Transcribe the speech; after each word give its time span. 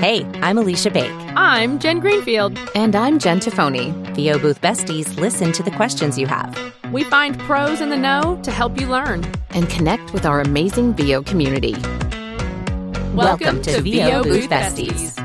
Hey, 0.00 0.24
I'm 0.40 0.56
Alicia 0.56 0.90
Bake. 0.90 1.12
I'm 1.36 1.78
Jen 1.78 2.00
Greenfield. 2.00 2.58
And 2.74 2.96
I'm 2.96 3.18
Jen 3.18 3.38
Tafoni. 3.38 3.92
VO 4.14 4.38
Booth 4.38 4.62
Besties 4.62 5.14
listen 5.20 5.52
to 5.52 5.62
the 5.62 5.70
questions 5.72 6.18
you 6.18 6.26
have. 6.26 6.58
We 6.90 7.04
find 7.04 7.38
pros 7.40 7.82
in 7.82 7.90
the 7.90 7.98
know 7.98 8.40
to 8.42 8.50
help 8.50 8.80
you 8.80 8.86
learn 8.86 9.30
and 9.50 9.68
connect 9.68 10.14
with 10.14 10.24
our 10.24 10.40
amazing 10.40 10.94
VO 10.94 11.22
community. 11.22 11.74
Welcome, 11.74 13.14
Welcome 13.14 13.60
to, 13.60 13.72
to 13.74 13.82
VO, 13.82 14.22
VO 14.22 14.22
Booth 14.22 14.48
Besties. 14.48 15.18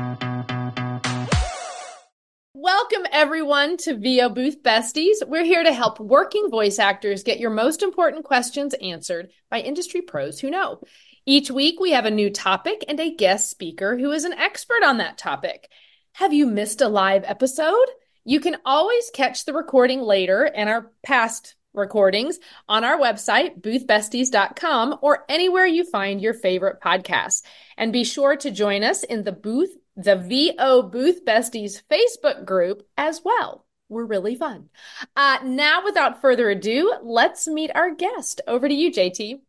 Welcome, 2.52 3.06
everyone, 3.12 3.78
to 3.78 3.96
VO 3.96 4.28
Booth 4.28 4.62
Besties. 4.62 5.26
We're 5.26 5.44
here 5.44 5.64
to 5.64 5.72
help 5.72 5.98
working 6.00 6.50
voice 6.50 6.78
actors 6.78 7.22
get 7.22 7.40
your 7.40 7.48
most 7.48 7.82
important 7.82 8.26
questions 8.26 8.74
answered 8.74 9.30
by 9.50 9.60
industry 9.60 10.02
pros 10.02 10.38
who 10.38 10.50
know. 10.50 10.82
Each 11.28 11.50
week, 11.50 11.80
we 11.80 11.90
have 11.90 12.06
a 12.06 12.10
new 12.12 12.30
topic 12.30 12.84
and 12.86 13.00
a 13.00 13.12
guest 13.12 13.50
speaker 13.50 13.98
who 13.98 14.12
is 14.12 14.22
an 14.22 14.32
expert 14.32 14.84
on 14.84 14.98
that 14.98 15.18
topic. 15.18 15.68
Have 16.12 16.32
you 16.32 16.46
missed 16.46 16.80
a 16.80 16.88
live 16.88 17.24
episode? 17.24 17.88
You 18.24 18.38
can 18.38 18.58
always 18.64 19.10
catch 19.10 19.44
the 19.44 19.52
recording 19.52 20.00
later 20.00 20.44
and 20.44 20.68
our 20.68 20.92
past 21.02 21.56
recordings 21.74 22.38
on 22.68 22.84
our 22.84 22.96
website, 22.96 23.60
boothbesties.com, 23.60 25.00
or 25.02 25.24
anywhere 25.28 25.66
you 25.66 25.82
find 25.84 26.20
your 26.20 26.32
favorite 26.32 26.80
podcasts. 26.80 27.42
And 27.76 27.92
be 27.92 28.04
sure 28.04 28.36
to 28.36 28.50
join 28.52 28.84
us 28.84 29.02
in 29.02 29.24
the 29.24 29.32
booth, 29.32 29.76
the 29.96 30.14
VO 30.14 30.84
Booth 30.84 31.24
Besties 31.24 31.82
Facebook 31.90 32.44
group 32.44 32.86
as 32.96 33.20
well. 33.24 33.66
We're 33.88 34.04
really 34.04 34.36
fun. 34.36 34.68
Uh, 35.16 35.38
now, 35.44 35.82
without 35.84 36.20
further 36.20 36.50
ado, 36.50 36.94
let's 37.02 37.48
meet 37.48 37.72
our 37.74 37.92
guest. 37.92 38.42
Over 38.46 38.68
to 38.68 38.74
you, 38.74 38.92
JT. 38.92 39.40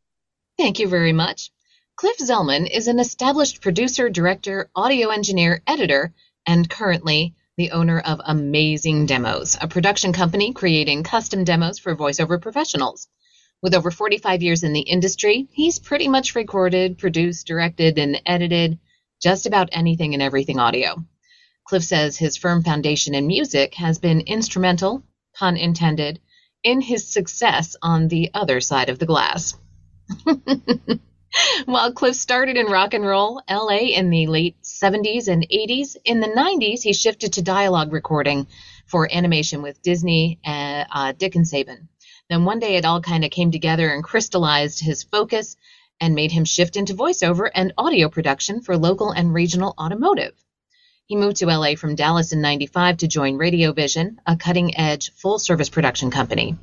Thank 0.58 0.80
you 0.80 0.88
very 0.88 1.14
much. 1.14 1.52
Cliff 1.98 2.20
Zellman 2.20 2.70
is 2.70 2.88
an 2.88 3.00
established 3.00 3.60
producer, 3.60 4.08
director, 4.08 4.70
audio 4.76 5.10
engineer, 5.10 5.64
editor, 5.66 6.14
and 6.46 6.70
currently 6.70 7.34
the 7.58 7.72
owner 7.72 8.00
of 8.00 8.22
Amazing 8.24 9.08
Demos, 9.08 9.58
a 9.60 9.68
production 9.68 10.14
company 10.14 10.54
creating 10.54 11.02
custom 11.02 11.44
demos 11.44 11.80
for 11.80 11.96
voiceover 11.96 12.40
professionals. 12.40 13.08
With 13.64 13.74
over 13.74 13.90
45 13.90 14.44
years 14.44 14.64
in 14.64 14.74
the 14.74 14.82
industry, 14.82 15.48
he's 15.52 15.80
pretty 15.80 16.08
much 16.08 16.36
recorded, 16.36 17.00
produced, 17.00 17.48
directed, 17.48 17.98
and 17.98 18.22
edited 18.28 18.78
just 19.20 19.48
about 19.48 19.70
anything 19.72 20.14
and 20.14 20.22
everything 20.22 20.60
audio. 20.60 21.04
Cliff 21.64 21.84
says 21.84 22.16
his 22.16 22.38
firm 22.38 22.62
foundation 22.62 23.16
in 23.16 23.26
music 23.26 23.74
has 23.74 23.98
been 23.98 24.22
instrumental, 24.22 25.02
pun 25.34 25.58
intended, 25.58 26.20
in 26.64 26.80
his 26.80 27.12
success 27.12 27.76
on 27.82 28.08
the 28.08 28.30
other 28.36 28.62
side 28.62 28.90
of 28.90 29.00
the 29.00 29.08
glass. 29.08 29.56
While 31.66 31.92
Cliff 31.92 32.16
started 32.16 32.58
in 32.58 32.68
rock 32.68 32.94
and 32.94 33.06
roll 33.06 33.42
LA 33.50 33.78
in 33.96 34.10
the 34.10 34.28
late 34.28 34.56
70s 34.64 35.28
and 35.28 35.48
80s, 35.50 35.96
in 36.06 36.20
the 36.20 36.28
90s 36.28 36.84
he 36.84 36.94
shifted 36.94 37.34
to 37.34 37.42
dialogue 37.42 37.94
recording 37.94 38.48
for 38.86 39.10
animation 39.12 39.62
with 39.62 39.82
Disney 39.82 40.40
and 40.44 40.88
uh, 40.92 41.12
Dick 41.12 41.36
and 41.36 41.46
Saban. 41.46 41.88
Then 42.30 42.46
one 42.46 42.60
day 42.60 42.76
it 42.76 42.86
all 42.86 43.02
kind 43.02 43.24
of 43.24 43.32
came 43.32 43.52
together 43.52 43.90
and 43.90 44.04
crystallized 44.04 44.80
his 44.80 45.04
focus 45.04 45.56
and 46.00 46.16
made 46.16 46.32
him 46.32 46.46
shift 46.46 46.76
into 46.76 46.94
voiceover 46.94 47.50
and 47.54 47.74
audio 47.78 48.10
production 48.10 48.62
for 48.62 48.78
local 48.78 49.12
and 49.12 49.34
regional 49.34 49.74
automotive. 49.80 50.34
He 51.06 51.16
moved 51.16 51.38
to 51.38 51.46
LA 51.46 51.76
from 51.76 51.96
Dallas 51.96 52.34
in 52.34 52.42
95 52.42 52.98
to 52.98 53.08
join 53.08 53.38
Radio 53.38 53.72
Vision, 53.72 54.20
a 54.26 54.36
cutting 54.36 54.78
edge 54.78 55.12
full 55.14 55.40
service 55.40 55.70
production 55.70 56.12
company. 56.12 56.58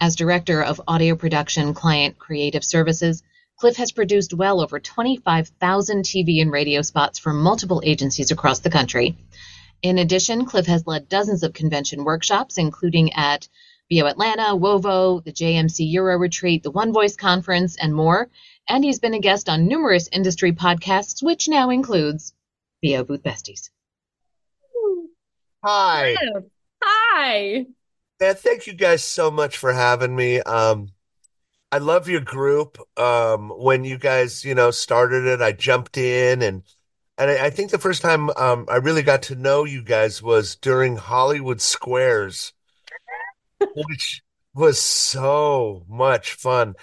As 0.00 0.16
director 0.16 0.62
of 0.62 0.80
audio 0.88 1.14
production 1.14 1.74
client 1.74 2.18
creative 2.18 2.64
services, 2.64 3.22
Cliff 3.62 3.76
has 3.76 3.92
produced 3.92 4.34
well 4.34 4.60
over 4.60 4.80
25,000 4.80 6.02
TV 6.02 6.42
and 6.42 6.50
radio 6.50 6.82
spots 6.82 7.20
for 7.20 7.32
multiple 7.32 7.80
agencies 7.84 8.32
across 8.32 8.58
the 8.58 8.70
country. 8.70 9.16
In 9.82 9.98
addition, 9.98 10.46
Cliff 10.46 10.66
has 10.66 10.84
led 10.88 11.08
dozens 11.08 11.44
of 11.44 11.52
convention 11.52 12.02
workshops, 12.02 12.58
including 12.58 13.12
at 13.12 13.48
VO 13.88 14.06
Atlanta, 14.06 14.56
WOVO, 14.56 15.22
the 15.22 15.30
JMC 15.30 15.92
Euro 15.92 16.18
Retreat, 16.18 16.64
the 16.64 16.72
One 16.72 16.92
Voice 16.92 17.14
Conference, 17.14 17.76
and 17.80 17.94
more. 17.94 18.28
And 18.68 18.82
he's 18.82 18.98
been 18.98 19.14
a 19.14 19.20
guest 19.20 19.48
on 19.48 19.68
numerous 19.68 20.08
industry 20.10 20.50
podcasts, 20.50 21.22
which 21.22 21.46
now 21.46 21.70
includes 21.70 22.34
VO 22.84 23.04
Booth 23.04 23.22
Besties. 23.22 23.70
Hi. 25.64 26.16
Hi. 26.82 27.66
Yeah, 28.20 28.32
thank 28.32 28.66
you 28.66 28.72
guys 28.72 29.04
so 29.04 29.30
much 29.30 29.56
for 29.56 29.72
having 29.72 30.16
me. 30.16 30.40
Um, 30.40 30.88
I 31.72 31.78
love 31.78 32.06
your 32.06 32.20
group. 32.20 32.78
Um, 32.98 33.48
when 33.48 33.84
you 33.84 33.96
guys, 33.96 34.44
you 34.44 34.54
know, 34.54 34.70
started 34.70 35.24
it, 35.24 35.40
I 35.40 35.52
jumped 35.52 35.96
in 35.96 36.42
and 36.42 36.62
and 37.16 37.30
I, 37.30 37.46
I 37.46 37.50
think 37.50 37.70
the 37.70 37.78
first 37.78 38.02
time 38.02 38.28
um, 38.36 38.66
I 38.68 38.76
really 38.76 39.02
got 39.02 39.22
to 39.24 39.34
know 39.34 39.64
you 39.64 39.82
guys 39.82 40.22
was 40.22 40.56
during 40.56 40.96
Hollywood 40.96 41.62
Squares, 41.62 42.52
which 43.58 44.22
was 44.54 44.78
so 44.78 45.84
much 45.88 46.34
fun. 46.34 46.74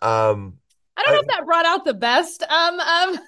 Um, 0.00 0.58
I 0.96 1.02
don't 1.02 1.12
know 1.12 1.18
I, 1.18 1.20
if 1.22 1.26
that 1.28 1.46
brought 1.46 1.66
out 1.66 1.84
the 1.84 1.94
best 1.94 2.42
um, 2.44 2.80
um 2.80 3.18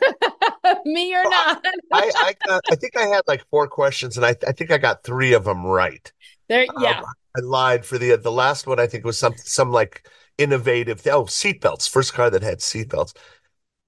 me 0.85 1.15
or 1.15 1.25
not. 1.25 1.65
I 1.93 2.13
I, 2.15 2.35
got, 2.47 2.63
I 2.71 2.75
think 2.77 2.97
I 2.97 3.07
had 3.07 3.23
like 3.27 3.45
four 3.51 3.67
questions, 3.67 4.17
and 4.17 4.25
I 4.25 4.37
I 4.47 4.53
think 4.53 4.71
I 4.71 4.79
got 4.79 5.03
three 5.03 5.33
of 5.33 5.45
them 5.45 5.67
right. 5.67 6.13
There, 6.49 6.65
yeah. 6.79 7.01
Um, 7.01 7.05
I 7.37 7.41
lied 7.41 7.85
for 7.85 7.99
the 7.99 8.17
the 8.17 8.33
last 8.33 8.69
one. 8.69 8.79
I 8.79 8.87
think 8.87 9.05
was 9.05 9.19
some 9.19 9.35
some 9.37 9.73
like 9.73 10.09
innovative. 10.39 11.07
Oh, 11.07 11.25
seatbelts. 11.25 11.89
First 11.89 12.15
car 12.15 12.31
that 12.31 12.43
had 12.43 12.59
seatbelts. 12.59 13.15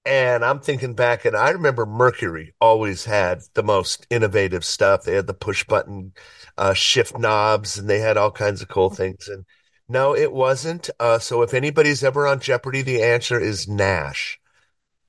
And 0.05 0.43
I'm 0.43 0.59
thinking 0.59 0.95
back, 0.95 1.25
and 1.25 1.35
I 1.35 1.51
remember 1.51 1.85
Mercury 1.85 2.55
always 2.59 3.05
had 3.05 3.41
the 3.53 3.61
most 3.61 4.07
innovative 4.09 4.65
stuff. 4.65 5.03
They 5.03 5.13
had 5.13 5.27
the 5.27 5.33
push 5.33 5.63
button 5.63 6.13
uh, 6.57 6.73
shift 6.73 7.19
knobs, 7.19 7.77
and 7.77 7.87
they 7.87 7.99
had 7.99 8.17
all 8.17 8.31
kinds 8.31 8.63
of 8.63 8.67
cool 8.67 8.89
things. 8.89 9.27
And 9.27 9.45
no, 9.87 10.15
it 10.15 10.31
wasn't. 10.31 10.89
Uh, 10.99 11.19
so 11.19 11.43
if 11.43 11.53
anybody's 11.53 12.03
ever 12.03 12.25
on 12.25 12.39
Jeopardy, 12.39 12.81
the 12.81 13.03
answer 13.03 13.39
is 13.39 13.67
Nash. 13.67 14.39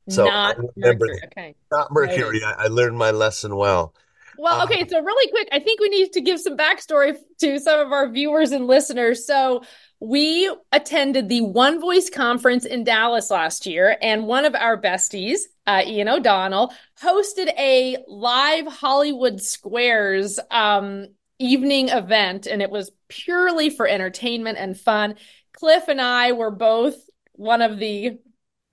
So 0.08 0.24
not 0.24 0.58
Mercury. 0.76 1.20
Okay. 1.26 1.54
Not 1.70 1.92
Mercury. 1.92 2.42
I, 2.44 2.64
I, 2.64 2.66
learned 2.66 2.98
my 2.98 3.12
lesson 3.12 3.56
well. 3.56 3.94
Well, 4.36 4.64
okay. 4.64 4.82
Um, 4.82 4.88
so 4.88 5.00
really 5.00 5.30
quick, 5.30 5.48
I 5.52 5.60
think 5.60 5.80
we 5.80 5.88
need 5.88 6.12
to 6.12 6.20
give 6.20 6.40
some 6.40 6.56
backstory 6.56 7.16
to 7.40 7.60
some 7.60 7.78
of 7.78 7.92
our 7.92 8.08
viewers 8.10 8.50
and 8.50 8.66
listeners. 8.66 9.26
So 9.26 9.62
we 10.02 10.52
attended 10.72 11.28
the 11.28 11.42
One 11.42 11.80
Voice 11.80 12.10
conference 12.10 12.64
in 12.64 12.82
Dallas 12.82 13.30
last 13.30 13.66
year, 13.66 13.96
and 14.02 14.26
one 14.26 14.44
of 14.44 14.56
our 14.56 14.76
besties, 14.76 15.42
uh, 15.64 15.82
Ian 15.86 16.08
O'Donnell, 16.08 16.72
hosted 17.00 17.56
a 17.56 17.98
live 18.08 18.66
Hollywood 18.66 19.40
Squares 19.40 20.40
um, 20.50 21.06
evening 21.38 21.88
event, 21.90 22.48
and 22.48 22.60
it 22.60 22.68
was 22.68 22.90
purely 23.06 23.70
for 23.70 23.86
entertainment 23.86 24.58
and 24.58 24.76
fun. 24.76 25.14
Cliff 25.52 25.86
and 25.86 26.00
I 26.00 26.32
were 26.32 26.50
both 26.50 26.96
one 27.34 27.62
of 27.62 27.78
the 27.78 28.18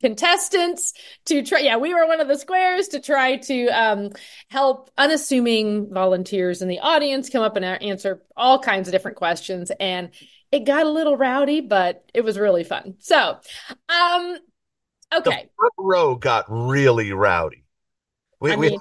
contestants 0.01 0.93
to 1.25 1.43
try 1.43 1.59
yeah 1.59 1.77
we 1.77 1.93
were 1.93 2.07
one 2.07 2.21
of 2.21 2.27
the 2.27 2.37
squares 2.37 2.87
to 2.87 2.99
try 2.99 3.35
to 3.35 3.67
um, 3.67 4.09
help 4.49 4.89
unassuming 4.97 5.93
volunteers 5.93 6.61
in 6.61 6.67
the 6.67 6.79
audience 6.79 7.29
come 7.29 7.43
up 7.43 7.55
and 7.55 7.65
answer 7.65 8.21
all 8.37 8.59
kinds 8.59 8.87
of 8.87 8.91
different 8.91 9.17
questions 9.17 9.71
and 9.79 10.11
it 10.51 10.65
got 10.65 10.85
a 10.85 10.89
little 10.89 11.15
rowdy, 11.15 11.61
but 11.61 12.09
it 12.13 12.21
was 12.21 12.37
really 12.37 12.63
fun. 12.63 12.95
So, 12.99 13.37
um, 13.89 14.37
okay. 15.13 15.43
The 15.43 15.49
front 15.55 15.73
row 15.77 16.15
got 16.15 16.45
really 16.49 17.11
rowdy. 17.11 17.63
We, 18.41 18.53
I, 18.53 18.55
mean, 18.55 18.79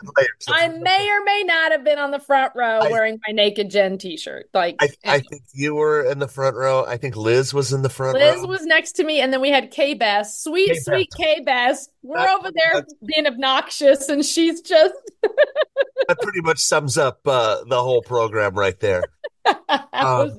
I 0.48 0.69
may 0.69 1.10
or 1.10 1.24
may 1.24 1.42
not 1.44 1.72
have 1.72 1.82
been 1.82 1.98
on 1.98 2.12
the 2.12 2.20
front 2.20 2.52
row 2.54 2.78
I, 2.80 2.91
wearing 2.92 3.19
my 3.26 3.32
naked 3.32 3.70
Jen 3.70 3.98
T-shirt. 3.98 4.50
Like, 4.54 4.76
I, 4.80 4.88
I, 5.04 5.19
think 5.19 5.42
you 5.52 5.74
were 5.74 6.04
in 6.04 6.20
the 6.20 6.28
front 6.28 6.54
row. 6.54 6.84
I 6.86 6.96
think 6.96 7.16
Liz 7.16 7.52
was 7.52 7.72
in 7.72 7.82
the 7.82 7.88
front. 7.88 8.16
Liz 8.16 8.36
row. 8.36 8.46
was 8.46 8.64
next 8.64 8.92
to 8.92 9.04
me, 9.04 9.20
and 9.20 9.32
then 9.32 9.41
we 9.41 9.50
had 9.50 9.72
K 9.72 9.94
Bass, 9.94 10.41
sweet, 10.41 10.69
K-Bess. 10.69 10.84
sweet 10.84 11.08
K 11.16 11.41
Bass. 11.44 11.88
We're 12.02 12.19
that, 12.19 12.38
over 12.38 12.50
there 12.54 12.84
being 13.04 13.26
obnoxious, 13.26 14.08
and 14.08 14.24
she's 14.24 14.60
just. 14.60 14.94
that 15.22 16.19
pretty 16.22 16.40
much 16.43 16.61
sums 16.61 16.96
up 16.96 17.20
uh, 17.26 17.64
the 17.64 17.82
whole 17.82 18.02
program 18.02 18.54
right 18.54 18.78
there. 18.78 19.02
um, 19.93 20.38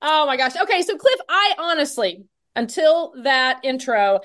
Oh 0.00 0.26
my 0.26 0.36
gosh. 0.36 0.56
Okay, 0.56 0.82
so 0.82 0.96
Cliff, 0.96 1.18
I 1.28 1.54
honestly, 1.58 2.24
until 2.54 3.14
that 3.24 3.60
intro, 3.64 4.20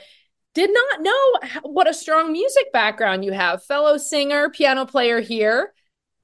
did 0.53 0.69
not 0.71 1.01
know 1.01 1.59
what 1.63 1.89
a 1.89 1.93
strong 1.93 2.31
music 2.31 2.71
background 2.71 3.25
you 3.25 3.31
have. 3.31 3.63
Fellow 3.63 3.97
singer, 3.97 4.49
piano 4.49 4.85
player 4.85 5.19
here. 5.19 5.73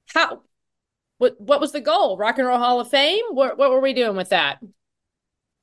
How 0.06 0.42
what 1.18 1.40
what 1.40 1.60
was 1.60 1.72
the 1.72 1.80
goal? 1.80 2.16
Rock 2.16 2.38
and 2.38 2.46
Roll 2.46 2.58
Hall 2.58 2.80
of 2.80 2.88
Fame? 2.88 3.24
What 3.30 3.58
what 3.58 3.70
were 3.70 3.80
we 3.80 3.92
doing 3.92 4.16
with 4.16 4.30
that? 4.30 4.58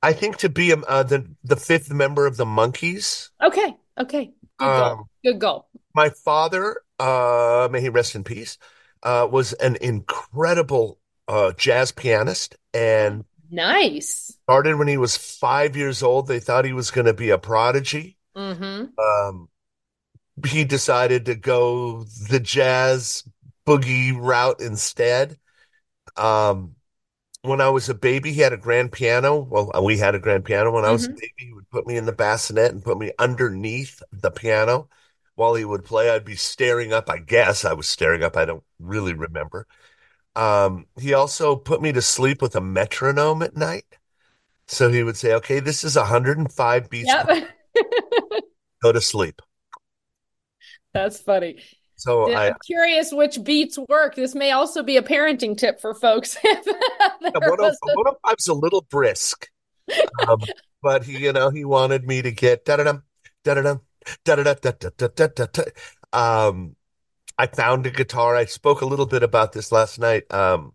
I 0.02 0.14
think 0.14 0.38
to 0.38 0.50
be 0.50 0.74
uh, 0.74 1.04
the 1.04 1.28
the 1.44 1.56
fifth 1.56 1.92
member 1.92 2.26
of 2.26 2.38
the 2.38 2.46
Monkees. 2.46 3.30
Okay. 3.42 3.76
Okay. 4.00 4.34
Good 4.58 4.66
goal. 4.66 4.84
Um, 4.84 5.04
Good 5.24 5.40
goal. 5.40 5.68
My 5.96 6.10
father, 6.10 6.82
uh, 7.00 7.68
may 7.72 7.82
he 7.82 7.90
rest 7.90 8.16
in 8.16 8.24
peace, 8.24 8.58
uh, 9.02 9.28
was 9.30 9.54
an 9.54 9.78
incredible 9.82 11.00
uh, 11.28 11.54
jazz 11.58 11.92
pianist 11.92 12.56
and 12.74 13.26
Nice. 13.50 14.38
Started 14.44 14.78
when 14.78 14.88
he 14.88 14.98
was 14.98 15.16
five 15.16 15.76
years 15.78 16.04
old. 16.04 16.28
They 16.28 16.40
thought 16.40 16.66
he 16.66 16.74
was 16.74 16.92
going 16.92 17.06
to 17.06 17.14
be 17.14 17.30
a 17.30 17.38
prodigy. 17.38 18.17
Mm-hmm. 18.38 18.86
Um, 18.98 19.50
he 20.46 20.64
decided 20.64 21.26
to 21.26 21.36
go 21.36 22.04
the 22.30 22.40
jazz 22.40 23.24
boogie 23.66 24.16
route 24.18 24.62
instead. 24.62 25.38
Um, 26.18 26.76
when 27.44 27.62
I 27.62 27.70
was 27.70 27.90
a 27.90 27.94
baby, 27.96 28.34
he 28.34 28.42
had 28.42 28.54
a 28.54 28.58
grand 28.58 28.92
piano. 28.92 29.38
Well, 29.40 29.72
we 29.84 29.98
had 29.98 30.16
a 30.16 30.20
grand 30.20 30.46
piano. 30.46 30.72
When 30.72 30.86
I 30.86 30.92
was 30.92 31.08
a 31.08 31.10
Mhm. 31.10 31.16
baby, 31.16 31.34
he 31.38 31.54
would 31.54 31.70
put 31.70 31.88
me 31.88 31.98
in 31.98 32.06
the 32.06 32.12
bassinet 32.14 32.72
and 32.72 32.84
put 32.84 32.98
me 32.98 33.12
underneath 33.20 34.02
the 34.12 34.32
piano 34.32 34.90
while 35.36 35.56
he 35.56 35.66
would 35.66 35.86
play. 35.86 36.10
I'd 36.10 36.26
be 36.26 36.36
staring 36.36 36.94
up. 36.94 37.10
I 37.10 37.20
guess 37.20 37.66
I 37.66 37.74
was 37.74 37.90
staring 37.90 38.24
up. 38.24 38.38
I 38.38 38.46
don't 38.46 38.64
really 38.80 39.14
remember. 39.14 39.68
Um, 40.36 40.88
he 41.00 41.14
also 41.14 41.56
put 41.56 41.82
me 41.82 41.92
to 41.94 42.02
sleep 42.02 42.42
with 42.42 42.56
a 42.56 42.62
metronome 42.62 43.42
at 43.44 43.56
night. 43.58 43.98
So 44.68 44.90
he 44.90 45.04
would 45.04 45.18
say, 45.18 45.34
okay, 45.36 45.60
this 45.60 45.84
is 45.84 45.96
105 45.96 46.90
beats. 46.90 47.08
Yep. 47.08 47.50
Go 48.82 48.92
to 48.92 49.02
sleep. 49.02 49.42
That's 50.94 51.20
funny. 51.20 51.62
So 51.96 52.30
Yeah, 52.30 52.40
I, 52.40 52.48
I'm 52.48 52.56
curious 52.66 53.12
which 53.12 53.44
beats 53.44 53.78
work. 53.90 54.16
This 54.16 54.36
may 54.36 54.52
also 54.52 54.84
be 54.84 54.98
a 54.98 55.02
parenting 55.02 55.58
tip 55.58 55.80
for 55.80 55.94
folks. 55.94 56.38
If 57.20 57.34
there 57.42 57.52
was 57.52 57.78
a- 57.84 58.32
105's 58.32 58.48
a 58.48 58.54
little 58.54 58.82
brisk. 58.90 59.50
Um, 60.28 60.42
but 60.82 61.04
he, 61.04 61.18
you 61.18 61.34
know, 61.34 61.50
he 61.50 61.66
wanted 61.66 62.06
me 62.06 62.22
to 62.22 62.32
get 62.32 62.66
da 62.66 62.78
da 62.78 62.84
da 62.84 62.94
da 63.44 63.54
da 63.54 63.62
da 64.26 64.44
da 64.44 64.54
da 64.54 64.72
da 64.98 65.08
da 65.08 65.28
da 65.28 65.46
da. 65.52 65.64
Um, 66.48 66.76
I 67.38 67.48
found 67.48 67.86
a 67.86 67.92
guitar. 67.92 68.36
I 68.36 68.46
spoke 68.46 68.82
a 68.82 68.86
little 68.86 69.06
bit 69.06 69.24
about 69.24 69.54
this 69.54 69.72
last 69.72 70.00
night. 70.00 70.32
Um, 70.32 70.74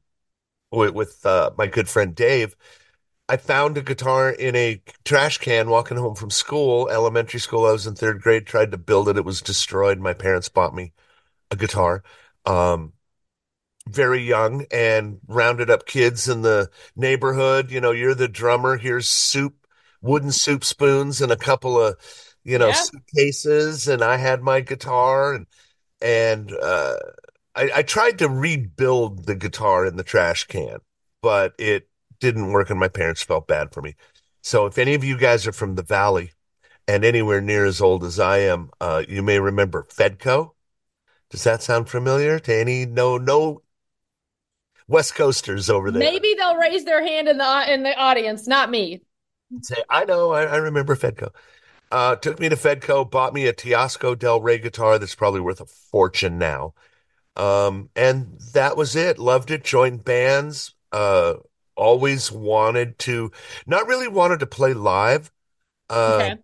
with, 0.70 0.94
with 0.94 1.24
uh, 1.24 1.50
my 1.56 1.66
good 1.66 1.88
friend 1.88 2.14
Dave. 2.14 2.56
I 3.32 3.38
found 3.38 3.78
a 3.78 3.82
guitar 3.82 4.30
in 4.30 4.54
a 4.54 4.82
trash 5.06 5.38
can 5.38 5.70
walking 5.70 5.96
home 5.96 6.14
from 6.14 6.30
school, 6.30 6.88
elementary 6.90 7.40
school. 7.40 7.64
I 7.66 7.72
was 7.72 7.86
in 7.86 7.94
third 7.94 8.20
grade, 8.20 8.46
tried 8.46 8.70
to 8.72 8.78
build 8.78 9.08
it. 9.08 9.16
It 9.16 9.24
was 9.24 9.40
destroyed. 9.40 9.98
My 9.98 10.12
parents 10.12 10.50
bought 10.50 10.74
me 10.74 10.92
a 11.50 11.56
guitar. 11.56 12.02
Um, 12.46 12.94
very 13.88 14.22
young 14.22 14.66
and 14.70 15.18
rounded 15.26 15.70
up 15.70 15.86
kids 15.86 16.28
in 16.28 16.42
the 16.42 16.70
neighborhood. 16.96 17.70
You 17.70 17.80
know, 17.80 17.90
you're 17.92 18.14
the 18.14 18.28
drummer. 18.28 18.76
Here's 18.76 19.08
soup, 19.08 19.66
wooden 20.02 20.32
soup 20.32 20.64
spoons 20.64 21.20
and 21.20 21.32
a 21.32 21.36
couple 21.36 21.80
of, 21.80 21.96
you 22.44 22.58
know, 22.58 22.68
Yeah. 22.68 22.74
suitcases. 22.74 23.88
And 23.88 24.02
I 24.02 24.16
had 24.16 24.42
my 24.42 24.60
guitar 24.60 25.34
and, 25.34 25.46
and, 26.00 26.52
uh, 26.52 26.96
I, 27.54 27.70
I 27.76 27.82
tried 27.82 28.18
to 28.20 28.28
rebuild 28.28 29.26
the 29.26 29.34
guitar 29.34 29.86
in 29.86 29.96
the 29.96 30.04
trash 30.04 30.44
can, 30.46 30.78
but 31.22 31.54
it 31.58 31.88
didn't 32.22 32.52
work 32.52 32.70
and 32.70 32.80
my 32.80 32.88
parents 32.88 33.22
felt 33.22 33.48
bad 33.48 33.74
for 33.74 33.82
me. 33.82 33.96
So 34.40 34.66
if 34.66 34.78
any 34.78 34.94
of 34.94 35.04
you 35.04 35.18
guys 35.18 35.46
are 35.46 35.52
from 35.52 35.74
the 35.74 35.82
Valley 35.82 36.32
and 36.88 37.04
anywhere 37.04 37.40
near 37.40 37.66
as 37.66 37.80
old 37.80 38.04
as 38.04 38.18
I 38.18 38.38
am, 38.38 38.70
uh, 38.80 39.02
you 39.08 39.22
may 39.22 39.38
remember 39.40 39.86
Fedco. 39.90 40.52
Does 41.30 41.44
that 41.44 41.62
sound 41.62 41.88
familiar 41.88 42.38
to 42.38 42.54
any? 42.54 42.86
No, 42.86 43.18
no 43.18 43.62
West 44.86 45.14
Coasters 45.14 45.68
over 45.68 45.90
there. 45.90 46.00
maybe 46.00 46.34
they'll 46.38 46.56
raise 46.56 46.84
their 46.84 47.04
hand 47.04 47.28
in 47.28 47.38
the 47.38 47.72
in 47.72 47.82
the 47.82 47.96
audience, 47.96 48.46
not 48.46 48.70
me. 48.70 49.02
Say, 49.62 49.82
I 49.90 50.04
know, 50.04 50.30
I, 50.32 50.44
I 50.44 50.56
remember 50.56 50.94
Fedco. 50.94 51.30
Uh, 51.90 52.16
took 52.16 52.38
me 52.38 52.48
to 52.48 52.56
Fedco, 52.56 53.04
bought 53.04 53.34
me 53.34 53.46
a 53.46 53.52
Teisco 53.52 54.18
Del 54.18 54.40
Rey 54.40 54.58
guitar 54.58 54.98
that's 54.98 55.14
probably 55.14 55.40
worth 55.40 55.60
a 55.60 55.66
fortune 55.66 56.38
now. 56.38 56.74
Um, 57.36 57.90
and 57.96 58.38
that 58.54 58.76
was 58.76 58.96
it. 58.96 59.18
Loved 59.18 59.50
it. 59.50 59.64
Joined 59.64 60.04
bands. 60.04 60.74
Uh, 60.90 61.34
always 61.82 62.30
wanted 62.32 62.98
to, 63.00 63.30
not 63.66 63.86
really 63.88 64.08
wanted 64.08 64.40
to 64.40 64.46
play 64.46 64.72
live. 64.74 65.30
Uh, 65.90 66.18
Okay. 66.20 66.36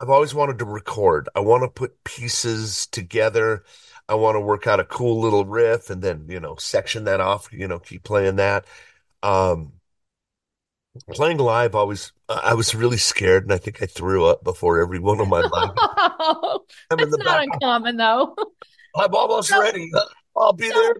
I've 0.00 0.10
always 0.10 0.34
wanted 0.34 0.58
to 0.58 0.64
record. 0.66 1.28
I 1.34 1.40
want 1.40 1.62
to 1.62 1.68
put 1.68 2.02
pieces 2.04 2.86
together. 2.88 3.64
I 4.08 4.16
want 4.16 4.34
to 4.36 4.40
work 4.40 4.66
out 4.66 4.80
a 4.80 4.84
cool 4.84 5.20
little 5.20 5.46
riff 5.46 5.88
and 5.88 6.02
then, 6.02 6.26
you 6.28 6.40
know, 6.40 6.56
section 6.56 7.04
that 7.04 7.20
off, 7.20 7.48
you 7.52 7.66
know, 7.68 7.78
keep 7.78 8.02
playing 8.02 8.36
that. 8.36 8.66
Um, 9.22 9.72
playing 11.12 11.38
live 11.38 11.74
always, 11.74 12.12
I 12.28 12.54
was 12.54 12.74
really 12.74 12.98
scared 12.98 13.44
and 13.44 13.52
I 13.52 13.58
think 13.58 13.82
I 13.82 13.86
threw 13.86 14.26
up 14.26 14.44
before 14.44 14.80
every 14.82 14.98
one 14.98 15.20
of 15.20 15.28
my 15.28 15.40
live. 15.52 15.70
That's 16.90 17.10
not 17.16 17.24
back. 17.24 17.48
uncommon 17.52 17.96
though. 17.96 18.34
I'm 18.96 19.14
almost 19.14 19.48
So- 19.48 19.60
ready. 19.60 19.90
I'll 20.36 20.52
be 20.52 20.68
so- 20.68 20.74
there. 20.74 20.94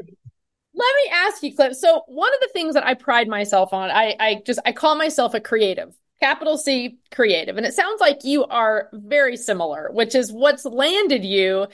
Let 0.77 0.95
me 1.05 1.13
ask 1.13 1.43
you, 1.43 1.55
Cliff. 1.55 1.77
So 1.77 2.03
one 2.07 2.35
of 2.35 2.41
the 2.41 2.51
things 2.53 2.75
that 2.75 2.87
I 2.87 2.95
pride 2.95 3.29
myself 3.29 3.73
on, 3.73 3.91
I, 3.91 4.17
I 4.19 4.43
just 4.45 4.59
I 4.67 4.73
call 4.73 4.97
myself 4.97 5.35
a 5.35 5.41
creative, 5.41 5.95
capital 6.21 6.59
C 6.59 6.99
creative. 7.13 7.57
And 7.57 7.65
it 7.65 7.75
sounds 7.75 8.01
like 8.01 8.25
you 8.25 8.45
are 8.45 8.89
very 8.93 9.37
similar, 9.37 9.91
which 9.93 10.15
is 10.15 10.33
what's 10.33 10.65
landed 10.65 11.25
you 11.25 11.69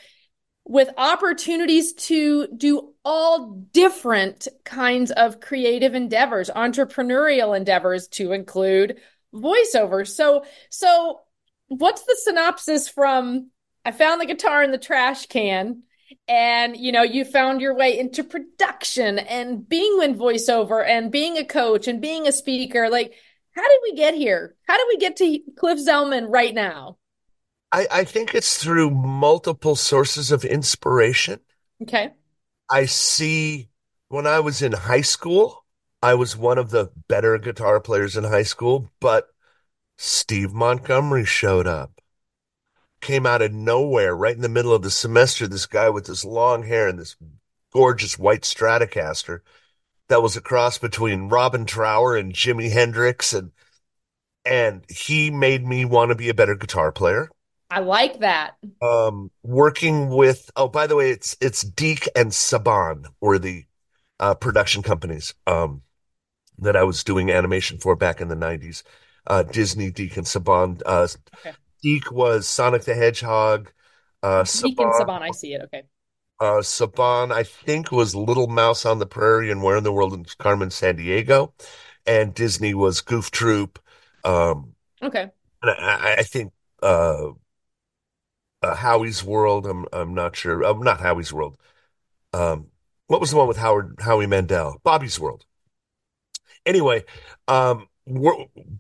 with 0.67 0.91
opportunities 0.99 1.95
to 1.95 2.47
do 2.57 2.93
all 3.05 3.67
different 3.73 4.47
kinds 4.65 5.11
of 5.11 5.41
creative 5.41 5.95
endeavors, 5.95 6.51
entrepreneurial 6.51 7.57
endeavors 7.57 8.07
to 8.09 8.33
include 8.33 9.01
voiceover. 9.35 10.07
So 10.07 10.45
so 10.69 11.21
what's 11.69 12.03
the 12.03 12.17
synopsis 12.23 12.89
from 12.89 13.51
I 13.85 13.93
found 13.93 14.21
the 14.21 14.27
guitar 14.27 14.63
in 14.63 14.73
the 14.73 14.79
trash 14.79 15.27
can 15.27 15.85
and 16.29 16.77
you 16.77 16.93
know 16.93 17.03
you 17.03 17.25
found 17.25 17.61
your 17.61 17.75
way 17.75 17.99
into 17.99 18.25
production 18.25 19.19
and 19.19 19.69
being 19.69 20.01
in 20.03 20.17
voiceover 20.17 20.87
and 20.87 21.13
being 21.13 21.37
a 21.37 21.45
coach 21.45 21.87
and 21.89 22.01
being 22.01 22.27
a 22.27 22.33
speaker 22.33 22.89
like 22.89 23.15
how 23.53 23.63
did 23.63 23.79
we 23.83 23.95
get 23.95 24.15
here 24.15 24.55
how 24.67 24.77
did 24.77 24.87
we 24.89 24.97
get 24.97 25.17
to 25.17 25.39
cliff 25.57 25.79
zellman 25.79 26.27
right 26.29 26.55
now 26.55 26.97
I, 27.73 27.87
I 27.91 28.05
think 28.05 28.35
it's 28.35 28.61
through 28.61 28.91
multiple 28.91 29.77
sources 29.77 30.33
of 30.33 30.45
inspiration. 30.45 31.39
okay 31.83 32.13
I 32.71 32.87
see 32.87 33.71
when 34.11 34.27
I 34.27 34.41
was 34.41 34.61
in 34.61 34.73
high 34.73 35.01
school, 35.01 35.65
I 36.03 36.15
was 36.15 36.37
one 36.37 36.59
of 36.59 36.71
the 36.71 36.91
better 37.09 37.39
guitar 37.39 37.81
players 37.81 38.17
in 38.17 38.25
high 38.25 38.43
school, 38.43 38.91
but 39.01 39.29
Steve 39.99 40.53
Montgomery 40.53 41.25
showed 41.25 41.67
up. 41.67 42.01
Came 43.01 43.27
out 43.27 43.43
of 43.43 43.53
nowhere 43.53 44.15
right 44.15 44.35
in 44.35 44.43
the 44.43 44.49
middle 44.49 44.75
of 44.75 44.83
the 44.83 44.91
semester. 44.91 45.47
This 45.49 45.67
guy 45.67 45.89
with 45.89 46.07
this 46.07 46.25
long 46.25 46.65
hair 46.65 46.89
and 46.89 46.99
this 46.99 47.17
gorgeous 47.73 48.19
white 48.19 48.43
Stratocaster 48.43 49.41
that 50.09 50.23
was 50.23 50.37
a 50.37 50.41
cross 50.41 50.77
between 50.77 51.29
Robin 51.29 51.65
Trower 51.65 52.17
and 52.17 52.33
Jimi 52.33 52.71
Hendrix 52.71 53.33
and 53.33 53.53
and 54.45 54.85
he 54.89 55.31
made 55.31 55.67
me 55.67 55.85
want 55.85 56.11
to 56.11 56.15
be 56.15 56.29
a 56.29 56.35
better 56.35 56.55
guitar 56.55 56.91
player 56.91 57.31
i 57.71 57.79
like 57.79 58.21
that 58.21 58.55
um 58.83 59.31
working 59.43 60.09
with 60.09 60.51
oh 60.57 60.69
by 60.69 60.87
the 60.87 60.97
way 60.97 61.11
it's 61.11 61.37
it's 61.41 61.63
DiC 61.63 62.09
and 62.17 62.31
Saban 62.31 63.05
were 63.21 63.39
the 63.39 63.65
uh 64.19 64.35
production 64.35 64.83
companies 64.83 65.35
um 65.47 65.83
that 66.59 66.77
I 66.77 66.85
was 66.85 67.05
doing 67.05 67.31
animation 67.31 67.79
for 67.79 67.97
back 67.97 68.21
in 68.21 68.29
the 68.29 68.35
90s 68.35 68.83
uh 69.27 69.43
Disney 69.43 69.91
DiC 69.91 70.17
and 70.17 70.27
Saban 70.27 70.81
uh 70.87 71.07
Okay. 71.39 71.55
DiC 71.83 72.11
was 72.13 72.47
Sonic 72.49 72.83
the 72.83 72.95
Hedgehog 72.95 73.73
uh 74.23 74.45
Deacon 74.45 74.91
Saban 74.91 75.01
Saban, 75.01 75.23
i 75.23 75.31
see 75.31 75.55
it 75.55 75.63
okay 75.65 75.85
uh 76.41 76.61
Saban 76.61 77.33
I 77.33 77.43
think 77.43 77.91
was 77.91 78.15
Little 78.15 78.49
Mouse 78.49 78.85
on 78.85 78.99
the 78.99 79.07
Prairie 79.07 79.51
and 79.51 79.63
Where 79.63 79.77
in 79.77 79.85
the 79.85 79.93
World 79.93 80.15
in 80.15 80.25
Carmen 80.39 80.69
Sandiego 80.69 81.53
and 82.07 82.35
Disney 82.35 82.75
was 82.75 83.01
Goof 83.01 83.31
Troop 83.31 83.79
um 84.25 84.75
okay 85.03 85.31
and 85.63 85.71
I, 85.71 86.17
I 86.19 86.23
think 86.23 86.53
uh, 86.83 87.31
uh, 88.63 88.75
Howie's 88.75 89.25
World. 89.25 89.67
I'm 89.67 89.87
I'm 89.93 90.15
not 90.15 90.37
sure. 90.37 90.63
I'm 90.63 90.83
not 90.83 91.01
Howie's 91.01 91.33
World. 91.33 91.57
Um, 92.33 92.69
what 93.07 93.21
was 93.21 93.31
the 93.31 93.37
one 93.37 93.49
with 93.49 93.57
Howard 93.57 93.97
Howie 94.01 94.27
Mandel? 94.27 94.81
Bobby's 94.85 95.19
World. 95.19 95.45
Anyway, 96.67 97.05
um, 97.49 97.87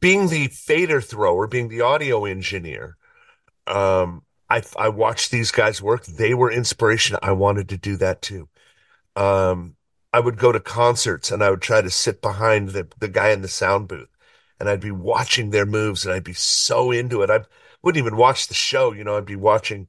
being 0.00 0.28
the 0.28 0.48
fader 0.48 1.00
thrower, 1.00 1.46
being 1.46 1.68
the 1.68 1.80
audio 1.82 2.24
engineer, 2.24 2.96
um, 3.66 4.22
I 4.48 4.62
I 4.76 4.88
watched 4.88 5.30
these 5.30 5.50
guys 5.50 5.80
work. 5.82 6.04
They 6.06 6.34
were 6.34 6.50
inspiration. 6.50 7.16
I 7.22 7.32
wanted 7.32 7.68
to 7.70 7.76
do 7.78 7.96
that 7.96 8.22
too. 8.22 8.48
Um, 9.16 9.76
I 10.12 10.20
would 10.20 10.38
go 10.38 10.52
to 10.52 10.60
concerts 10.60 11.30
and 11.30 11.42
I 11.42 11.50
would 11.50 11.62
try 11.62 11.80
to 11.82 11.90
sit 11.90 12.20
behind 12.22 12.70
the 12.70 12.88
the 12.98 13.08
guy 13.08 13.30
in 13.30 13.42
the 13.42 13.48
sound 13.48 13.88
booth 13.88 14.08
and 14.58 14.68
I'd 14.68 14.80
be 14.80 14.90
watching 14.90 15.50
their 15.50 15.66
moves 15.66 16.04
and 16.04 16.14
I'd 16.14 16.24
be 16.24 16.34
so 16.34 16.90
into 16.90 17.22
it. 17.22 17.30
I 17.30 17.40
wouldn't 17.82 18.04
even 18.04 18.16
watch 18.18 18.48
the 18.48 18.54
show, 18.54 18.92
you 18.92 19.04
know, 19.04 19.16
I'd 19.16 19.24
be 19.24 19.36
watching 19.36 19.88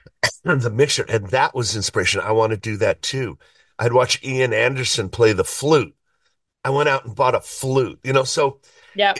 the 0.44 0.70
mixer 0.70 1.04
and 1.08 1.28
that 1.28 1.54
was 1.54 1.76
inspiration. 1.76 2.20
I 2.20 2.32
want 2.32 2.50
to 2.52 2.56
do 2.56 2.76
that 2.78 3.02
too. 3.02 3.38
I'd 3.78 3.92
watch 3.92 4.22
Ian 4.24 4.52
Anderson 4.52 5.08
play 5.08 5.32
the 5.32 5.44
flute. 5.44 5.94
I 6.64 6.70
went 6.70 6.88
out 6.88 7.04
and 7.04 7.14
bought 7.14 7.34
a 7.34 7.40
flute, 7.40 8.00
you 8.04 8.12
know, 8.12 8.24
so 8.24 8.60
yeah 8.94 9.14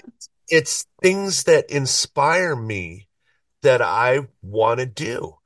it's 0.53 0.87
things 1.03 1.45
that 1.45 1.71
inspire 1.71 2.55
me 2.55 3.09
that 3.63 3.81
I 3.81 4.21
want 4.43 4.81
to 4.81 4.87
do. 4.87 5.37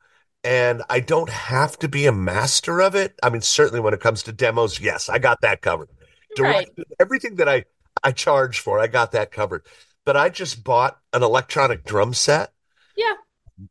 And 0.42 0.82
I 0.90 1.00
don't 1.00 1.30
have 1.30 1.78
to 1.78 1.88
be 1.88 2.06
a 2.06 2.12
master 2.12 2.80
of 2.80 2.94
it. 2.94 3.14
I 3.22 3.30
mean, 3.30 3.40
certainly 3.40 3.80
when 3.80 3.94
it 3.94 4.00
comes 4.00 4.24
to 4.24 4.32
demos, 4.32 4.80
yes, 4.80 5.08
I 5.08 5.18
got 5.18 5.40
that 5.42 5.62
covered. 5.62 5.88
right 6.38 6.68
everything 7.00 7.36
that 7.36 7.48
I 7.48 7.64
I 8.02 8.12
charge 8.12 8.60
for, 8.60 8.78
I 8.78 8.88
got 8.88 9.12
that 9.12 9.30
covered. 9.30 9.64
But 10.04 10.16
I 10.16 10.28
just 10.28 10.62
bought 10.62 10.98
an 11.12 11.22
electronic 11.22 11.84
drum 11.84 12.12
set 12.12 12.52
yeah 12.96 13.14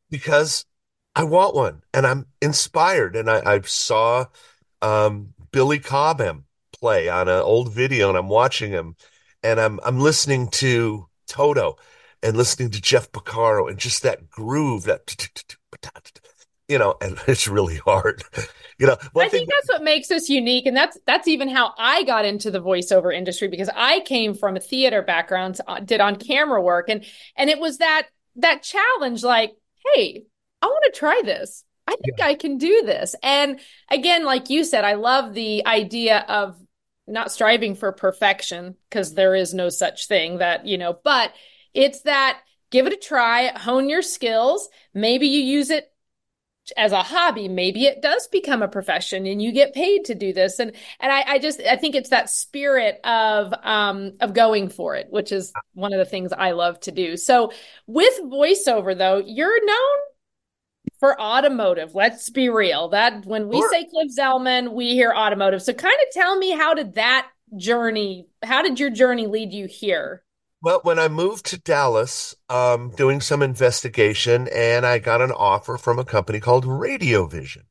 because 0.09 0.65
I 1.15 1.23
want 1.23 1.55
one 1.55 1.81
and 1.93 2.05
I'm 2.07 2.25
inspired. 2.41 3.15
And 3.15 3.29
I, 3.29 3.55
I 3.55 3.61
saw 3.61 4.25
um, 4.81 5.33
Billy 5.51 5.79
Cobham 5.79 6.45
play 6.79 7.09
on 7.09 7.27
an 7.27 7.41
old 7.41 7.73
video 7.73 8.09
and 8.09 8.17
I'm 8.17 8.29
watching 8.29 8.71
him 8.71 8.95
and 9.43 9.59
I'm 9.59 9.79
I'm 9.83 9.99
listening 9.99 10.49
to 10.49 11.07
Toto 11.27 11.77
and 12.23 12.35
listening 12.35 12.71
to 12.71 12.81
Jeff 12.81 13.11
Porcaro 13.11 13.69
and 13.69 13.77
just 13.77 14.03
that 14.03 14.29
groove 14.29 14.83
that 14.83 15.15
you 16.67 16.79
know 16.79 16.95
and 17.01 17.17
it's 17.27 17.47
really 17.47 17.77
hard 17.77 18.23
you 18.79 18.87
know. 18.87 18.97
I 19.15 19.29
think 19.29 19.49
that's 19.49 19.69
what 19.69 19.83
makes 19.83 20.11
us 20.11 20.29
unique 20.29 20.65
and 20.65 20.75
that's 20.75 20.97
that's 21.05 21.27
even 21.27 21.47
how 21.47 21.73
i 21.77 22.03
got 22.03 22.25
into 22.25 22.51
the 22.51 22.61
voiceover 22.61 23.15
industry 23.15 23.47
because 23.47 23.69
i 23.75 24.01
came 24.01 24.33
from 24.33 24.57
a 24.57 24.59
theater 24.59 25.01
background 25.01 25.59
uh, 25.67 25.79
did 25.79 26.01
on 26.01 26.15
camera 26.17 26.61
work 26.61 26.89
and 26.89 27.05
and 27.37 27.49
it 27.49 27.59
was 27.59 27.77
that 27.77 28.07
that 28.35 28.63
challenge 28.63 29.23
like 29.23 29.53
hey 29.93 30.23
i 30.61 30.65
want 30.65 30.83
to 30.91 30.99
try 30.99 31.21
this. 31.23 31.63
I 31.87 31.91
think 31.91 32.17
yeah. 32.17 32.25
i 32.25 32.33
can 32.33 32.57
do 32.57 32.81
this. 32.85 33.15
And 33.21 33.59
again 33.91 34.25
like 34.25 34.49
you 34.49 34.63
said 34.63 34.83
i 34.83 34.93
love 34.93 35.33
the 35.33 35.65
idea 35.67 36.25
of 36.27 36.57
not 37.07 37.31
striving 37.31 37.75
for 37.75 37.91
perfection 37.91 38.75
because 38.89 39.13
there 39.13 39.35
is 39.35 39.53
no 39.53 39.69
such 39.69 40.07
thing 40.07 40.39
that 40.39 40.65
you 40.65 40.77
know 40.77 40.97
but 41.03 41.31
it's 41.73 42.01
that 42.01 42.39
give 42.71 42.87
it 42.87 42.93
a 42.93 42.97
try 42.97 43.47
hone 43.57 43.89
your 43.89 44.01
skills. 44.01 44.69
Maybe 44.93 45.27
you 45.27 45.41
use 45.41 45.69
it 45.69 45.91
as 46.75 46.91
a 46.91 47.03
hobby. 47.03 47.47
Maybe 47.47 47.85
it 47.85 48.01
does 48.01 48.27
become 48.27 48.63
a 48.63 48.67
profession 48.67 49.27
and 49.27 49.39
you 49.39 49.51
get 49.51 49.73
paid 49.73 50.05
to 50.05 50.15
do 50.15 50.33
this. 50.33 50.59
And 50.59 50.71
and 50.99 51.11
I, 51.11 51.33
I 51.33 51.39
just 51.39 51.61
i 51.61 51.75
think 51.75 51.95
it's 51.95 52.09
that 52.09 52.29
spirit 52.29 52.99
of 53.03 53.53
um 53.63 54.13
of 54.19 54.33
going 54.33 54.69
for 54.69 54.95
it 54.95 55.07
which 55.09 55.31
is 55.31 55.53
one 55.73 55.93
of 55.93 55.99
the 55.99 56.05
things 56.05 56.33
i 56.33 56.51
love 56.51 56.79
to 56.81 56.91
do. 56.91 57.17
So 57.17 57.51
with 57.85 58.19
voiceover 58.23 58.97
though 58.97 59.21
you're 59.25 59.65
known 59.65 59.97
for 60.99 61.19
automotive 61.19 61.95
let's 61.95 62.29
be 62.29 62.49
real 62.49 62.89
that 62.89 63.25
when 63.25 63.47
we 63.47 63.57
sure. 63.57 63.69
say 63.71 63.85
cliff 63.85 64.11
zellman 64.17 64.73
we 64.73 64.91
hear 64.91 65.13
automotive 65.13 65.61
so 65.61 65.73
kind 65.73 65.97
of 66.07 66.13
tell 66.13 66.37
me 66.37 66.51
how 66.51 66.73
did 66.73 66.95
that 66.95 67.27
journey 67.57 68.27
how 68.43 68.61
did 68.61 68.79
your 68.79 68.89
journey 68.89 69.27
lead 69.27 69.53
you 69.53 69.67
here 69.67 70.23
well, 70.65 70.79
when 70.81 70.97
I 70.97 71.09
moved 71.09 71.45
to 71.47 71.59
Dallas, 71.59 72.35
um, 72.49 72.89
doing 72.89 73.21
some 73.21 73.43
investigation, 73.43 74.47
and 74.47 74.83
I 74.83 74.97
got 74.97 75.21
an 75.21 75.31
offer 75.31 75.77
from 75.77 75.99
a 75.99 76.03
company 76.03 76.39
called 76.39 76.65
Radiovision. 76.65 77.65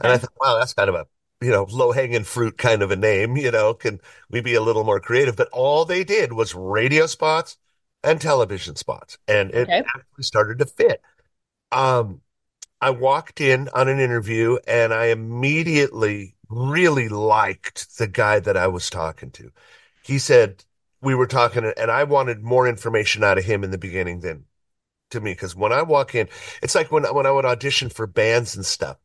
And 0.00 0.10
I 0.10 0.18
thought, 0.18 0.32
wow, 0.40 0.58
that's 0.58 0.74
kind 0.74 0.88
of 0.88 0.96
a 0.96 1.06
you 1.40 1.50
know 1.50 1.68
low 1.70 1.92
hanging 1.92 2.24
fruit 2.24 2.58
kind 2.58 2.82
of 2.82 2.90
a 2.90 2.96
name. 2.96 3.36
You 3.36 3.52
know, 3.52 3.74
can 3.74 4.00
we 4.28 4.40
be 4.40 4.54
a 4.54 4.60
little 4.60 4.82
more 4.82 4.98
creative? 4.98 5.36
But 5.36 5.50
all 5.52 5.84
they 5.84 6.02
did 6.02 6.32
was 6.32 6.52
radio 6.52 7.06
spots 7.06 7.58
and 8.02 8.20
television 8.20 8.74
spots, 8.74 9.18
and 9.28 9.50
it 9.50 9.68
okay. 9.68 9.78
actually 9.78 10.24
started 10.24 10.58
to 10.58 10.66
fit. 10.66 11.00
Um, 11.70 12.22
I 12.82 12.90
walked 12.90 13.40
in 13.40 13.68
on 13.74 13.88
an 13.88 14.00
interview, 14.00 14.58
and 14.66 14.92
I 14.92 15.06
immediately 15.06 16.34
really 16.48 17.08
liked 17.08 17.96
the 17.96 18.06
guy 18.06 18.40
that 18.40 18.56
I 18.56 18.66
was 18.66 18.90
talking 18.90 19.30
to. 19.32 19.50
He 20.02 20.18
said, 20.18 20.64
we 21.00 21.14
were 21.14 21.26
talking 21.26 21.72
and 21.76 21.90
I 21.90 22.04
wanted 22.04 22.42
more 22.42 22.68
information 22.68 23.24
out 23.24 23.38
of 23.38 23.44
him 23.44 23.64
in 23.64 23.70
the 23.70 23.78
beginning 23.78 24.20
than 24.20 24.44
to 25.10 25.20
me. 25.20 25.34
Cause 25.34 25.56
when 25.56 25.72
I 25.72 25.82
walk 25.82 26.14
in, 26.14 26.28
it's 26.62 26.74
like 26.74 26.92
when, 26.92 27.04
when 27.14 27.26
I 27.26 27.30
would 27.30 27.44
audition 27.44 27.88
for 27.88 28.06
bands 28.06 28.54
and 28.54 28.64
stuff, 28.64 28.98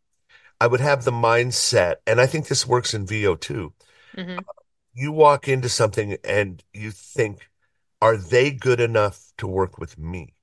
I 0.60 0.68
would 0.68 0.80
have 0.80 1.04
the 1.04 1.12
mindset. 1.12 1.96
And 2.06 2.22
I 2.22 2.26
think 2.26 2.48
this 2.48 2.68
works 2.68 2.94
in 2.94 3.08
VO 3.08 3.36
too. 3.36 3.74
Mm-hmm. 4.16 4.40
You 4.94 5.12
walk 5.12 5.48
into 5.48 5.70
something 5.70 6.18
and 6.24 6.64
you 6.74 6.92
think, 6.92 7.50
are 8.02 8.18
they 8.18 8.52
good 8.52 8.80
enough 8.80 9.32
to 9.38 9.48
work 9.48 9.78
with 9.78 9.98
me? 9.98 10.34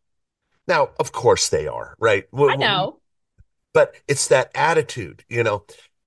Now, 0.66 0.90
of 0.98 1.12
course 1.12 1.48
they 1.48 1.66
are, 1.66 1.94
right? 1.98 2.24
I 2.32 2.56
know. 2.56 3.00
But 3.74 3.94
it's 4.08 4.28
that 4.28 4.50
attitude, 4.54 5.24
you 5.28 5.42
know. 5.42 5.64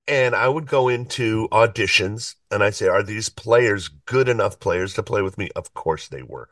And 0.08 0.34
I 0.34 0.48
would 0.48 0.66
go 0.66 0.88
into 0.88 1.48
auditions 1.52 2.34
and 2.50 2.62
I 2.62 2.70
say, 2.70 2.88
are 2.88 3.02
these 3.02 3.28
players 3.28 3.88
good 3.88 4.26
enough 4.28 4.58
players 4.58 4.94
to 4.94 5.02
play 5.02 5.20
with 5.20 5.36
me? 5.36 5.50
Of 5.54 5.74
course 5.74 6.08
they 6.08 6.22
were. 6.22 6.48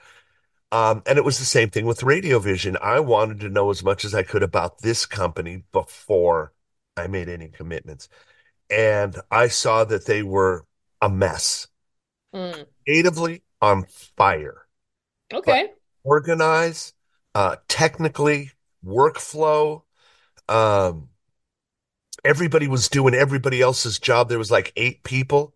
Um, 0.72 1.02
and 1.06 1.16
it 1.16 1.24
was 1.24 1.38
the 1.38 1.46
same 1.46 1.70
thing 1.70 1.86
with 1.86 2.00
Radiovision. 2.00 2.76
I 2.82 3.00
wanted 3.00 3.40
to 3.40 3.48
know 3.48 3.70
as 3.70 3.82
much 3.82 4.04
as 4.04 4.14
I 4.14 4.24
could 4.24 4.42
about 4.42 4.82
this 4.82 5.06
company 5.06 5.64
before 5.72 6.52
I 6.98 7.06
made 7.06 7.30
any 7.30 7.48
commitments. 7.48 8.10
And 8.68 9.16
I 9.30 9.48
saw 9.48 9.84
that 9.84 10.04
they 10.04 10.22
were 10.22 10.66
a 11.00 11.08
mess. 11.08 11.68
Mm. 12.34 12.66
Creatively 12.84 13.42
on 13.62 13.86
fire. 14.18 14.66
Okay. 15.32 15.70
Organize, 16.04 16.92
uh, 17.34 17.56
technically, 17.68 18.50
workflow, 18.84 19.82
um, 20.48 21.08
everybody 22.24 22.68
was 22.68 22.88
doing 22.88 23.14
everybody 23.14 23.60
else's 23.60 23.98
job. 23.98 24.28
There 24.28 24.38
was 24.38 24.50
like 24.50 24.72
eight 24.76 25.02
people. 25.02 25.54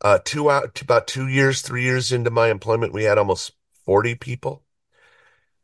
Uh, 0.00 0.18
two 0.24 0.50
out 0.50 0.80
about 0.80 1.08
two 1.08 1.26
years, 1.26 1.60
three 1.60 1.82
years 1.82 2.12
into 2.12 2.30
my 2.30 2.48
employment, 2.50 2.92
we 2.92 3.04
had 3.04 3.18
almost 3.18 3.52
40 3.84 4.14
people. 4.14 4.62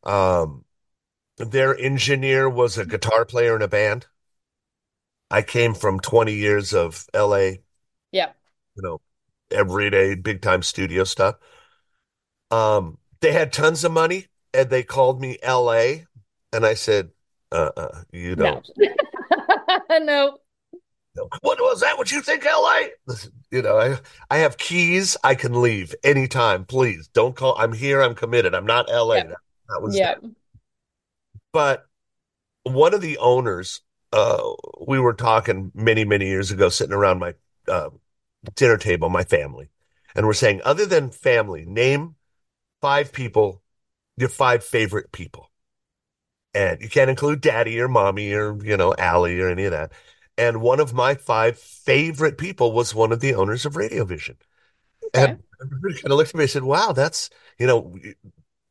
Um, 0.02 0.64
their 1.38 1.76
engineer 1.76 2.48
was 2.48 2.76
a 2.76 2.86
guitar 2.86 3.24
player 3.24 3.56
in 3.56 3.62
a 3.62 3.68
band. 3.68 4.06
I 5.30 5.42
came 5.42 5.74
from 5.74 6.00
20 6.00 6.32
years 6.32 6.72
of 6.74 7.06
LA. 7.14 7.58
Yeah. 8.12 8.30
You 8.76 8.82
know, 8.82 9.00
everyday 9.50 10.14
big 10.14 10.42
time 10.42 10.62
studio 10.62 11.04
stuff. 11.04 11.36
Um, 12.50 12.98
they 13.20 13.32
had 13.32 13.52
tons 13.52 13.84
of 13.84 13.92
money 13.92 14.26
and 14.52 14.70
they 14.70 14.82
called 14.82 15.20
me 15.20 15.38
LA. 15.46 16.04
And 16.52 16.64
I 16.64 16.74
said, 16.74 17.10
uh, 17.54 17.70
uh 17.76 18.02
you 18.12 18.36
don't. 18.36 18.68
No. 19.90 20.38
no 21.16 21.28
what 21.40 21.60
was 21.60 21.80
that? 21.80 21.96
What 21.96 22.10
you 22.10 22.20
think, 22.20 22.44
LA? 22.44 22.88
You 23.50 23.62
know, 23.62 23.78
I 23.78 23.98
I 24.30 24.38
have 24.38 24.56
keys. 24.56 25.16
I 25.22 25.34
can 25.34 25.60
leave 25.60 25.94
anytime. 26.02 26.64
Please 26.64 27.08
don't 27.08 27.36
call. 27.36 27.56
I'm 27.56 27.72
here. 27.72 28.02
I'm 28.02 28.14
committed. 28.14 28.54
I'm 28.54 28.66
not 28.66 28.88
LA. 28.88 29.14
Yep. 29.14 29.28
That, 29.28 29.36
that 29.68 29.82
was 29.82 29.96
yeah. 29.96 30.14
But 31.52 31.86
one 32.64 32.94
of 32.94 33.00
the 33.00 33.18
owners, 33.18 33.80
uh, 34.12 34.42
we 34.86 34.98
were 34.98 35.14
talking 35.14 35.70
many 35.74 36.04
many 36.04 36.26
years 36.26 36.50
ago, 36.50 36.68
sitting 36.68 36.94
around 36.94 37.20
my 37.20 37.34
uh, 37.68 37.90
dinner 38.56 38.76
table, 38.76 39.08
my 39.08 39.24
family, 39.24 39.70
and 40.14 40.26
we're 40.26 40.32
saying, 40.32 40.60
other 40.64 40.86
than 40.86 41.10
family, 41.10 41.64
name 41.64 42.16
five 42.80 43.12
people, 43.12 43.62
your 44.16 44.28
five 44.28 44.64
favorite 44.64 45.12
people. 45.12 45.50
And 46.54 46.80
you 46.80 46.88
can't 46.88 47.10
include 47.10 47.40
daddy 47.40 47.80
or 47.80 47.88
mommy 47.88 48.32
or, 48.32 48.56
you 48.64 48.76
know, 48.76 48.94
Allie 48.96 49.40
or 49.40 49.48
any 49.48 49.64
of 49.64 49.72
that. 49.72 49.92
And 50.38 50.60
one 50.60 50.80
of 50.80 50.94
my 50.94 51.14
five 51.14 51.58
favorite 51.58 52.38
people 52.38 52.72
was 52.72 52.94
one 52.94 53.12
of 53.12 53.20
the 53.20 53.34
owners 53.34 53.66
of 53.66 53.74
Radiovision. 53.74 54.36
Okay. 55.06 55.32
And 55.32 55.42
everybody 55.62 55.94
kind 55.94 56.12
of 56.12 56.18
looked 56.18 56.30
at 56.30 56.36
me 56.36 56.44
and 56.44 56.50
said, 56.50 56.64
wow, 56.64 56.92
that's, 56.92 57.30
you 57.58 57.66
know, 57.66 57.96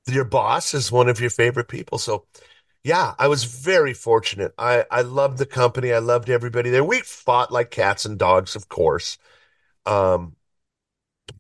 your 0.07 0.25
boss 0.25 0.73
is 0.73 0.91
one 0.91 1.09
of 1.09 1.19
your 1.19 1.29
favorite 1.29 1.67
people. 1.67 1.97
So 1.97 2.25
yeah, 2.83 3.15
I 3.17 3.27
was 3.27 3.45
very 3.45 3.93
fortunate. 3.93 4.53
I, 4.57 4.85
I 4.91 5.01
loved 5.01 5.37
the 5.37 5.45
company. 5.45 5.93
I 5.93 5.99
loved 5.99 6.29
everybody 6.29 6.69
there. 6.69 6.83
We 6.83 6.99
fought 6.99 7.51
like 7.51 7.71
cats 7.71 8.05
and 8.05 8.19
dogs, 8.19 8.55
of 8.55 8.67
course. 8.67 9.17
Um, 9.85 10.35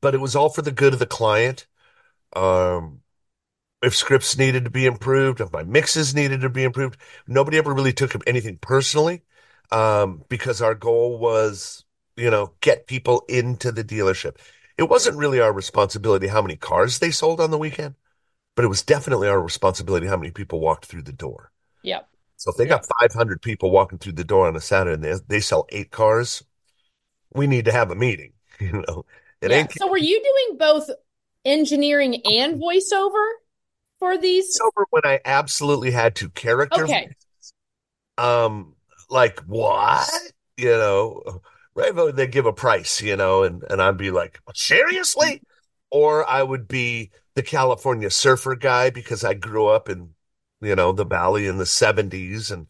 but 0.01 0.15
it 0.15 0.19
was 0.21 0.35
all 0.35 0.49
for 0.49 0.61
the 0.61 0.71
good 0.71 0.93
of 0.93 0.99
the 0.99 1.05
client. 1.05 1.67
Um, 2.35 3.02
if 3.83 3.95
scripts 3.95 4.37
needed 4.37 4.63
to 4.63 4.69
be 4.69 4.85
improved, 4.85 5.41
if 5.41 5.51
my 5.51 5.63
mixes 5.63 6.15
needed 6.15 6.41
to 6.41 6.49
be 6.49 6.63
improved, 6.63 6.97
nobody 7.27 7.57
ever 7.57 7.73
really 7.73 7.91
took 7.91 8.15
anything 8.25 8.57
personally 8.57 9.23
um, 9.71 10.23
because 10.29 10.61
our 10.61 10.73
goal 10.73 11.17
was, 11.17 11.83
you 12.15 12.31
know, 12.31 12.53
get 12.61 12.87
people 12.87 13.25
into 13.27 13.71
the 13.73 13.83
dealership. 13.83 14.37
It 14.77 14.83
wasn't 14.83 15.17
really 15.17 15.41
our 15.41 15.51
responsibility 15.51 16.27
how 16.27 16.41
many 16.41 16.55
cars 16.55 16.99
they 16.99 17.11
sold 17.11 17.41
on 17.41 17.51
the 17.51 17.57
weekend, 17.57 17.95
but 18.55 18.63
it 18.63 18.69
was 18.69 18.83
definitely 18.83 19.27
our 19.27 19.41
responsibility 19.41 20.07
how 20.07 20.17
many 20.17 20.31
people 20.31 20.61
walked 20.61 20.85
through 20.85 21.03
the 21.03 21.11
door. 21.11 21.51
Yep. 21.81 22.07
So 22.37 22.51
if 22.51 22.57
they 22.57 22.67
yep. 22.67 22.83
got 22.87 23.09
500 23.11 23.41
people 23.41 23.69
walking 23.69 23.99
through 23.99 24.13
the 24.13 24.23
door 24.23 24.47
on 24.47 24.55
a 24.55 24.61
Saturday 24.61 24.93
and 24.93 25.03
they, 25.03 25.23
they 25.27 25.39
sell 25.41 25.67
eight 25.69 25.91
cars, 25.91 26.41
we 27.33 27.47
need 27.47 27.65
to 27.65 27.73
have 27.73 27.91
a 27.91 27.95
meeting. 27.95 28.31
You 28.59 28.83
know, 28.87 29.03
it 29.41 29.49
yeah. 29.49 29.57
ain't. 29.57 29.73
So 29.73 29.89
were 29.89 29.97
you 29.97 30.21
doing 30.21 30.57
both 30.57 30.89
engineering 31.43 32.21
and 32.23 32.61
voiceover 32.61 33.25
for 34.03 34.17
these? 34.17 34.59
Voiceover 34.59 34.83
when 34.89 35.03
I 35.05 35.19
absolutely 35.23 35.91
had 35.91 36.15
to. 36.17 36.29
Character. 36.29 36.83
Okay. 36.83 37.09
Um, 38.17 38.75
like 39.09 39.39
what? 39.41 40.09
You 40.57 40.69
know, 40.69 41.41
right? 41.73 41.95
But 41.95 42.15
they 42.17 42.27
give 42.27 42.45
a 42.45 42.53
price, 42.53 43.01
you 43.01 43.15
know, 43.15 43.43
and 43.43 43.63
and 43.69 43.81
I'd 43.81 43.97
be 43.97 44.11
like, 44.11 44.39
seriously? 44.53 45.41
Or 45.89 46.29
I 46.29 46.43
would 46.43 46.67
be 46.67 47.11
the 47.35 47.43
California 47.43 48.09
surfer 48.09 48.55
guy 48.55 48.89
because 48.89 49.23
I 49.23 49.35
grew 49.35 49.67
up 49.67 49.89
in, 49.89 50.09
you 50.61 50.75
know, 50.75 50.91
the 50.91 51.05
valley 51.05 51.47
in 51.47 51.57
the 51.57 51.65
seventies 51.65 52.51
and 52.51 52.67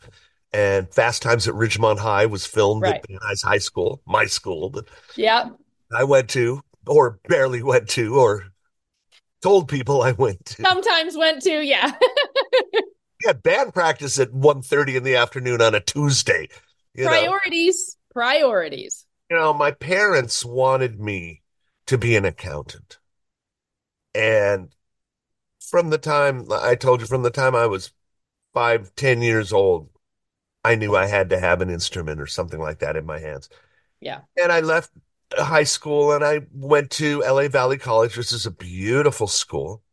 and 0.53 0.93
Fast 0.93 1.23
Times 1.23 1.47
at 1.47 1.55
Ridgemont 1.55 1.97
High 1.97 2.27
was 2.27 2.45
filmed 2.45 2.83
right. 2.83 2.95
at 2.95 3.07
Van 3.07 3.17
Nuys 3.17 3.43
High 3.43 3.57
School, 3.57 4.01
my 4.05 4.25
school 4.25 4.71
yeah 5.15 5.49
I 5.95 6.03
went 6.03 6.29
to 6.31 6.61
or 6.85 7.19
barely 7.27 7.63
went 7.63 7.89
to 7.89 8.15
or 8.15 8.52
told 9.43 9.67
people 9.67 10.01
I 10.01 10.13
went 10.13 10.45
to. 10.45 10.63
Sometimes 10.63 11.17
went 11.17 11.43
to, 11.43 11.63
yeah. 11.63 11.91
had 13.25 13.43
band 13.43 13.73
practice 13.73 14.19
at 14.19 14.31
1.30 14.31 14.95
in 14.95 15.03
the 15.03 15.15
afternoon 15.15 15.61
on 15.61 15.75
a 15.75 15.79
Tuesday. 15.79 16.49
priorities, 16.95 17.95
know? 17.95 18.13
priorities. 18.13 19.05
You 19.29 19.37
know, 19.37 19.53
my 19.53 19.71
parents 19.71 20.45
wanted 20.45 20.99
me 20.99 21.41
to 21.87 21.97
be 21.97 22.15
an 22.15 22.25
accountant. 22.25 22.99
And 24.15 24.73
from 25.59 25.89
the 25.89 25.97
time 25.97 26.47
I 26.51 26.75
told 26.75 27.01
you, 27.01 27.07
from 27.07 27.23
the 27.23 27.31
time 27.31 27.55
I 27.55 27.65
was 27.65 27.91
five, 28.53 28.93
ten 28.95 29.21
years 29.21 29.51
old, 29.51 29.89
I 30.63 30.75
knew 30.75 30.95
I 30.95 31.07
had 31.07 31.29
to 31.31 31.39
have 31.39 31.61
an 31.61 31.69
instrument 31.69 32.21
or 32.21 32.27
something 32.27 32.59
like 32.59 32.79
that 32.79 32.95
in 32.95 33.05
my 33.05 33.19
hands. 33.19 33.49
Yeah. 33.99 34.21
And 34.41 34.51
I 34.51 34.59
left 34.59 34.91
high 35.37 35.63
school 35.63 36.11
and 36.11 36.23
I 36.23 36.41
went 36.53 36.91
to 36.91 37.21
LA 37.21 37.47
Valley 37.47 37.77
College, 37.77 38.17
which 38.17 38.31
is 38.31 38.45
a 38.45 38.51
beautiful 38.51 39.27
school. 39.27 39.83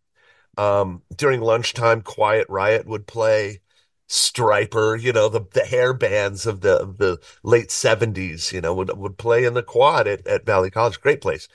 Um, 0.59 1.02
during 1.14 1.40
lunchtime, 1.40 2.02
Quiet 2.02 2.47
Riot 2.49 2.87
would 2.87 3.06
play. 3.06 3.61
Stryper, 4.09 5.00
you 5.00 5.12
know, 5.12 5.28
the, 5.28 5.42
the 5.52 5.64
hair 5.64 5.94
bands 5.94 6.44
of 6.44 6.62
the 6.62 6.80
of 6.80 6.99
the 6.99 7.20
late 7.44 7.70
seventies, 7.70 8.52
you 8.52 8.61
know, 8.61 8.75
would 8.75 8.97
would 8.99 9.16
play 9.18 9.44
in 9.44 9.54
the 9.54 9.62
quad 9.62 10.09
at, 10.09 10.26
at 10.26 10.44
Valley 10.44 10.68
College. 10.68 11.00
Great 11.00 11.20
place. 11.20 11.47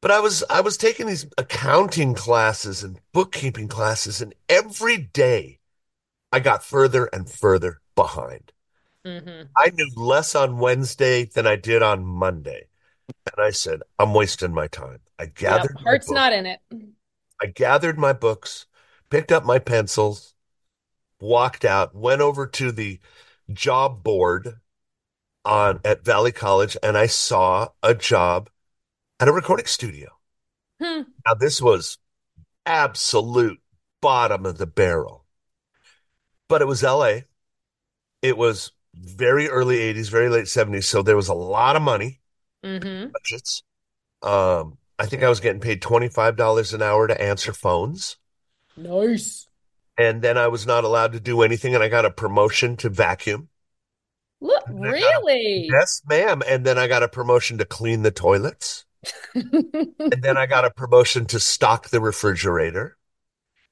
But 0.00 0.10
I 0.10 0.20
was 0.20 0.42
I 0.50 0.62
was 0.62 0.76
taking 0.78 1.06
these 1.06 1.26
accounting 1.38 2.14
classes 2.14 2.82
and 2.82 2.98
bookkeeping 3.12 3.68
classes, 3.68 4.22
and 4.22 4.34
every 4.48 4.96
day 4.96 5.60
I 6.32 6.40
got 6.40 6.64
further 6.64 7.06
and 7.12 7.30
further 7.30 7.82
behind. 7.94 8.52
Mm-hmm. 9.04 9.48
I 9.56 9.70
knew 9.70 9.90
less 9.96 10.34
on 10.34 10.58
Wednesday 10.58 11.24
than 11.24 11.46
I 11.46 11.56
did 11.56 11.82
on 11.82 12.04
Monday. 12.04 12.68
And 13.26 13.44
I 13.44 13.50
said, 13.50 13.80
I'm 13.98 14.14
wasting 14.14 14.52
my 14.52 14.66
time. 14.66 15.00
I 15.18 15.26
gathered 15.26 15.76
Heart's 15.84 16.10
not 16.10 16.32
in 16.32 16.46
it. 16.46 16.60
I 17.40 17.46
gathered 17.46 17.98
my 17.98 18.12
books, 18.12 18.66
picked 19.10 19.32
up 19.32 19.44
my 19.44 19.58
pencils, 19.58 20.34
walked 21.20 21.64
out, 21.64 21.94
went 21.94 22.20
over 22.20 22.46
to 22.46 22.72
the 22.72 23.00
job 23.52 24.02
board 24.02 24.60
on 25.44 25.80
at 25.84 26.04
Valley 26.04 26.32
College, 26.32 26.76
and 26.82 26.96
I 26.96 27.06
saw 27.06 27.68
a 27.82 27.94
job 27.94 28.48
at 29.18 29.28
a 29.28 29.32
recording 29.32 29.66
studio. 29.66 30.08
Hmm. 30.80 31.02
Now 31.26 31.34
this 31.34 31.60
was 31.60 31.98
absolute 32.66 33.60
bottom 34.00 34.46
of 34.46 34.58
the 34.58 34.66
barrel. 34.66 35.26
But 36.48 36.62
it 36.62 36.66
was 36.66 36.82
LA. 36.82 37.20
It 38.20 38.36
was 38.36 38.72
very 38.94 39.48
early 39.48 39.78
80s, 39.78 40.10
very 40.10 40.28
late 40.28 40.44
70s, 40.44 40.84
so 40.84 41.02
there 41.02 41.16
was 41.16 41.28
a 41.28 41.34
lot 41.34 41.76
of 41.76 41.82
money 41.82 42.21
Mm-hmm. 42.64 43.10
budgets. 43.12 43.62
Um, 44.22 44.78
I 44.98 45.06
think 45.06 45.22
I 45.22 45.28
was 45.28 45.40
getting 45.40 45.60
paid 45.60 45.82
$25 45.82 46.74
an 46.74 46.82
hour 46.82 47.06
to 47.08 47.20
answer 47.20 47.52
phones. 47.52 48.16
Nice. 48.76 49.48
And 49.98 50.22
then 50.22 50.38
I 50.38 50.48
was 50.48 50.66
not 50.66 50.84
allowed 50.84 51.12
to 51.12 51.20
do 51.20 51.42
anything, 51.42 51.74
and 51.74 51.82
I 51.82 51.88
got 51.88 52.04
a 52.06 52.10
promotion 52.10 52.76
to 52.78 52.88
vacuum. 52.88 53.48
Look, 54.40 54.64
And 54.66 54.78
I 54.86 54.98
got- 55.00 55.22
really? 55.22 55.68
Yes, 55.70 56.02
ma'am. 56.08 56.42
And 56.46 56.64
then 56.64 56.78
I 56.78 56.86
got 56.88 57.02
a 57.02 57.08
promotion 57.08 57.58
to 57.58 57.64
clean 57.64 58.02
the 58.02 58.10
toilets. 58.10 58.84
And 59.34 60.22
then 60.22 60.36
I 60.36 60.46
got 60.46 60.64
a 60.64 60.70
promotion 60.70 61.26
to 61.26 61.40
stock 61.40 61.88
the 61.88 62.00
refrigerator. 62.00 62.96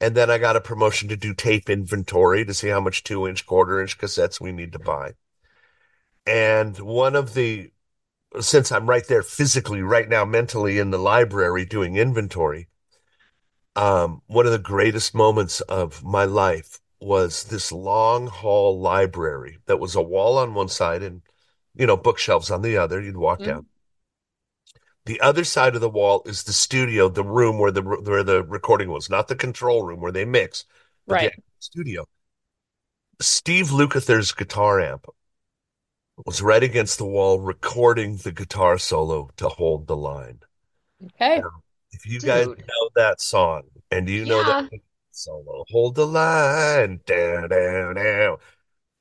And 0.00 0.14
then 0.16 0.30
I 0.30 0.38
got 0.38 0.56
a 0.56 0.60
promotion 0.60 1.08
to 1.10 1.16
do 1.16 1.34
tape 1.34 1.68
inventory 1.70 2.44
to 2.44 2.54
see 2.54 2.68
how 2.68 2.80
much 2.80 3.02
two 3.04 3.28
inch, 3.28 3.46
quarter 3.46 3.80
inch 3.80 3.98
cassettes 3.98 4.40
we 4.40 4.50
need 4.52 4.72
to 4.72 4.78
buy. 4.78 5.12
And 6.26 6.78
one 6.78 7.14
of 7.16 7.34
the, 7.34 7.70
since 8.40 8.70
I'm 8.70 8.88
right 8.88 9.06
there 9.06 9.22
physically, 9.22 9.82
right 9.82 10.08
now, 10.08 10.24
mentally 10.24 10.78
in 10.78 10.90
the 10.90 10.98
library 10.98 11.64
doing 11.64 11.96
inventory, 11.96 12.68
um, 13.76 14.22
one 14.26 14.46
of 14.46 14.52
the 14.52 14.58
greatest 14.58 15.14
moments 15.14 15.60
of 15.62 16.02
my 16.04 16.24
life 16.24 16.80
was 17.00 17.44
this 17.44 17.72
long 17.72 18.26
hall 18.26 18.78
library 18.78 19.58
that 19.66 19.78
was 19.80 19.94
a 19.94 20.02
wall 20.02 20.38
on 20.38 20.54
one 20.54 20.68
side 20.68 21.02
and, 21.02 21.22
you 21.74 21.86
know, 21.86 21.96
bookshelves 21.96 22.50
on 22.50 22.62
the 22.62 22.76
other. 22.76 23.00
You'd 23.00 23.16
walk 23.16 23.42
Mhm. 23.42 23.44
down. 23.44 23.66
The 25.04 25.20
other 25.20 25.44
side 25.44 25.74
of 25.74 25.82
the 25.82 25.90
wall 25.90 26.22
is 26.24 26.44
the 26.44 26.54
studio, 26.54 27.08
the 27.10 27.22
room 27.22 27.58
where 27.58 27.70
the 27.70 27.82
where 27.82 28.22
the 28.22 28.42
recording 28.42 28.88
was, 28.90 29.10
not 29.10 29.28
the 29.28 29.36
control 29.36 29.82
room 29.82 30.00
where 30.00 30.12
they 30.12 30.24
mix, 30.24 30.64
but 31.06 31.18
the 31.18 31.26
right. 31.26 31.32
actual 31.32 31.44
studio. 31.58 32.06
Steve 33.22 33.68
Lukather's 33.70 34.32
guitar 34.32 34.78
amp 34.80 35.06
was 36.26 36.42
right 36.42 36.62
against 36.62 36.98
the 36.98 37.06
wall 37.06 37.40
recording 37.40 38.16
the 38.16 38.32
guitar 38.32 38.78
solo 38.78 39.30
to 39.36 39.48
hold 39.48 39.86
the 39.86 39.96
line. 39.96 40.40
Okay. 41.04 41.42
If 41.92 42.06
you 42.06 42.20
guys 42.20 42.46
know 42.46 42.90
that 42.94 43.20
song 43.20 43.62
and 43.90 44.08
you 44.08 44.24
know 44.24 44.40
Yeah. 44.40 44.68
that 44.70 44.80
solo, 45.10 45.64
hold 45.70 45.94
the 45.96 46.06
line, 46.06 47.00
down, 47.06 47.48
down, 47.48 47.94
down. 47.96 48.36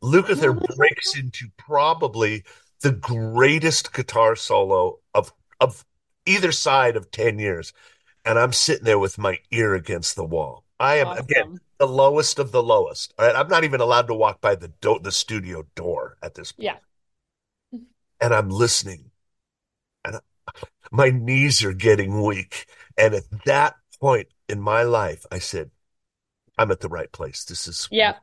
Lukather 0.03 0.59
breaks 0.75 1.17
into 1.17 1.47
probably 1.57 2.43
the 2.81 2.91
greatest 2.91 3.93
guitar 3.93 4.35
solo 4.35 4.99
of 5.13 5.33
of 5.59 5.85
either 6.25 6.51
side 6.51 6.95
of 6.95 7.11
10 7.11 7.39
years. 7.39 7.73
And 8.25 8.37
I'm 8.39 8.53
sitting 8.53 8.85
there 8.85 8.99
with 8.99 9.17
my 9.17 9.39
ear 9.51 9.75
against 9.75 10.15
the 10.15 10.25
wall. 10.25 10.63
I 10.79 10.95
am 10.97 11.07
again 11.17 11.59
the 11.77 11.87
lowest 11.87 12.39
of 12.39 12.51
the 12.51 12.63
lowest. 12.63 13.13
All 13.19 13.25
right, 13.25 13.35
I'm 13.35 13.47
not 13.49 13.63
even 13.63 13.81
allowed 13.81 14.07
to 14.07 14.13
walk 14.13 14.39
by 14.39 14.55
the 14.55 14.69
do- 14.81 14.99
the 15.01 15.11
studio 15.11 15.65
door 15.75 16.17
at 16.23 16.35
this 16.35 16.51
point. 16.53 16.65
Yeah. 16.65 16.77
And 18.21 18.33
I'm 18.33 18.49
listening. 18.49 19.11
And 20.03 20.17
I- 20.17 20.51
my 20.91 21.09
knees 21.09 21.63
are 21.63 21.73
getting 21.73 22.23
weak. 22.23 22.65
And 22.97 23.13
at 23.13 23.25
that 23.45 23.75
point 23.99 24.27
in 24.47 24.59
my 24.59 24.83
life, 24.83 25.25
I 25.31 25.39
said, 25.39 25.71
I'm 26.57 26.71
at 26.71 26.81
the 26.81 26.89
right 26.89 27.11
place. 27.11 27.45
This 27.45 27.67
is 27.67 27.87
Yeah. 27.91 28.17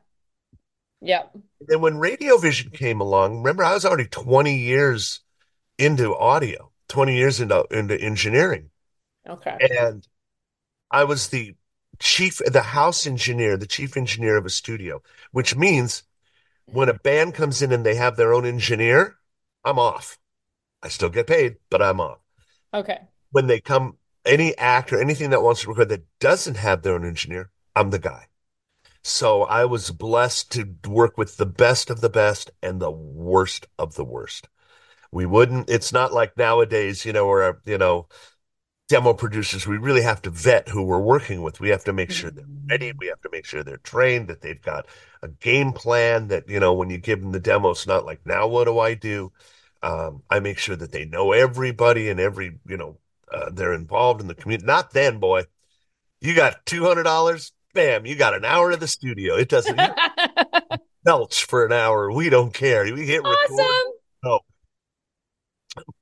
Yeah. 1.01 1.23
then 1.59 1.81
when 1.81 1.97
Radio 1.97 2.37
Vision 2.37 2.71
came 2.71 3.01
along, 3.01 3.37
remember 3.37 3.63
I 3.63 3.73
was 3.73 3.85
already 3.85 4.07
20 4.07 4.55
years 4.57 5.21
into 5.77 6.15
audio, 6.15 6.71
20 6.87 7.15
years 7.15 7.39
into 7.39 7.65
into 7.71 7.99
engineering. 7.99 8.71
Okay. 9.27 9.57
And 9.79 10.07
I 10.89 11.03
was 11.03 11.29
the 11.29 11.55
chief, 11.99 12.37
the 12.45 12.61
house 12.61 13.05
engineer, 13.05 13.57
the 13.57 13.67
chief 13.67 13.97
engineer 13.97 14.37
of 14.37 14.45
a 14.45 14.49
studio, 14.49 15.01
which 15.31 15.55
means 15.55 16.03
when 16.65 16.89
a 16.89 16.93
band 16.93 17.33
comes 17.33 17.61
in 17.61 17.71
and 17.71 17.85
they 17.85 17.95
have 17.95 18.15
their 18.15 18.33
own 18.33 18.45
engineer, 18.45 19.17
I'm 19.63 19.79
off. 19.79 20.17
I 20.81 20.89
still 20.89 21.09
get 21.09 21.27
paid, 21.27 21.57
but 21.69 21.81
I'm 21.81 21.99
off. 21.99 22.19
Okay. 22.73 22.99
When 23.31 23.47
they 23.47 23.59
come, 23.59 23.97
any 24.25 24.57
act 24.57 24.91
or 24.91 25.01
anything 25.01 25.29
that 25.31 25.41
wants 25.41 25.61
to 25.61 25.69
record 25.69 25.89
that 25.89 26.05
doesn't 26.19 26.57
have 26.57 26.81
their 26.81 26.95
own 26.95 27.05
engineer, 27.05 27.49
I'm 27.75 27.89
the 27.89 27.99
guy. 27.99 28.27
So 29.03 29.43
I 29.43 29.65
was 29.65 29.91
blessed 29.91 30.51
to 30.51 30.75
work 30.87 31.17
with 31.17 31.37
the 31.37 31.45
best 31.45 31.89
of 31.89 32.01
the 32.01 32.09
best 32.09 32.51
and 32.61 32.81
the 32.81 32.91
worst 32.91 33.67
of 33.79 33.95
the 33.95 34.03
worst. 34.03 34.49
We 35.11 35.25
wouldn't, 35.25 35.69
it's 35.69 35.93
not 35.93 36.13
like 36.13 36.37
nowadays, 36.37 37.05
you 37.05 37.13
know, 37.13 37.25
where, 37.25 37.61
you 37.65 37.77
know, 37.77 38.07
demo 38.87 39.13
producers, 39.13 39.67
we 39.67 39.77
really 39.77 40.01
have 40.01 40.21
to 40.21 40.29
vet 40.29 40.69
who 40.69 40.83
we're 40.83 40.99
working 40.99 41.41
with. 41.41 41.59
We 41.59 41.69
have 41.69 41.83
to 41.85 41.93
make 41.93 42.11
sure 42.11 42.31
they're 42.31 42.45
ready. 42.69 42.93
We 42.97 43.07
have 43.07 43.21
to 43.21 43.29
make 43.31 43.45
sure 43.45 43.63
they're 43.63 43.77
trained, 43.77 44.27
that 44.29 44.41
they've 44.41 44.61
got 44.61 44.87
a 45.21 45.27
game 45.27 45.73
plan 45.73 46.29
that, 46.29 46.49
you 46.49 46.59
know, 46.59 46.73
when 46.73 46.89
you 46.89 46.97
give 46.97 47.21
them 47.21 47.31
the 47.31 47.39
demo, 47.39 47.71
it's 47.71 47.87
not 47.87 48.05
like, 48.05 48.25
now 48.25 48.47
what 48.47 48.65
do 48.65 48.79
I 48.79 48.93
do? 48.93 49.31
Um, 49.83 50.23
I 50.29 50.39
make 50.39 50.57
sure 50.57 50.75
that 50.75 50.91
they 50.91 51.05
know 51.05 51.33
everybody 51.33 52.09
and 52.09 52.19
every, 52.19 52.59
you 52.65 52.77
know, 52.77 52.97
uh, 53.31 53.49
they're 53.51 53.73
involved 53.73 54.21
in 54.21 54.27
the 54.27 54.35
community. 54.35 54.65
Not 54.65 54.91
then, 54.91 55.19
boy. 55.19 55.43
You 56.21 56.33
got 56.33 56.65
$200, 56.65 57.51
bam, 57.73 58.05
you 58.05 58.15
got 58.15 58.33
an 58.33 58.45
hour 58.45 58.71
of 58.71 58.79
the 58.79 58.87
studio. 58.87 59.35
It 59.35 59.49
doesn't 59.49 59.79
belch 61.03 61.45
for 61.45 61.65
an 61.65 61.73
hour. 61.73 62.11
We 62.11 62.29
don't 62.29 62.53
care. 62.53 62.83
We 62.85 63.05
hit 63.05 63.21
record. 63.23 63.67
awesome. 64.23 64.39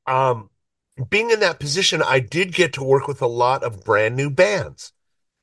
um, 0.07 0.49
being 1.09 1.31
in 1.31 1.41
that 1.41 1.59
position, 1.59 2.01
I 2.01 2.19
did 2.19 2.53
get 2.53 2.73
to 2.73 2.83
work 2.83 3.07
with 3.07 3.21
a 3.21 3.27
lot 3.27 3.63
of 3.63 3.83
brand 3.83 4.15
new 4.15 4.29
bands. 4.29 4.93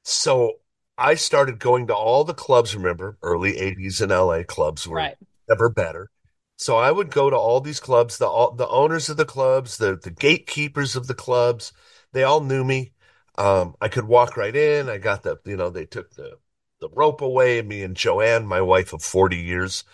So 0.04 0.54
I 0.96 1.14
started 1.14 1.58
going 1.58 1.86
to 1.88 1.94
all 1.94 2.24
the 2.24 2.34
clubs. 2.34 2.74
Remember, 2.74 3.18
early 3.22 3.52
80s 3.58 4.00
in 4.00 4.10
LA 4.10 4.44
clubs 4.44 4.86
were 4.88 4.96
Right. 4.98 5.16
never 5.48 5.68
better. 5.68 6.10
So 6.56 6.76
I 6.76 6.90
would 6.90 7.10
go 7.10 7.28
to 7.28 7.36
all 7.36 7.60
these 7.60 7.80
clubs, 7.80 8.18
the 8.18 8.26
all, 8.26 8.52
the 8.52 8.68
owners 8.68 9.08
of 9.08 9.16
the 9.16 9.24
clubs, 9.24 9.78
the 9.78 9.96
the 9.96 10.10
gatekeepers 10.10 10.96
of 10.96 11.06
the 11.06 11.14
clubs, 11.14 11.72
they 12.12 12.22
all 12.22 12.40
knew 12.40 12.64
me. 12.64 12.92
Um, 13.36 13.74
I 13.80 13.88
could 13.88 14.04
walk 14.04 14.36
right 14.36 14.54
in. 14.54 14.88
I 14.88 14.98
got 14.98 15.22
the, 15.22 15.38
you 15.44 15.56
know, 15.56 15.70
they 15.70 15.86
took 15.86 16.14
the 16.14 16.38
the 16.80 16.88
rope 16.90 17.20
away. 17.20 17.60
Me 17.62 17.82
and 17.82 17.96
Joanne, 17.96 18.46
my 18.46 18.60
wife 18.60 18.92
of 18.92 19.02
40 19.02 19.36
years. 19.36 19.84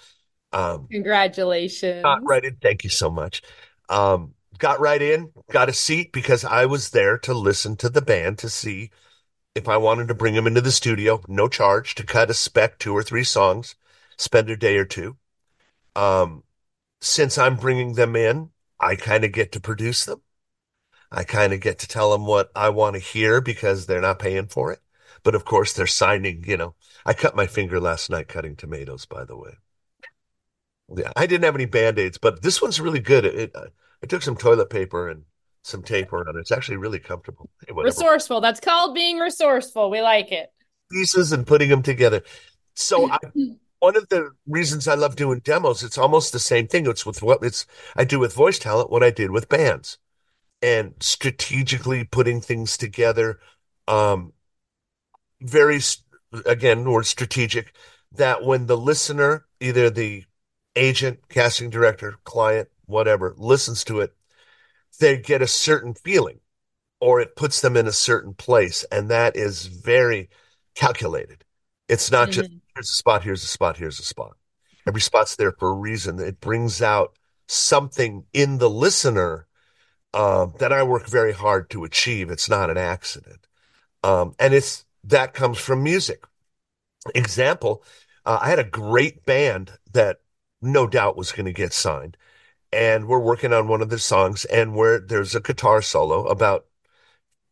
Um, 0.53 0.89
Congratulations. 0.91 2.05
right 2.27 2.45
in. 2.45 2.57
Thank 2.57 2.85
you 2.85 2.91
so 2.91 3.11
much. 3.11 3.43
Um, 3.89 4.35
got 4.59 4.81
right 4.81 5.01
in, 5.01 5.33
got 5.51 5.69
a 5.69 5.73
seat 5.73 6.13
because 6.13 6.45
I 6.45 6.67
was 6.67 6.91
there 6.91 7.19
to 7.19 7.35
listen 7.35 7.77
to 7.77 7.89
the 7.89 8.03
band 8.03 8.39
to 8.39 8.49
see 8.49 8.91
if 9.55 9.69
I 9.69 9.77
wanted 9.77 10.09
to 10.09 10.15
bring 10.15 10.35
them 10.35 10.47
into 10.47 10.61
the 10.61 10.71
studio, 10.71 11.21
no 11.29 11.49
charge, 11.49 11.95
to 11.97 12.05
cut 12.05 12.31
a 12.31 12.35
spec 12.35 12.79
two 12.79 12.97
or 12.97 13.03
three 13.03 13.25
songs, 13.25 13.75
spend 14.17 14.51
a 14.51 14.57
day 14.57 14.77
or 14.77 14.85
two. 14.85 15.17
Um, 15.97 16.45
since 17.01 17.39
I'm 17.39 17.57
bringing 17.57 17.95
them 17.95 18.15
in, 18.17 18.51
I 18.79 18.97
kind 18.97 19.25
of 19.25 19.33
get 19.33 19.53
to 19.53 19.61
produce 19.61 20.05
them. 20.05 20.23
I 21.11 21.25
kind 21.25 21.53
of 21.53 21.61
get 21.61 21.79
to 21.81 21.89
tell 21.89 22.13
them 22.13 22.27
what 22.27 22.51
I 22.55 22.69
want 22.69 22.95
to 22.95 23.01
hear 23.01 23.41
because 23.41 23.87
they're 23.87 24.01
not 24.01 24.19
paying 24.19 24.47
for 24.47 24.73
it. 24.73 24.81
But 25.23 25.35
of 25.35 25.45
course, 25.45 25.73
they're 25.73 25.87
signing, 25.87 26.45
you 26.47 26.57
know. 26.57 26.75
I 27.05 27.15
cut 27.15 27.35
my 27.35 27.47
finger 27.47 27.81
last 27.81 28.11
night 28.11 28.29
cutting 28.29 28.57
tomatoes, 28.57 29.07
by 29.07 29.25
the 29.25 29.37
way. 29.37 29.53
Yeah, 30.95 31.13
I 31.17 31.27
didn't 31.27 31.45
have 31.45 31.55
any 31.55 31.67
band-aids, 31.67 32.19
but 32.19 32.43
this 32.43 32.63
one's 32.63 32.81
really 32.81 33.01
good. 33.01 33.25
It, 33.25 33.55
uh, 33.55 33.67
I 34.03 34.07
took 34.07 34.23
some 34.23 34.37
toilet 34.37 34.71
paper 34.71 35.09
and 35.09 35.23
some 35.63 35.83
tape 35.83 36.13
around 36.13 36.37
it. 36.37 36.41
It's 36.41 36.53
actually 36.53 36.77
really 36.77 36.99
comfortable. 36.99 37.51
Hey. 37.67 37.75
Resourceful. 37.75 38.41
That's 38.41 38.61
called 38.61 38.95
being 38.95 39.19
resourceful. 39.19 39.91
We 39.91 40.01
like 40.01 40.33
it. 40.33 40.51
Pieces 40.91 41.33
and 41.33 41.47
putting 41.47 41.69
them 41.69 41.83
together. 41.83 42.23
So 42.75 43.11
I, 43.13 43.19
one 43.81 43.97
of 43.97 44.09
the 44.09 44.31
reasons 44.47 44.89
I 44.89 44.95
love 44.95 45.17
doing 45.17 45.41
demos, 45.41 45.83
it's 45.83 45.99
almost 45.99 46.33
the 46.33 46.39
same 46.39 46.67
thing. 46.67 46.87
It's 46.87 47.07
with 47.07 47.23
what 47.23 47.43
it's 47.43 47.67
I 47.97 48.05
do 48.05 48.19
with 48.19 48.33
voice 48.35 48.59
talent, 48.59 48.91
what 48.91 49.03
I 49.03 49.11
did 49.11 49.31
with 49.31 49.49
bands, 49.49 49.99
and 50.63 50.95
strategically 51.01 52.05
putting 52.05 52.41
things 52.41 52.77
together. 52.77 53.39
Um, 53.87 54.33
very 55.41 55.81
again, 56.47 56.91
word 56.91 57.07
strategic. 57.07 57.75
That 58.13 58.43
when 58.43 58.67
the 58.67 58.77
listener, 58.77 59.47
either 59.61 59.91
the 59.91 60.25
agent, 60.75 61.21
casting 61.29 61.69
director, 61.69 62.17
client, 62.25 62.69
whatever, 62.89 63.35
listens 63.37 63.85
to 63.85 64.01
it, 64.01 64.15
they 65.01 65.19
get 65.19 65.43
a 65.43 65.47
certain 65.47 65.95
feeling, 65.95 66.41
or 67.01 67.21
it 67.21 67.37
puts 67.37 67.61
them 67.61 67.77
in 67.77 67.87
a 67.87 67.93
certain 67.93 68.35
place, 68.35 68.85
and 68.91 69.11
that 69.11 69.37
is 69.37 69.67
very 69.67 70.29
calculated. 70.75 71.45
It's 71.89 72.11
not 72.11 72.29
mm-hmm. 72.29 72.41
just 72.41 72.51
here's 72.75 72.91
a 72.91 72.95
spot, 72.95 73.23
here's 73.23 73.45
a 73.45 73.49
spot, 73.49 73.77
here's 73.77 73.99
a 73.99 74.05
spot. 74.05 74.37
Every 74.87 75.01
spot's 75.01 75.37
there 75.37 75.53
for 75.53 75.69
a 75.69 75.75
reason. 75.75 76.19
It 76.19 76.41
brings 76.41 76.81
out 76.81 77.17
something 77.47 78.25
in 78.33 78.59
the 78.59 78.71
listener 78.71 79.47
um, 80.15 80.55
that 80.59 80.73
I 80.73 80.83
work 80.83 81.07
very 81.07 81.33
hard 81.33 81.71
to 81.71 81.85
achieve. 81.85 82.31
It's 82.31 82.49
not 82.49 82.71
an 82.71 82.79
accident. 82.79 83.47
Um, 84.03 84.35
and 84.39 84.55
it's 84.55 84.85
that 85.05 85.35
comes 85.35 85.59
from 85.59 85.83
music. 85.83 86.25
Example, 87.15 87.83
uh, 88.25 88.39
I 88.41 88.51
had 88.51 88.59
a 88.59 88.65
great 88.65 89.25
band 89.25 89.73
that 89.93 90.21
no 90.61 90.87
doubt 90.87 91.17
was 91.17 91.33
going 91.33 91.47
to 91.47 91.53
get 91.53 91.73
signed. 91.73 92.17
And 92.73 93.09
we're 93.09 93.19
working 93.19 93.53
on 93.53 93.69
one 93.69 93.81
of 93.83 93.89
the 93.89 93.99
songs, 93.99 94.45
and 94.47 94.75
where 94.77 95.01
there's 95.01 95.35
a 95.35 95.41
guitar 95.41 95.81
solo 95.83 96.27
about 96.27 96.67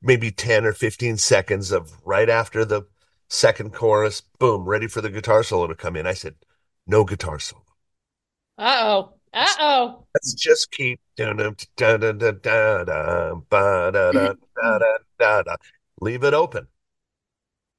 maybe 0.02 0.30
10 0.30 0.64
or 0.64 0.72
15 0.72 1.16
seconds 1.16 1.72
of 1.72 1.92
right 2.04 2.28
after 2.28 2.64
the 2.64 2.82
second 3.28 3.72
chorus, 3.72 4.20
boom, 4.38 4.64
ready 4.64 4.86
for 4.86 5.00
the 5.00 5.10
guitar 5.10 5.42
solo 5.42 5.66
to 5.66 5.74
come 5.74 5.96
in. 5.96 6.06
I 6.06 6.14
said, 6.14 6.34
no 6.86 7.04
guitar 7.04 7.38
solo. 7.38 7.64
Uh 8.58 8.76
oh. 8.80 9.12
Uh 9.32 9.46
oh. 9.58 10.06
Let's 10.14 10.34
just 10.34 10.70
keep 10.70 11.00
leave 16.00 16.24
it 16.24 16.34
open. 16.34 16.68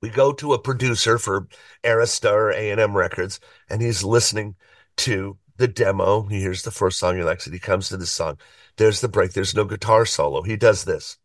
We 0.01 0.09
go 0.09 0.31
to 0.33 0.53
a 0.53 0.59
producer 0.59 1.17
for 1.17 1.47
Arista 1.83 2.31
or 2.31 2.51
A&M 2.51 2.95
Records, 2.95 3.39
and 3.69 3.81
he's 3.81 4.03
listening 4.03 4.55
to 4.97 5.37
the 5.57 5.67
demo. 5.67 6.23
He 6.23 6.39
hears 6.39 6.63
the 6.63 6.71
first 6.71 6.99
song 6.99 7.17
he 7.17 7.23
likes 7.23 7.47
it. 7.47 7.53
He 7.53 7.59
comes 7.59 7.89
to 7.89 7.97
the 7.97 8.05
song. 8.05 8.37
There's 8.77 9.01
the 9.01 9.07
break. 9.07 9.33
There's 9.33 9.55
no 9.55 9.65
guitar 9.65 10.05
solo. 10.05 10.41
He 10.41 10.55
does 10.55 10.85
this. 10.85 11.17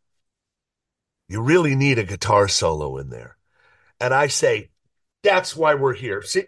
You 1.29 1.41
really 1.41 1.75
need 1.75 1.99
a 1.99 2.05
guitar 2.05 2.49
solo 2.49 2.99
in 2.99 3.11
there. 3.11 3.37
And 4.01 4.13
I 4.13 4.27
say, 4.27 4.71
that's 5.23 5.57
why 5.57 5.75
we're 5.75 5.95
here. 5.95 6.23
See, 6.23 6.45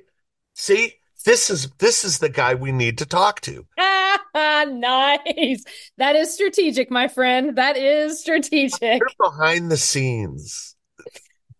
see, 0.54 0.94
this 1.24 1.50
is 1.50 1.70
this 1.78 2.04
is 2.04 2.18
the 2.18 2.28
guy 2.28 2.54
we 2.54 2.72
need 2.72 2.98
to 2.98 3.06
talk 3.06 3.40
to. 3.42 3.66
nice. 4.34 5.64
That 5.96 6.16
is 6.16 6.34
strategic, 6.34 6.90
my 6.90 7.08
friend. 7.08 7.56
That 7.56 7.76
is 7.76 8.20
strategic. 8.20 9.00
You're 9.00 9.30
behind 9.30 9.70
the 9.70 9.76
scenes. 9.76 10.76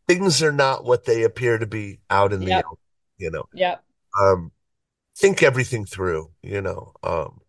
Things 0.06 0.42
are 0.42 0.52
not 0.52 0.84
what 0.84 1.04
they 1.04 1.22
appear 1.22 1.56
to 1.58 1.66
be 1.66 2.00
out 2.10 2.32
in 2.32 2.42
yep. 2.42 2.64
the 2.64 3.24
you 3.24 3.30
know. 3.30 3.44
Yep. 3.54 3.82
Um 4.20 4.52
think 5.16 5.42
everything 5.42 5.84
through, 5.84 6.30
you 6.42 6.60
know. 6.60 6.92
Um 7.02 7.40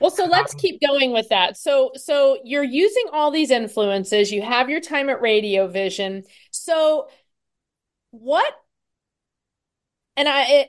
well, 0.00 0.10
so 0.10 0.24
let's 0.24 0.54
keep 0.54 0.80
going 0.80 1.12
with 1.12 1.28
that. 1.28 1.58
So, 1.58 1.90
so 1.94 2.38
you're 2.42 2.64
using 2.64 3.04
all 3.12 3.30
these 3.30 3.50
influences. 3.50 4.32
You 4.32 4.40
have 4.40 4.70
your 4.70 4.80
time 4.80 5.10
at 5.10 5.20
Radio 5.20 5.68
Vision. 5.68 6.24
So, 6.50 7.08
what 8.10 8.50
and 10.16 10.26
I 10.26 10.42
it, 10.48 10.68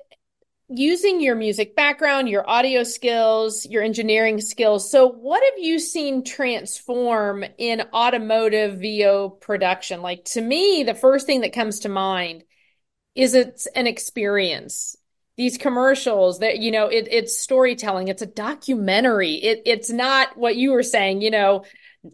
using 0.68 1.22
your 1.22 1.36
music 1.36 1.76
background, 1.76 2.30
your 2.30 2.48
audio 2.50 2.84
skills, 2.84 3.66
your 3.66 3.84
engineering 3.84 4.42
skills. 4.42 4.92
So, 4.92 5.08
what 5.08 5.42
have 5.44 5.64
you 5.64 5.80
seen 5.80 6.24
transform 6.24 7.46
in 7.58 7.84
automotive 7.94 8.80
VO 8.80 9.30
production? 9.30 10.02
Like 10.02 10.26
to 10.26 10.42
me, 10.42 10.84
the 10.84 10.94
first 10.96 11.26
thing 11.26 11.42
that 11.42 11.54
comes 11.54 11.80
to 11.80 11.90
mind 11.90 12.44
is 13.16 13.34
it's 13.34 13.66
an 13.68 13.88
experience. 13.88 14.98
These 15.38 15.58
commercials 15.58 16.40
that 16.40 16.60
you 16.60 16.72
know, 16.72 16.88
it, 16.88 17.08
it's 17.10 17.38
storytelling. 17.38 18.10
It's 18.10 18.22
a 18.22 18.28
documentary. 18.28 19.36
It, 19.36 19.62
it's 19.66 19.90
not 19.90 20.38
what 20.38 20.56
you 20.56 20.72
were 20.72 20.84
saying. 20.84 21.22
You 21.22 21.32
know, 21.32 21.64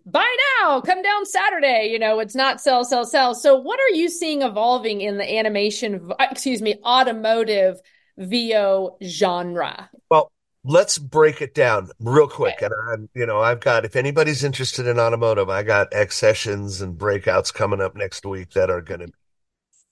buy 0.05 0.27
now, 0.61 0.81
come 0.81 1.01
down 1.01 1.25
Saturday. 1.25 1.89
You 1.91 1.99
know, 1.99 2.19
it's 2.19 2.35
not 2.35 2.61
sell, 2.61 2.83
sell, 2.83 3.05
sell. 3.05 3.35
So, 3.35 3.55
what 3.55 3.79
are 3.79 3.95
you 3.95 4.09
seeing 4.09 4.41
evolving 4.41 5.01
in 5.01 5.17
the 5.17 5.37
animation, 5.37 6.11
excuse 6.19 6.61
me, 6.61 6.75
automotive 6.83 7.79
VO 8.17 8.97
genre? 9.03 9.89
Well, 10.09 10.31
let's 10.63 10.97
break 10.97 11.41
it 11.41 11.53
down 11.53 11.89
real 11.99 12.27
quick. 12.27 12.55
Okay. 12.57 12.65
And 12.65 12.73
I'm, 12.91 13.09
you 13.13 13.25
know, 13.25 13.41
I've 13.41 13.59
got, 13.59 13.85
if 13.85 13.95
anybody's 13.95 14.43
interested 14.43 14.87
in 14.87 14.99
automotive, 14.99 15.49
I 15.49 15.63
got 15.63 15.87
X 15.91 16.17
sessions 16.17 16.81
and 16.81 16.97
breakouts 16.97 17.53
coming 17.53 17.81
up 17.81 17.95
next 17.95 18.25
week 18.25 18.51
that 18.51 18.69
are 18.69 18.81
going 18.81 19.01
to 19.01 19.07
be 19.07 19.13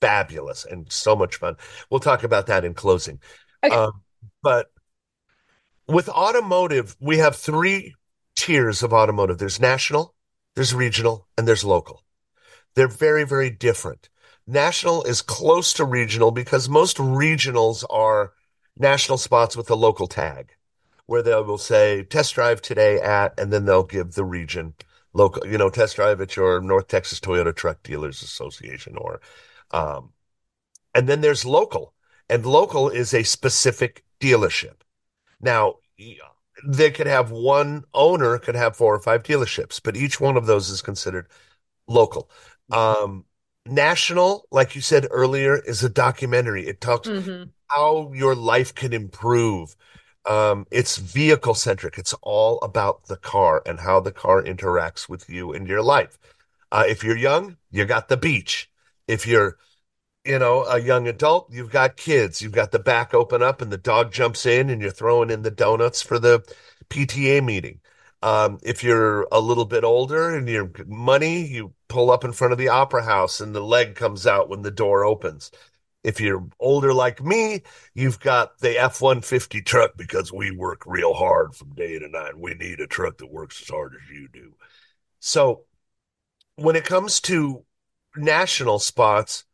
fabulous 0.02 0.66
and 0.66 0.92
so 0.92 1.16
much 1.16 1.38
fun. 1.38 1.56
We'll 1.90 2.00
talk 2.00 2.24
about 2.24 2.48
that 2.48 2.66
in 2.66 2.74
closing. 2.74 3.20
Okay. 3.64 3.76
Um, 3.76 4.02
but 4.44 4.68
with 5.88 6.10
automotive, 6.10 6.96
we 7.00 7.18
have 7.18 7.36
three 7.36 7.96
tiers 8.36 8.84
of 8.84 8.94
automotive. 8.94 9.38
There's 9.38 9.60
national, 9.60 10.14
there's 10.56 10.74
regional, 10.74 11.28
and 11.38 11.48
there's 11.48 11.64
local. 11.64 12.04
They're 12.76 12.88
very, 12.88 13.24
very 13.24 13.50
different. 13.50 14.10
National 14.48 15.04
is 15.04 15.22
close 15.22 15.74
to 15.74 15.86
regional 15.86 16.32
because 16.32 16.70
most 16.70 16.98
regionals 16.98 17.84
are 17.90 18.34
national 18.78 19.18
spots 19.18 19.56
with 19.56 19.70
a 19.70 19.76
local 19.76 20.08
tag 20.08 20.52
where 21.08 21.22
they 21.22 21.34
will 21.36 21.58
say 21.58 22.04
test 22.04 22.36
drive 22.36 22.62
today 22.62 23.00
at, 23.00 23.40
and 23.40 23.54
then 23.54 23.66
they'll 23.66 23.84
give 23.84 24.14
the 24.14 24.26
region 24.26 24.74
local, 25.14 25.46
you 25.48 25.58
know, 25.58 25.70
test 25.70 25.96
drive 25.96 26.20
at 26.20 26.36
your 26.36 26.60
North 26.62 26.88
Texas 26.88 27.20
Toyota 27.20 27.56
Truck 27.56 27.82
Dealers 27.84 28.22
Association 28.22 28.98
or, 28.98 29.22
um, 29.76 30.14
and 30.94 31.08
then 31.08 31.20
there's 31.22 31.46
local 31.46 31.94
and 32.30 32.46
local 32.46 32.90
is 32.90 33.14
a 33.14 33.24
specific 33.24 34.04
dealership. 34.22 34.76
Now, 35.42 35.76
they 36.66 36.92
could 36.92 37.08
have 37.08 37.30
one 37.30 37.84
owner 37.94 38.38
could 38.40 38.56
have 38.56 38.78
four 38.78 38.96
or 38.96 39.00
five 39.00 39.24
dealerships, 39.24 39.82
but 39.84 39.98
each 39.98 40.22
one 40.22 40.38
of 40.38 40.46
those 40.46 40.70
is 40.70 40.82
considered 40.82 41.28
local. 41.88 42.30
Um, 42.72 43.26
national, 43.66 44.48
like 44.50 44.76
you 44.76 44.82
said 44.82 45.08
earlier, 45.12 45.58
is 45.58 45.84
a 45.84 45.90
documentary. 45.90 46.68
It 46.68 46.80
talks 46.80 47.10
mm-hmm. 47.10 47.50
how 47.68 48.14
your 48.14 48.34
life 48.34 48.74
can 48.74 48.94
improve. 48.94 49.76
Um, 50.26 50.66
it's 50.72 50.98
vehicle 50.98 51.54
centric. 51.54 51.98
It's 51.98 52.14
all 52.22 52.60
about 52.60 53.08
the 53.08 53.18
car 53.18 53.62
and 53.66 53.80
how 53.82 54.00
the 54.00 54.14
car 54.14 54.42
interacts 54.42 55.10
with 55.10 55.30
you 55.30 55.54
and 55.54 55.68
your 55.68 55.84
life. 55.84 56.18
Uh, 56.72 56.86
if 56.88 57.04
you're 57.04 57.18
young, 57.18 57.58
you 57.72 57.86
got 57.86 58.08
the 58.08 58.18
beach. 58.18 58.72
If 59.08 59.28
you're 59.28 59.58
you 60.26 60.40
know, 60.40 60.66
a 60.66 60.80
young 60.82 61.08
adult, 61.08 61.52
you've 61.52 61.72
got 61.72 61.98
kids, 61.98 62.42
you've 62.42 62.52
got 62.52 62.72
the 62.72 62.80
back 62.80 63.14
open 63.14 63.44
up 63.44 63.62
and 63.62 63.72
the 63.72 63.78
dog 63.78 64.12
jumps 64.12 64.46
in 64.46 64.70
and 64.70 64.82
you're 64.82 64.92
throwing 64.92 65.30
in 65.30 65.44
the 65.44 65.52
donuts 65.52 66.02
for 66.02 66.18
the 66.18 66.44
PTA 66.90 67.42
meeting. 67.42 67.80
Um, 68.24 68.58
if 68.64 68.84
you're 68.84 69.28
a 69.32 69.40
little 69.40 69.66
bit 69.66 69.84
older 69.84 70.36
and 70.36 70.50
you're 70.50 70.72
money, 70.88 71.46
you 71.46 71.74
pull 71.90 72.10
up 72.10 72.24
in 72.24 72.32
front 72.34 72.54
of 72.54 72.58
the 72.58 72.70
opera 72.70 73.04
house 73.04 73.40
and 73.40 73.54
the 73.54 73.62
leg 73.62 73.96
comes 73.96 74.26
out 74.26 74.50
when 74.50 74.64
the 74.64 74.72
door 74.72 75.06
opens. 75.06 75.52
If 76.04 76.20
you're 76.20 76.48
older 76.60 76.94
like 76.94 77.24
me, 77.24 77.62
you've 77.94 78.20
got 78.20 78.60
the 78.60 78.80
F 78.80 79.02
150 79.02 79.62
truck 79.62 79.96
because 79.96 80.32
we 80.34 80.50
work 80.52 80.84
real 80.86 81.14
hard 81.14 81.56
from 81.56 81.74
day 81.76 82.00
to 82.00 82.08
night. 82.08 82.38
We 82.38 82.56
need 82.56 82.80
a 82.80 82.88
truck 82.88 83.20
that 83.20 83.32
works 83.32 83.62
as 83.62 83.70
hard 83.70 83.94
as 83.94 84.10
you 84.12 84.28
do. 84.28 84.54
So 85.20 85.66
when 86.56 86.76
it 86.76 86.86
comes 86.86 87.20
to 87.22 87.64
national 88.16 88.80
spots, 88.80 89.46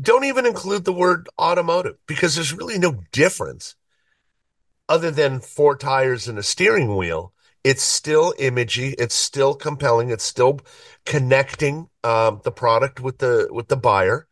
don't 0.00 0.24
even 0.24 0.46
include 0.46 0.84
the 0.84 0.92
word 0.92 1.28
automotive 1.38 1.96
because 2.06 2.34
there's 2.34 2.52
really 2.52 2.78
no 2.78 3.02
difference 3.12 3.74
other 4.88 5.10
than 5.10 5.40
four 5.40 5.76
tires 5.76 6.28
and 6.28 6.38
a 6.38 6.42
steering 6.42 6.96
wheel. 6.96 7.32
It's 7.64 7.82
still 7.82 8.34
imagey. 8.38 8.94
It's 8.98 9.14
still 9.14 9.54
compelling. 9.54 10.10
It's 10.10 10.24
still 10.24 10.60
connecting 11.04 11.88
um, 12.04 12.40
the 12.44 12.52
product 12.52 13.00
with 13.00 13.18
the 13.18 13.48
with 13.50 13.68
the 13.68 13.76
buyer. 13.76 14.26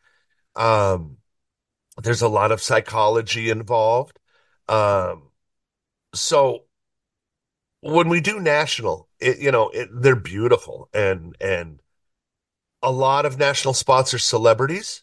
Um, 0.55 1.19
there's 2.03 2.23
a 2.23 2.29
lot 2.29 2.53
of 2.53 2.63
psychology 2.63 3.51
involved. 3.51 4.19
Um, 4.69 5.31
so 6.15 6.65
when 7.81 8.09
we 8.09 8.21
do 8.21 8.41
national, 8.41 9.09
it, 9.21 9.39
you 9.39 9.51
know, 9.51 9.71
it, 9.71 9.89
they're 9.93 10.17
beautiful 10.17 10.89
and 10.95 11.37
and 11.41 11.81
a 12.83 12.93
lot 12.93 13.27
of 13.27 13.39
national 13.39 13.75
spots 13.75 14.15
are 14.15 14.19
celebrities 14.19 15.03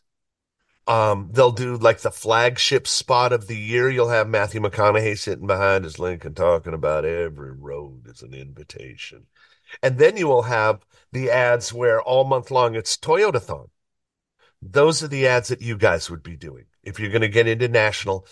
Um, 0.85 1.29
they'll 1.31 1.51
do 1.51 1.77
like 1.77 1.99
the 1.99 2.11
flagship 2.11 2.87
spot 2.87 3.31
of 3.31 3.47
the 3.47 3.57
year. 3.57 3.89
You'll 3.89 4.09
have 4.09 4.27
Matthew 4.27 4.59
McConaughey 4.59 5.17
sitting 5.17 5.47
behind 5.47 5.85
his 5.85 5.97
Lincoln 5.97 6.33
talking 6.33 6.73
about 6.73 7.05
every 7.05 7.51
road 7.51 8.07
is 8.07 8.21
an 8.21 8.33
invitation. 8.33 9.27
And 9.81 9.97
then 9.97 10.17
you 10.17 10.27
will 10.27 10.43
have 10.43 10.85
the 11.11 11.31
ads 11.31 11.73
where 11.73 12.01
all 12.01 12.25
month 12.25 12.51
long 12.51 12.75
it's 12.75 12.97
Toyotathon. 12.97 13.69
Those 14.61 15.03
are 15.03 15.07
the 15.07 15.27
ads 15.27 15.49
that 15.49 15.61
you 15.61 15.77
guys 15.77 16.09
would 16.09 16.23
be 16.23 16.35
doing. 16.35 16.65
If 16.83 16.99
you're 16.99 17.09
going 17.09 17.21
to 17.21 17.29
get 17.29 17.47
into 17.47 17.67
national, 17.67 18.27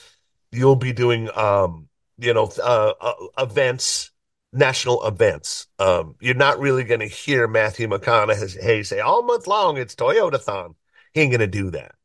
you'll 0.52 0.76
be 0.76 0.94
doing, 0.94 1.30
um, 1.36 1.88
you 2.18 2.34
know, 2.34 2.52
uh, 2.62 2.94
uh, 3.00 3.14
events, 3.38 4.12
national 4.54 5.06
events. 5.08 5.68
Um, 5.80 6.16
you're 6.20 6.36
not 6.36 6.60
really 6.60 6.84
going 6.84 7.00
to 7.00 7.08
hear 7.08 7.48
Matthew 7.48 7.88
McConaughey 7.88 8.86
say 8.86 9.00
all 9.00 9.24
month 9.24 9.48
long 9.48 9.78
it's 9.78 9.96
Toyotathon. 9.96 10.76
He 11.14 11.22
ain't 11.22 11.32
going 11.32 11.40
to 11.40 11.48
do 11.48 11.72
that. 11.72 11.96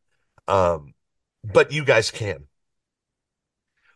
Um, 0.49 0.95
but 1.45 1.73
you 1.73 1.85
guys 1.85 2.11
can. 2.11 2.47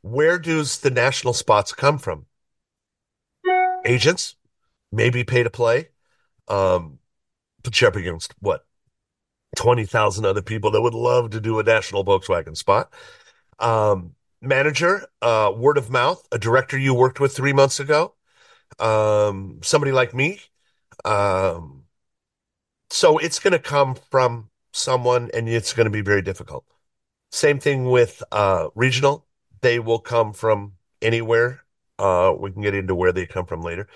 Where 0.03 0.39
does 0.39 0.79
the 0.79 0.91
national 0.91 1.35
spots 1.35 1.73
come 1.73 1.99
from? 1.99 2.27
Agents, 3.85 4.37
maybe 4.93 5.25
pay 5.25 5.43
to 5.43 5.51
play. 5.51 5.89
Um, 6.49 6.99
put 7.63 7.81
you 7.81 7.89
up 7.89 7.97
against 7.97 8.35
what? 8.41 8.65
20,000 9.57 10.25
other 10.25 10.43
people 10.43 10.71
that 10.71 10.81
would 10.81 10.95
love 10.95 11.31
to 11.31 11.41
do 11.41 11.59
a 11.59 11.63
national 11.63 12.05
Volkswagen 12.05 12.57
spot. 12.57 12.93
Um, 13.59 14.15
manager, 14.41 15.07
uh, 15.21 15.53
word 15.55 15.77
of 15.77 15.91
mouth, 15.91 16.27
a 16.33 16.39
director 16.39 16.79
you 16.79 16.95
worked 16.95 17.21
with 17.21 17.35
three 17.35 17.53
months 17.53 17.81
ago, 17.81 18.15
um, 18.79 19.59
somebody 19.63 19.93
like 19.93 20.15
me. 20.15 20.41
Um, 21.05 21.85
so 22.91 23.19
it's 23.19 23.39
going 23.39 23.53
to 23.53 23.59
come 23.59 23.97
from 24.11 24.50
someone 24.73 25.31
and 25.35 25.49
it's 25.49 25.73
going 25.73 25.87
to 25.87 25.91
be 25.91 26.01
very 26.01 26.23
difficult. 26.23 26.65
Same 27.31 27.59
thing 27.59 27.91
with, 27.91 28.23
uh, 28.33 28.69
regional. 28.75 29.27
They 29.61 29.79
will 29.79 29.99
come 29.99 30.33
from 30.33 30.73
anywhere. 31.03 31.65
Uh, 31.99 32.33
we 32.39 32.51
can 32.51 32.63
get 32.63 32.75
into 32.75 32.95
where 32.95 33.13
they 33.13 33.27
come 33.27 33.47
from 33.47 33.63
later. 33.63 33.87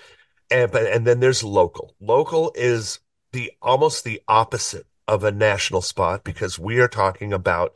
And, 0.51 0.71
but, 0.71 0.83
and 0.83 1.05
then 1.07 1.19
there's 1.19 1.43
local. 1.43 1.95
Local 1.99 2.51
is 2.55 2.99
the 3.31 3.51
almost 3.61 4.03
the 4.03 4.21
opposite 4.27 4.85
of 5.07 5.23
a 5.23 5.31
national 5.31 5.81
spot 5.81 6.23
because 6.23 6.57
we 6.57 6.79
are 6.79 6.87
talking 6.87 7.33
about 7.33 7.75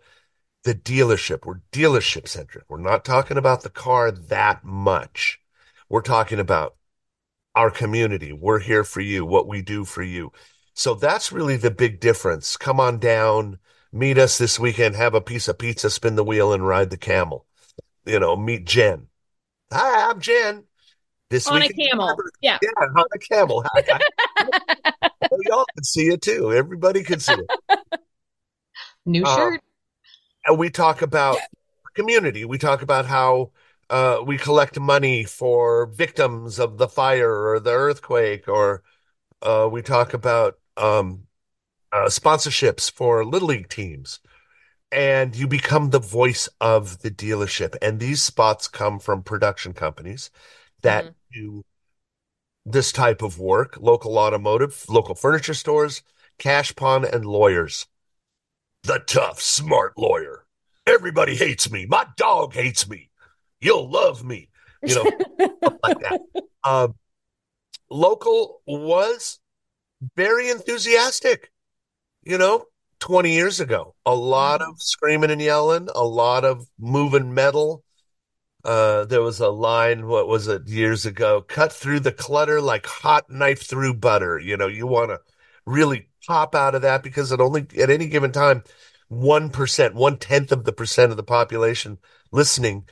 the 0.64 0.76
dealership. 0.76 1.46
We're 1.46 1.62
dealership 1.72 2.28
centric. 2.28 2.66
We're 2.70 2.80
not 2.80 3.06
talking 3.06 3.38
about 3.38 3.64
the 3.64 3.70
car 3.70 4.12
that 4.12 4.64
much. 4.64 5.40
We're 5.90 6.02
talking 6.02 6.40
about 6.40 6.76
our 7.56 7.72
community. 7.72 8.32
We're 8.32 8.60
here 8.60 8.84
for 8.84 9.02
you, 9.02 9.26
what 9.26 9.48
we 9.48 9.62
do 9.62 9.86
for 9.86 10.04
you. 10.04 10.32
So 10.80 10.94
that's 10.94 11.34
really 11.34 11.58
the 11.58 11.72
big 11.72 12.00
difference. 12.00 12.56
Come 12.56 12.80
on 12.80 13.00
down, 13.00 13.60
meet 13.92 14.18
us 14.18 14.38
this 14.38 14.58
weekend, 14.58 14.96
have 14.96 15.14
a 15.14 15.20
piece 15.20 15.50
of 15.50 15.58
pizza, 15.58 15.90
spin 15.90 16.16
the 16.16 16.24
wheel 16.24 16.54
and 16.54 16.66
ride 16.66 16.90
the 16.90 16.96
camel. 16.96 17.46
You 18.06 18.18
know, 18.18 18.38
meet 18.38 18.64
Jen. 18.64 19.08
Hi, 19.74 20.10
I'm 20.10 20.22
Jen. 20.22 20.64
This 21.30 21.50
on 21.50 21.60
weekend, 21.60 21.82
a 21.82 21.90
camel. 21.90 22.18
Yeah. 22.40 22.60
Yeah, 22.62 22.70
on 22.80 23.06
a 23.14 23.20
camel. 23.20 23.66
y'all 25.42 25.66
can 25.76 25.84
see 25.84 26.08
it 26.14 26.22
too. 26.22 26.54
Everybody 26.54 27.04
can 27.04 27.20
see 27.20 27.34
it. 27.34 27.80
New 29.06 29.26
um, 29.26 29.38
shirt. 29.38 29.62
And 30.46 30.58
we 30.58 30.70
talk 30.70 31.02
about 31.02 31.40
community. 31.94 32.46
We 32.46 32.58
talk 32.58 32.84
about 32.84 33.06
how 33.06 33.52
uh, 33.90 34.22
we 34.26 34.38
collect 34.38 34.80
money 34.80 35.26
for 35.26 35.88
victims 35.88 36.58
of 36.58 36.78
the 36.78 36.88
fire 36.88 37.50
or 37.50 37.60
the 37.60 37.72
earthquake, 37.72 38.48
or 38.48 38.82
uh, 39.42 39.68
we 39.70 39.82
talk 39.82 40.14
about 40.14 40.56
um, 40.80 41.28
uh, 41.92 42.06
sponsorships 42.06 42.92
for 42.92 43.26
little 43.26 43.50
league 43.50 43.70
teams. 43.70 44.20
And 44.92 45.36
you 45.36 45.48
become 45.48 45.92
the 45.92 46.00
voice 46.00 46.50
of 46.60 47.04
the 47.04 47.12
dealership. 47.12 47.76
And 47.82 48.00
these 48.00 48.24
spots 48.24 48.68
come 48.68 48.98
from 49.00 49.22
production 49.22 49.74
companies 49.74 50.32
that 50.82 51.06
mm-hmm. 51.06 51.40
do 51.40 51.66
this 52.66 52.92
type 52.92 53.22
of 53.22 53.40
work 53.40 53.78
local 53.80 54.18
automotive, 54.18 54.86
local 54.90 55.16
furniture 55.16 55.54
stores, 55.54 56.02
cash 56.40 56.76
pawn, 56.76 57.06
and 57.06 57.26
lawyers. 57.26 57.88
The 58.84 59.00
tough, 59.00 59.42
smart 59.42 59.98
lawyer. 59.98 60.46
Everybody 60.88 61.36
hates 61.36 61.70
me. 61.70 61.86
My 61.86 62.08
dog 62.18 62.54
hates 62.54 62.90
me. 62.90 63.10
You'll 63.62 63.90
love 63.90 64.24
me. 64.24 64.50
You 64.82 64.96
know, 64.96 65.04
like 65.84 66.00
that. 66.00 66.22
Um, 66.64 66.96
local 67.90 68.62
was 68.66 69.40
very 70.16 70.50
enthusiastic, 70.50 71.52
you 72.24 72.38
know, 72.38 72.66
20 73.00 73.32
years 73.32 73.60
ago. 73.60 73.96
A 74.06 74.16
lot 74.16 74.62
of 74.62 74.82
screaming 74.82 75.32
and 75.32 75.42
yelling, 75.42 75.90
a 75.94 76.04
lot 76.04 76.46
of 76.46 76.68
moving 76.78 77.34
metal, 77.34 77.84
uh, 78.66 79.06
there 79.06 79.22
was 79.22 79.40
a 79.40 79.50
line, 79.50 80.08
what 80.08 80.28
was 80.28 80.48
it, 80.48 80.68
years 80.68 81.06
ago? 81.06 81.42
Cut 81.42 81.72
through 81.72 82.02
the 82.02 82.12
clutter 82.12 82.60
like 82.60 82.86
hot 82.86 83.30
knife 83.30 83.64
through 83.66 83.96
butter. 83.96 84.38
You 84.38 84.58
know, 84.58 84.68
you 84.68 84.86
want 84.86 85.12
to 85.12 85.20
really 85.66 86.10
pop 86.28 86.56
out 86.56 86.76
of 86.76 86.82
that 86.82 87.02
because 87.04 87.32
at 87.32 87.40
only 87.40 87.68
at 87.80 87.90
any 87.90 88.08
given 88.08 88.32
time, 88.32 88.64
one 89.08 89.50
percent, 89.50 89.96
one 89.96 90.18
tenth 90.18 90.52
of 90.52 90.66
the 90.66 90.74
percent 90.74 91.12
of 91.12 91.18
the 91.18 91.24
population 91.24 92.00
listening 92.32 92.88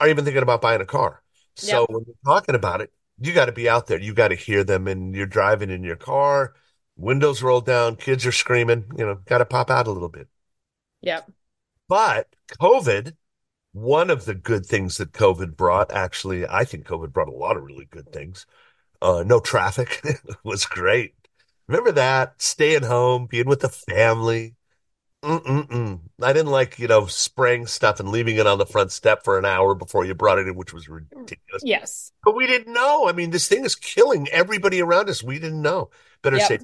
are 0.00 0.08
even 0.08 0.24
thinking 0.24 0.42
about 0.42 0.60
buying 0.60 0.80
a 0.80 0.86
car. 0.86 1.22
So 1.56 1.80
yep. 1.80 1.88
when 1.90 2.04
you're 2.06 2.16
talking 2.24 2.54
about 2.54 2.80
it, 2.80 2.92
you 3.20 3.32
got 3.32 3.46
to 3.46 3.52
be 3.52 3.68
out 3.68 3.86
there. 3.86 4.00
You 4.00 4.14
got 4.14 4.28
to 4.28 4.34
hear 4.34 4.64
them, 4.64 4.86
and 4.86 5.14
you're 5.14 5.26
driving 5.26 5.70
in 5.70 5.82
your 5.84 5.96
car, 5.96 6.54
windows 6.96 7.42
rolled 7.42 7.66
down, 7.66 7.96
kids 7.96 8.26
are 8.26 8.32
screaming. 8.32 8.84
You 8.98 9.06
know, 9.06 9.18
got 9.26 9.38
to 9.38 9.44
pop 9.44 9.70
out 9.70 9.86
a 9.86 9.92
little 9.92 10.08
bit. 10.08 10.28
Yep. 11.02 11.30
But 11.88 12.28
COVID 12.60 13.14
one 13.76 14.08
of 14.08 14.24
the 14.24 14.34
good 14.34 14.64
things 14.64 14.96
that 14.96 15.12
COVID 15.12 15.54
brought, 15.54 15.92
actually, 15.92 16.46
I 16.46 16.64
think 16.64 16.86
COVID 16.86 17.12
brought 17.12 17.28
a 17.28 17.32
lot 17.32 17.58
of 17.58 17.64
really 17.64 17.84
good 17.84 18.10
things. 18.10 18.46
Uh, 19.02 19.22
no 19.26 19.38
traffic 19.38 20.02
was 20.44 20.64
great. 20.64 21.12
Remember 21.68 21.92
that? 21.92 22.40
Staying 22.40 22.84
home, 22.84 23.26
being 23.26 23.46
with 23.46 23.60
the 23.60 23.68
family. 23.68 24.55
Mm-mm-mm. 25.22 26.00
I 26.22 26.32
didn't 26.32 26.52
like, 26.52 26.78
you 26.78 26.86
know, 26.86 27.06
spraying 27.06 27.66
stuff 27.66 27.98
and 27.98 28.10
leaving 28.10 28.36
it 28.36 28.46
on 28.46 28.58
the 28.58 28.66
front 28.66 28.92
step 28.92 29.24
for 29.24 29.38
an 29.38 29.44
hour 29.44 29.74
before 29.74 30.04
you 30.04 30.14
brought 30.14 30.38
it 30.38 30.46
in, 30.46 30.54
which 30.54 30.72
was 30.72 30.88
ridiculous. 30.88 31.62
Yes. 31.64 32.12
But 32.24 32.36
we 32.36 32.46
didn't 32.46 32.72
know. 32.72 33.08
I 33.08 33.12
mean, 33.12 33.30
this 33.30 33.48
thing 33.48 33.64
is 33.64 33.74
killing 33.74 34.28
everybody 34.28 34.80
around 34.80 35.08
us. 35.08 35.22
We 35.22 35.38
didn't 35.38 35.62
know. 35.62 35.90
Better 36.22 36.36
yep. 36.36 36.48
say. 36.48 36.58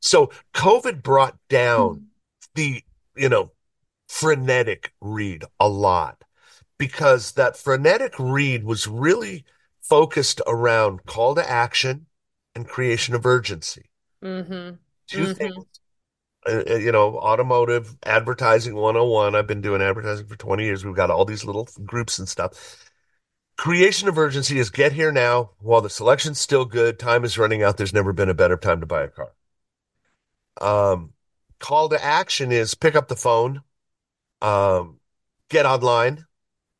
So 0.00 0.30
COVID 0.54 1.02
brought 1.02 1.36
down 1.48 1.94
mm-hmm. 1.94 2.04
the, 2.54 2.82
you 3.16 3.28
know, 3.28 3.52
frenetic 4.08 4.92
read 5.00 5.44
a 5.58 5.68
lot 5.68 6.24
because 6.78 7.32
that 7.32 7.56
frenetic 7.56 8.14
read 8.18 8.64
was 8.64 8.86
really 8.86 9.44
focused 9.80 10.40
around 10.46 11.06
call 11.06 11.34
to 11.34 11.50
action 11.50 12.06
and 12.54 12.68
creation 12.68 13.14
of 13.14 13.24
urgency. 13.24 13.90
Mm-hmm. 14.22 14.76
2 15.06 15.18
mm-hmm. 15.18 15.32
things. 15.32 15.64
You 16.48 16.92
know, 16.92 17.18
automotive 17.18 17.94
advertising 18.04 18.74
101. 18.74 19.34
I've 19.34 19.46
been 19.46 19.60
doing 19.60 19.82
advertising 19.82 20.26
for 20.26 20.36
20 20.36 20.64
years. 20.64 20.84
We've 20.84 20.94
got 20.94 21.10
all 21.10 21.24
these 21.24 21.44
little 21.44 21.68
groups 21.84 22.18
and 22.18 22.28
stuff. 22.28 22.88
Creation 23.58 24.08
of 24.08 24.16
urgency 24.16 24.58
is 24.58 24.70
get 24.70 24.92
here 24.92 25.12
now 25.12 25.50
while 25.58 25.80
the 25.80 25.90
selection's 25.90 26.40
still 26.40 26.64
good. 26.64 26.98
Time 26.98 27.24
is 27.24 27.36
running 27.36 27.62
out. 27.62 27.76
There's 27.76 27.92
never 27.92 28.12
been 28.12 28.28
a 28.28 28.34
better 28.34 28.56
time 28.56 28.80
to 28.80 28.86
buy 28.86 29.02
a 29.02 29.08
car. 29.08 29.32
Um, 30.60 31.12
call 31.58 31.88
to 31.88 32.02
action 32.02 32.52
is 32.52 32.74
pick 32.74 32.94
up 32.94 33.08
the 33.08 33.16
phone, 33.16 33.62
um, 34.40 35.00
get 35.50 35.66
online, 35.66 36.24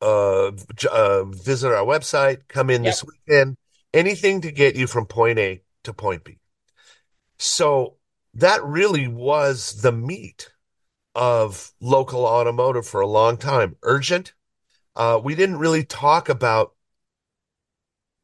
uh, 0.01 0.51
uh, 0.91 1.23
visit 1.25 1.73
our 1.73 1.85
website, 1.85 2.47
come 2.47 2.69
in 2.69 2.83
yep. 2.83 2.93
this 2.93 3.03
weekend, 3.03 3.57
anything 3.93 4.41
to 4.41 4.51
get 4.51 4.75
you 4.75 4.87
from 4.87 5.05
point 5.05 5.37
A 5.37 5.61
to 5.83 5.93
point 5.93 6.23
B. 6.23 6.39
So 7.37 7.95
that 8.39 8.63
really 8.63 9.07
was 9.07 9.81
the 9.81 9.91
meat 9.91 10.49
of 11.15 11.71
local 11.81 12.25
automotive 12.25 12.87
for 12.87 13.01
a 13.01 13.07
long 13.07 13.37
time. 13.37 13.75
Urgent. 13.83 14.33
Uh, 14.95 15.19
we 15.23 15.35
didn't 15.35 15.57
really 15.57 15.83
talk 15.83 16.29
about 16.29 16.73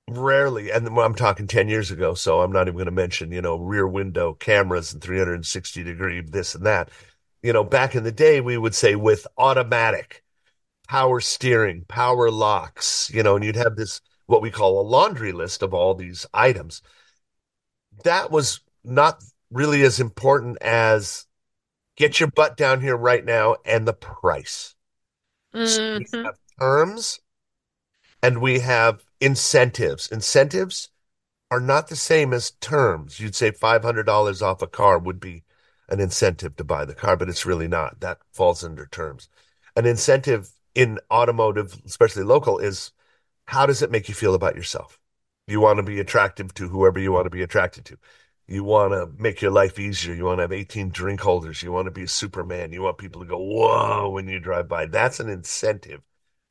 rarely, 0.10 0.71
and 0.71 0.88
I'm 0.88 1.15
talking 1.15 1.47
10 1.47 1.67
years 1.67 1.91
ago, 1.91 2.13
so 2.13 2.41
I'm 2.41 2.51
not 2.51 2.67
even 2.67 2.75
going 2.75 2.86
to 2.86 2.91
mention, 2.91 3.32
you 3.32 3.41
know, 3.41 3.58
rear 3.58 3.88
window 3.88 4.34
cameras 4.34 4.93
and 4.93 5.01
360 5.01 5.84
degree 5.84 6.21
this 6.21 6.56
and 6.56 6.65
that. 6.65 6.89
You 7.41 7.54
know, 7.54 7.63
back 7.63 7.95
in 7.95 8.04
the 8.04 8.12
day, 8.12 8.41
we 8.41 8.58
would 8.58 8.75
say 8.75 8.95
with 8.95 9.28
automatic 9.38 10.23
power 10.88 11.19
steering, 11.19 11.86
power 11.88 12.32
locks, 12.32 13.10
you 13.13 13.23
know, 13.23 13.36
and 13.36 13.43
you'd 13.43 13.56
have 13.56 13.75
this, 13.75 14.01
what 14.28 14.41
we 14.41 14.51
call 14.51 14.80
a 14.80 14.88
laundry 14.88 15.32
list 15.32 15.62
of 15.62 15.73
all 15.73 15.95
these 15.95 16.25
items. 16.34 16.82
That 18.04 18.32
was 18.32 18.62
not 18.84 19.23
really 19.55 19.83
as 19.83 20.01
important 20.01 20.57
as 20.61 21.25
get 21.95 22.19
your 22.19 22.29
butt 22.29 22.57
down 22.57 22.81
here 22.81 22.97
right 22.97 23.23
now 23.23 23.55
and 23.65 23.87
the 23.87 23.93
price. 23.93 24.75
Mm-hmm. 25.55 26.03
So 26.03 26.17
we 26.17 26.25
have 26.25 26.37
terms 26.59 27.19
and 28.21 28.41
we 28.41 28.59
have 28.59 29.05
incentives. 29.21 30.11
Incentives 30.11 30.89
are 31.49 31.61
not 31.61 31.87
the 31.87 31.95
same 31.95 32.33
as 32.33 32.51
terms. 32.51 33.21
You'd 33.21 33.33
say 33.33 33.49
$500 33.49 34.41
off 34.41 34.61
a 34.61 34.67
car 34.67 34.99
would 34.99 35.21
be 35.21 35.43
an 35.87 36.01
incentive 36.01 36.57
to 36.57 36.65
buy 36.65 36.83
the 36.83 36.93
car, 36.93 37.15
but 37.15 37.29
it's 37.29 37.45
really 37.45 37.69
not. 37.69 38.01
That 38.01 38.17
falls 38.33 38.61
under 38.61 38.87
terms. 38.87 39.29
An 39.77 39.85
incentive 39.85 40.49
in 40.73 40.99
automotive, 41.09 41.81
especially 41.85 42.23
local, 42.23 42.59
is 42.59 42.91
how 43.45 43.65
does 43.65 43.81
it 43.81 43.91
make 43.91 44.09
you 44.09 44.15
feel 44.15 44.35
about 44.35 44.57
yourself? 44.57 44.99
You 45.47 45.61
want 45.61 45.77
to 45.77 45.83
be 45.83 46.01
attractive 46.01 46.53
to 46.55 46.67
whoever 46.67 46.99
you 46.99 47.13
want 47.13 47.27
to 47.27 47.29
be 47.29 47.43
attracted 47.43 47.85
to. 47.85 47.97
You 48.47 48.63
want 48.63 48.93
to 48.93 49.10
make 49.21 49.41
your 49.41 49.51
life 49.51 49.79
easier. 49.79 50.13
You 50.13 50.25
want 50.25 50.38
to 50.38 50.43
have 50.43 50.51
18 50.51 50.89
drink 50.89 51.21
holders. 51.21 51.63
You 51.63 51.71
want 51.71 51.86
to 51.86 51.91
be 51.91 52.03
a 52.03 52.08
Superman. 52.08 52.71
You 52.71 52.84
want 52.84 52.97
people 52.99 53.21
to 53.21 53.27
go, 53.27 53.39
whoa, 53.39 54.10
when 54.10 54.27
you 54.27 54.39
drive 54.39 54.67
by. 54.67 54.86
That's 54.86 55.19
an 55.19 55.29
incentive 55.29 56.01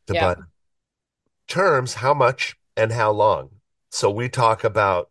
to 0.07 0.15
Yeah. 0.15 0.35
buy. 0.35 0.43
Terms, 1.47 1.95
how 1.95 2.15
much 2.15 2.57
and 2.77 2.93
how 2.93 3.11
long. 3.13 3.51
So 3.91 4.11
we 4.11 4.29
talk 4.29 4.65
about, 4.65 5.11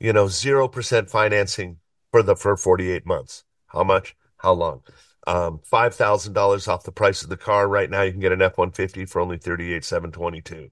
you 0.00 0.12
know, 0.12 0.28
0% 0.28 1.10
financing 1.10 1.78
for 2.10 2.22
the, 2.22 2.36
for 2.36 2.56
48 2.56 3.04
months. 3.04 3.44
How 3.66 3.84
much? 3.84 4.16
How 4.38 4.52
long? 4.52 4.82
Um, 5.26 5.60
$5,000 5.70 6.68
off 6.68 6.84
the 6.84 6.92
price 6.92 7.22
of 7.22 7.28
the 7.28 7.36
car. 7.36 7.68
Right 7.68 7.90
now, 7.90 8.02
you 8.02 8.12
can 8.12 8.20
get 8.20 8.32
an 8.32 8.42
F-150 8.42 9.08
for 9.08 9.20
only 9.20 9.36
38,722. 9.38 10.70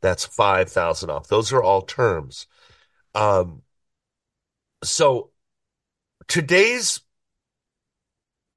That's 0.00 0.24
5,000 0.24 1.10
off. 1.10 1.28
Those 1.28 1.52
are 1.52 1.62
all 1.62 1.82
terms. 1.82 2.46
Um, 3.14 3.62
so 4.82 5.30
today's 6.28 7.00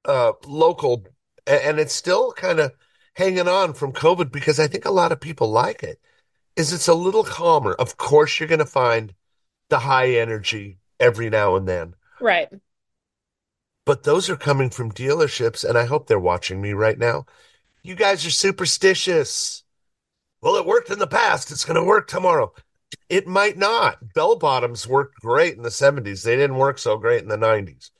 uh, 0.04 0.32
local, 0.46 1.04
and 1.46 1.78
it's 1.78 1.94
still 1.94 2.32
kind 2.32 2.60
of 2.60 2.72
hanging 3.14 3.48
on 3.48 3.74
from 3.74 3.92
COVID 3.92 4.32
because 4.32 4.58
I 4.58 4.66
think 4.66 4.84
a 4.84 4.90
lot 4.90 5.12
of 5.12 5.20
people 5.20 5.48
like 5.50 5.82
it, 5.82 6.00
is 6.56 6.72
it's 6.72 6.88
a 6.88 6.94
little 6.94 7.24
calmer. 7.24 7.72
Of 7.74 7.96
course, 7.96 8.38
you're 8.38 8.48
going 8.48 8.58
to 8.58 8.66
find 8.66 9.14
the 9.70 9.80
high 9.80 10.10
energy 10.10 10.78
every 11.00 11.30
now 11.30 11.56
and 11.56 11.66
then, 11.68 11.94
Right. 12.20 12.48
but 13.86 14.02
those 14.04 14.30
are 14.30 14.36
coming 14.36 14.70
from 14.70 14.92
dealerships, 14.92 15.68
and 15.68 15.76
I 15.76 15.84
hope 15.86 16.06
they're 16.06 16.18
watching 16.18 16.60
me 16.60 16.72
right 16.72 16.98
now. 16.98 17.26
You 17.82 17.94
guys 17.94 18.24
are 18.26 18.30
superstitious. 18.30 19.62
Well, 20.40 20.56
it 20.56 20.66
worked 20.66 20.90
in 20.90 20.98
the 20.98 21.06
past. 21.06 21.50
It's 21.50 21.64
going 21.64 21.76
to 21.76 21.84
work 21.84 22.08
tomorrow. 22.08 22.52
It 23.08 23.26
might 23.26 23.56
not. 23.56 24.14
Bell 24.14 24.36
bottoms 24.36 24.86
worked 24.86 25.20
great 25.20 25.56
in 25.56 25.62
the 25.62 25.70
70s. 25.70 26.22
They 26.22 26.36
didn't 26.36 26.56
work 26.56 26.78
so 26.78 26.96
great 26.96 27.22
in 27.22 27.28
the 27.28 27.36
90s. 27.36 27.90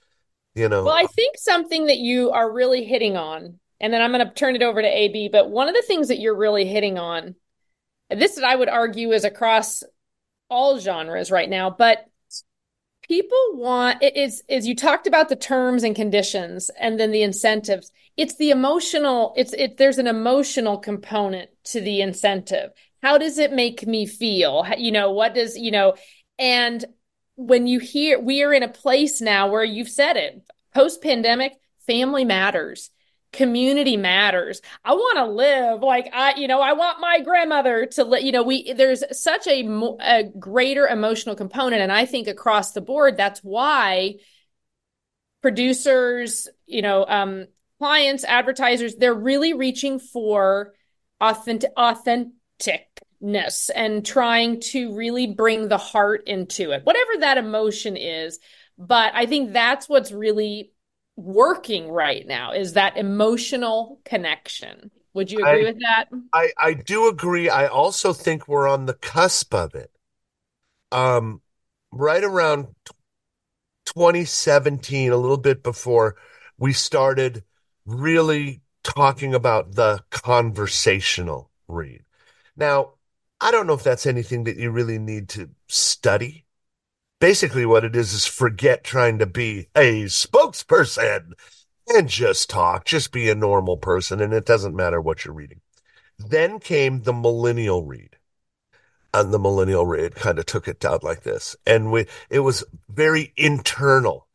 You 0.55 0.69
know, 0.69 0.85
Well, 0.85 0.95
I 0.95 1.07
think 1.07 1.37
something 1.37 1.87
that 1.87 1.99
you 1.99 2.31
are 2.31 2.51
really 2.51 2.85
hitting 2.85 3.17
on, 3.17 3.59
and 3.81 3.93
then 3.93 4.01
I'm 4.01 4.13
going 4.13 4.27
to 4.27 4.33
turn 4.33 4.55
it 4.55 4.63
over 4.63 4.81
to 4.81 4.89
AB, 4.89 5.29
but 5.29 5.51
one 5.51 5.69
of 5.69 5.75
the 5.75 5.83
things 5.83 6.09
that 6.09 6.21
you're 6.21 6.37
really 6.37 6.65
hitting 6.65 6.97
on, 6.97 7.35
this 8.09 8.39
I 8.39 8.55
would 8.55 8.69
argue 8.69 9.11
is 9.13 9.25
across 9.25 9.83
all 10.49 10.79
genres 10.79 11.31
right 11.31 11.49
now, 11.49 11.71
but 11.71 12.07
people 13.09 13.51
want 13.55 14.03
it 14.03 14.17
is 14.17 14.43
is 14.49 14.67
you 14.67 14.75
talked 14.75 15.07
about 15.07 15.29
the 15.29 15.37
terms 15.37 15.83
and 15.83 15.95
conditions 15.95 16.71
and 16.79 16.99
then 16.99 17.11
the 17.11 17.23
incentives. 17.23 17.91
It's 18.17 18.37
the 18.37 18.51
emotional, 18.51 19.35
it's 19.37 19.53
it 19.53 19.77
there's 19.77 19.99
an 19.99 20.07
emotional 20.07 20.79
component 20.79 21.51
to 21.65 21.81
the 21.81 22.01
incentive. 22.01 22.71
How 23.05 23.19
does 23.19 23.37
it 23.37 23.53
make 23.53 23.87
me 23.87 24.07
feel? 24.07 24.67
You 24.79 24.91
know, 24.91 25.13
what 25.13 25.35
does, 25.35 25.59
you 25.59 25.71
know, 25.71 25.95
and 26.39 26.83
when 27.37 27.67
you 27.67 27.79
hear 27.79 28.19
we 28.19 28.43
are 28.43 28.55
in 28.55 28.63
a 28.63 28.69
place 28.69 29.21
now 29.21 29.51
where 29.51 29.65
you've 29.65 29.89
said 29.89 30.17
it 30.17 30.43
post 30.73 31.03
pandemic 31.03 31.53
family 31.87 32.25
matters 32.25 32.91
community 33.33 33.97
matters 33.97 34.61
i 34.85 34.93
want 34.93 35.19
to 35.19 35.25
live 35.25 35.83
like 35.83 36.09
i 36.13 36.35
you 36.37 36.47
know 36.47 36.61
i 36.61 36.75
want 36.75 37.01
my 37.01 37.21
grandmother 37.21 37.87
to 37.87 38.05
let 38.05 38.23
you 38.23 38.31
know 38.31 38.45
we 38.45 38.73
there's 38.75 39.03
such 39.11 39.49
a, 39.49 39.67
a 40.01 40.23
greater 40.39 40.87
emotional 40.87 41.35
component 41.35 41.83
and 41.83 41.91
i 41.91 42.07
think 42.07 42.29
across 42.29 42.71
the 42.71 42.81
board 42.81 43.17
that's 43.17 43.41
why 43.41 44.15
producers 45.43 46.47
you 46.67 46.83
know 46.83 47.05
um 47.05 47.47
clients 47.81 48.23
advertisers 48.23 48.95
they're 48.95 49.13
really 49.13 49.55
reaching 49.55 49.99
for 49.99 50.73
authentic 51.21 51.73
authentic 51.77 52.33
authenticness 53.23 53.71
and 53.75 54.05
trying 54.05 54.61
to 54.61 54.95
really 54.95 55.27
bring 55.27 55.69
the 55.69 55.79
heart 55.79 56.25
into 56.27 56.73
it 56.73 56.85
whatever 56.85 57.11
that 57.21 57.39
emotion 57.39 57.97
is 57.97 58.39
but 58.79 59.13
i 59.15 59.27
think 59.27 59.53
that's 59.53 59.89
what's 59.89 60.13
really 60.13 60.73
working 61.17 61.91
right 61.91 62.27
now 62.27 62.53
is 62.53 62.75
that 62.75 62.97
emotional 62.97 64.01
connection 64.05 64.91
would 65.15 65.31
you 65.31 65.39
agree 65.43 65.65
I- 65.65 65.65
with 65.65 65.79
that 65.81 66.07
I, 66.37 66.51
I 66.59 66.75
do 66.75 67.07
agree. 67.09 67.49
I 67.49 67.69
also 67.69 68.13
think 68.13 68.49
we're 68.49 68.69
on 68.69 68.87
the 68.87 68.95
cusp 68.95 69.55
of 69.55 69.77
it. 69.77 69.93
Um, 70.91 71.43
right 71.93 72.25
around 72.25 72.67
t- 72.85 72.95
2017, 73.87 75.13
a 75.13 75.17
little 75.17 75.37
bit 75.37 75.63
before 75.63 76.17
we 76.59 76.73
started 76.73 77.45
really 77.87 78.63
talking 78.83 79.35
about 79.35 79.75
the 79.75 80.01
conversational 80.11 81.51
read. 81.69 82.03
Now, 82.57 82.93
I 83.41 83.51
don't 83.51 83.67
know 83.67 83.75
if 83.75 83.83
that's 83.83 84.07
anything 84.07 84.45
that 84.45 84.57
you 84.57 84.71
really 84.71 84.99
need 84.99 85.29
to 85.31 85.51
study. 85.69 86.47
Basically, 87.21 87.67
what 87.67 87.85
it 87.85 87.97
is 87.97 88.13
is 88.13 88.27
forget 88.27 88.85
trying 88.85 89.19
to 89.19 89.27
be 89.27 89.69
a 89.75 90.05
spokesperson 90.05 91.33
and 91.89 92.09
just 92.09 92.51
talk, 92.51 92.85
just 92.85 93.13
be 93.13 93.29
a 93.29 93.35
normal 93.35 93.77
person, 93.77 94.21
and 94.21 94.33
it 94.33 94.47
doesn't 94.47 94.77
matter 94.77 95.01
what 95.01 95.25
you're 95.25 95.35
reading. 95.35 95.61
Then 96.19 96.61
came 96.61 97.03
the 97.03 97.13
millennial 97.13 97.85
read. 97.85 98.17
And 99.13 99.33
the 99.33 99.39
millennial 99.39 99.87
read 99.87 100.17
kind 100.17 100.39
of 100.39 100.47
took 100.47 100.67
it 100.67 100.81
down 100.81 101.01
like 101.03 101.23
this. 101.23 101.55
And 101.67 101.93
we, 101.93 102.07
it 102.31 102.41
was 102.41 102.65
very 102.89 103.33
internal. 103.37 104.27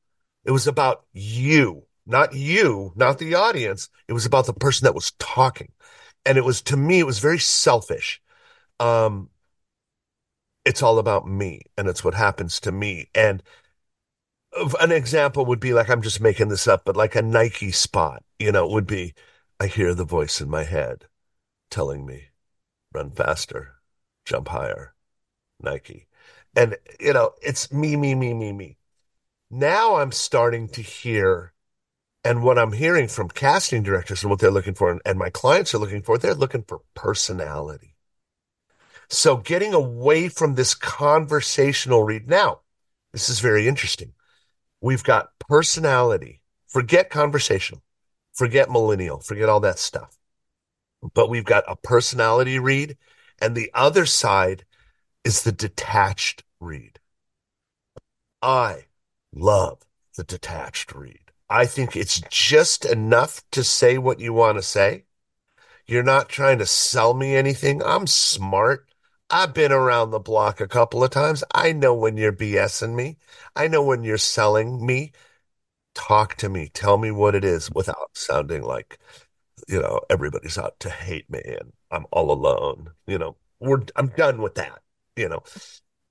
It 0.46 0.52
was 0.52 0.68
about 0.68 1.06
you, 1.12 1.84
not 2.06 2.34
you, 2.34 2.94
not 2.96 3.20
the 3.20 3.36
audience. 3.36 3.90
It 4.08 4.14
was 4.14 4.26
about 4.26 4.46
the 4.46 4.54
person 4.54 4.86
that 4.86 4.96
was 4.96 5.12
talking. 5.20 5.72
And 6.26 6.38
it 6.38 6.46
was, 6.46 6.62
to 6.64 6.78
me, 6.78 7.00
it 7.00 7.06
was 7.06 7.20
very 7.20 7.40
selfish. 7.40 8.22
Um, 8.80 9.30
it's 10.66 10.84
all 10.84 11.00
about 11.00 11.28
me 11.28 11.62
and 11.78 11.88
it's 11.88 12.04
what 12.04 12.14
happens 12.14 12.60
to 12.62 12.72
me. 12.72 13.10
And 13.16 13.42
an 14.80 14.92
example 14.92 15.46
would 15.46 15.60
be 15.60 15.74
like, 15.74 15.90
I'm 15.90 16.02
just 16.02 16.22
making 16.22 16.50
this 16.50 16.68
up, 16.68 16.84
but 16.86 16.98
like 16.98 17.16
a 17.16 17.22
Nike 17.22 17.72
spot, 17.72 18.24
you 18.38 18.52
know, 18.52 18.68
would 18.68 18.88
be, 18.88 19.14
I 19.60 19.68
hear 19.68 19.94
the 19.94 20.06
voice 20.06 20.42
in 20.42 20.50
my 20.50 20.64
head 20.64 21.06
telling 21.70 22.06
me, 22.06 22.30
run 22.94 23.12
faster, 23.12 23.76
jump 24.26 24.50
higher, 24.50 24.96
Nike. 25.60 26.08
And, 26.56 26.78
you 27.00 27.14
know, 27.14 27.32
it's 27.42 27.72
me, 27.72 27.96
me, 27.96 28.16
me, 28.16 28.34
me, 28.34 28.52
me. 28.52 28.78
Now 29.52 29.98
I'm 29.98 30.12
starting 30.12 30.68
to 30.70 30.82
hear, 30.82 31.54
and 32.24 32.44
what 32.44 32.60
I'm 32.60 32.74
hearing 32.74 33.08
from 33.08 33.30
casting 33.30 33.84
directors 33.84 34.24
and 34.24 34.30
what 34.30 34.40
they're 34.40 34.52
looking 34.52 34.74
for, 34.74 34.92
and, 34.92 35.02
and 35.06 35.18
my 35.18 35.30
clients 35.30 35.74
are 35.74 35.78
looking 35.78 36.02
for, 36.02 36.18
they're 36.18 36.34
looking 36.34 36.64
for 36.64 36.82
personality. 36.94 37.96
So 39.10 39.38
getting 39.38 39.74
away 39.74 40.30
from 40.30 40.56
this 40.56 40.74
conversational 40.74 42.04
read. 42.04 42.28
Now, 42.28 42.62
this 43.12 43.30
is 43.30 43.40
very 43.40 43.68
interesting. 43.68 44.14
We've 44.82 45.04
got 45.04 45.32
personality. 45.40 46.42
Forget 46.68 47.10
conversational. 47.10 47.82
Forget 48.34 48.70
millennial. 48.70 49.20
Forget 49.20 49.50
all 49.50 49.60
that 49.62 49.80
stuff. 49.80 50.18
But 51.14 51.30
we've 51.30 51.46
got 51.46 51.64
a 51.68 51.76
personality 51.76 52.60
read, 52.60 52.98
and 53.42 53.56
the 53.56 53.72
other 53.74 54.06
side 54.06 54.66
is 55.24 55.44
the 55.44 55.52
detached 55.52 56.44
read. 56.60 57.00
I 58.42 58.86
love 59.34 59.80
the 60.16 60.24
detached 60.24 60.94
read. 60.94 61.29
I 61.50 61.66
think 61.66 61.96
it's 61.96 62.22
just 62.30 62.86
enough 62.86 63.42
to 63.52 63.64
say 63.64 63.98
what 63.98 64.20
you 64.20 64.34
want 64.34 64.58
to 64.58 64.64
say. 64.64 65.06
You're 65.88 66.04
not 66.04 66.30
trying 66.30 66.60
to 66.60 66.66
sell 66.66 67.14
me 67.14 67.36
anything. 67.36 67.82
I'm 67.84 68.06
smart. 68.08 68.88
I've 69.30 69.54
been 69.54 69.72
around 69.72 70.12
the 70.12 70.20
block 70.20 70.62
a 70.62 70.68
couple 70.68 71.04
of 71.04 71.12
times. 71.12 71.44
I 71.54 71.72
know 71.72 71.94
when 71.96 72.18
you're 72.18 72.34
BSing 72.34 72.96
me. 72.96 73.18
I 73.56 73.68
know 73.68 73.84
when 73.84 74.04
you're 74.04 74.18
selling 74.18 74.86
me. 74.86 75.12
Talk 75.96 76.36
to 76.38 76.50
me. 76.50 76.70
Tell 76.74 76.98
me 76.98 77.12
what 77.12 77.36
it 77.36 77.44
is 77.44 77.72
without 77.72 78.12
sounding 78.16 78.64
like, 78.64 79.00
you 79.68 79.82
know, 79.82 80.02
everybody's 80.10 80.58
out 80.58 80.80
to 80.82 80.90
hate 80.90 81.30
me 81.30 81.42
and 81.46 81.74
I'm 81.92 82.06
all 82.12 82.32
alone. 82.32 82.92
You 83.08 83.18
know, 83.20 83.38
we're, 83.60 83.82
I'm 83.96 84.08
done 84.10 84.42
with 84.42 84.56
that. 84.56 84.82
You 85.16 85.30
know, 85.30 85.44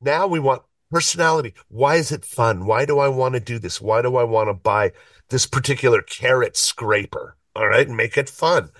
now 0.00 0.26
we 0.26 0.40
want 0.40 0.62
personality. 0.90 1.54
Why 1.68 1.96
is 1.96 2.12
it 2.12 2.24
fun? 2.24 2.66
Why 2.66 2.84
do 2.84 2.98
I 2.98 3.08
want 3.08 3.34
to 3.34 3.40
do 3.40 3.58
this? 3.58 3.80
Why 3.80 4.02
do 4.02 4.16
I 4.16 4.24
want 4.24 4.48
to 4.48 4.54
buy 4.54 4.92
this 5.28 5.46
particular 5.46 6.02
carrot 6.02 6.56
scraper? 6.56 7.36
All 7.54 7.66
right. 7.68 7.86
And 7.86 7.96
make 7.96 8.16
it 8.16 8.28
fun. 8.28 8.70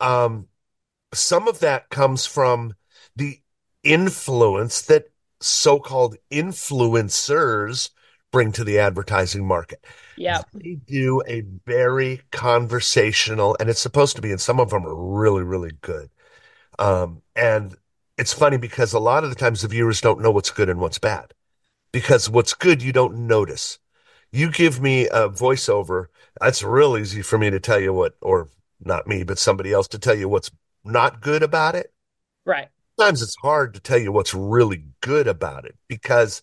Um, 0.00 0.48
some 1.14 1.48
of 1.48 1.60
that 1.60 1.88
comes 1.90 2.26
from 2.26 2.74
the 3.16 3.40
influence 3.82 4.82
that 4.82 5.06
so-called 5.40 6.16
influencers 6.30 7.90
bring 8.30 8.52
to 8.52 8.64
the 8.64 8.78
advertising 8.78 9.46
market. 9.46 9.84
yeah 10.16 10.42
They 10.52 10.74
do 10.74 11.22
a 11.26 11.42
very 11.66 12.22
conversational, 12.30 13.56
and 13.58 13.70
it's 13.70 13.80
supposed 13.80 14.16
to 14.16 14.22
be, 14.22 14.30
and 14.30 14.40
some 14.40 14.60
of 14.60 14.70
them 14.70 14.86
are 14.86 14.94
really, 14.94 15.42
really 15.42 15.72
good. 15.80 16.10
Um, 16.78 17.22
and 17.36 17.76
it's 18.18 18.32
funny 18.32 18.56
because 18.58 18.92
a 18.92 18.98
lot 18.98 19.24
of 19.24 19.30
the 19.30 19.36
times 19.36 19.62
the 19.62 19.68
viewers 19.68 20.00
don't 20.00 20.20
know 20.20 20.30
what's 20.30 20.50
good 20.50 20.68
and 20.68 20.80
what's 20.80 20.98
bad. 20.98 21.32
Because 21.92 22.28
what's 22.28 22.54
good, 22.54 22.82
you 22.82 22.92
don't 22.92 23.26
notice. 23.26 23.78
You 24.30 24.50
give 24.50 24.80
me 24.80 25.06
a 25.06 25.28
voiceover, 25.28 26.06
that's 26.40 26.62
real 26.62 26.96
easy 26.96 27.22
for 27.22 27.38
me 27.38 27.50
to 27.50 27.60
tell 27.60 27.80
you 27.80 27.92
what, 27.92 28.14
or 28.20 28.48
not 28.80 29.06
me, 29.06 29.24
but 29.24 29.38
somebody 29.38 29.72
else 29.72 29.88
to 29.88 29.98
tell 29.98 30.14
you 30.14 30.28
what's 30.28 30.50
not 30.84 31.20
good 31.20 31.42
about 31.42 31.74
it. 31.74 31.92
Right. 32.44 32.68
Sometimes 32.98 33.22
it's 33.22 33.36
hard 33.42 33.74
to 33.74 33.80
tell 33.80 33.98
you 33.98 34.12
what's 34.12 34.34
really 34.34 34.84
good 35.00 35.26
about 35.28 35.64
it 35.64 35.76
because 35.88 36.42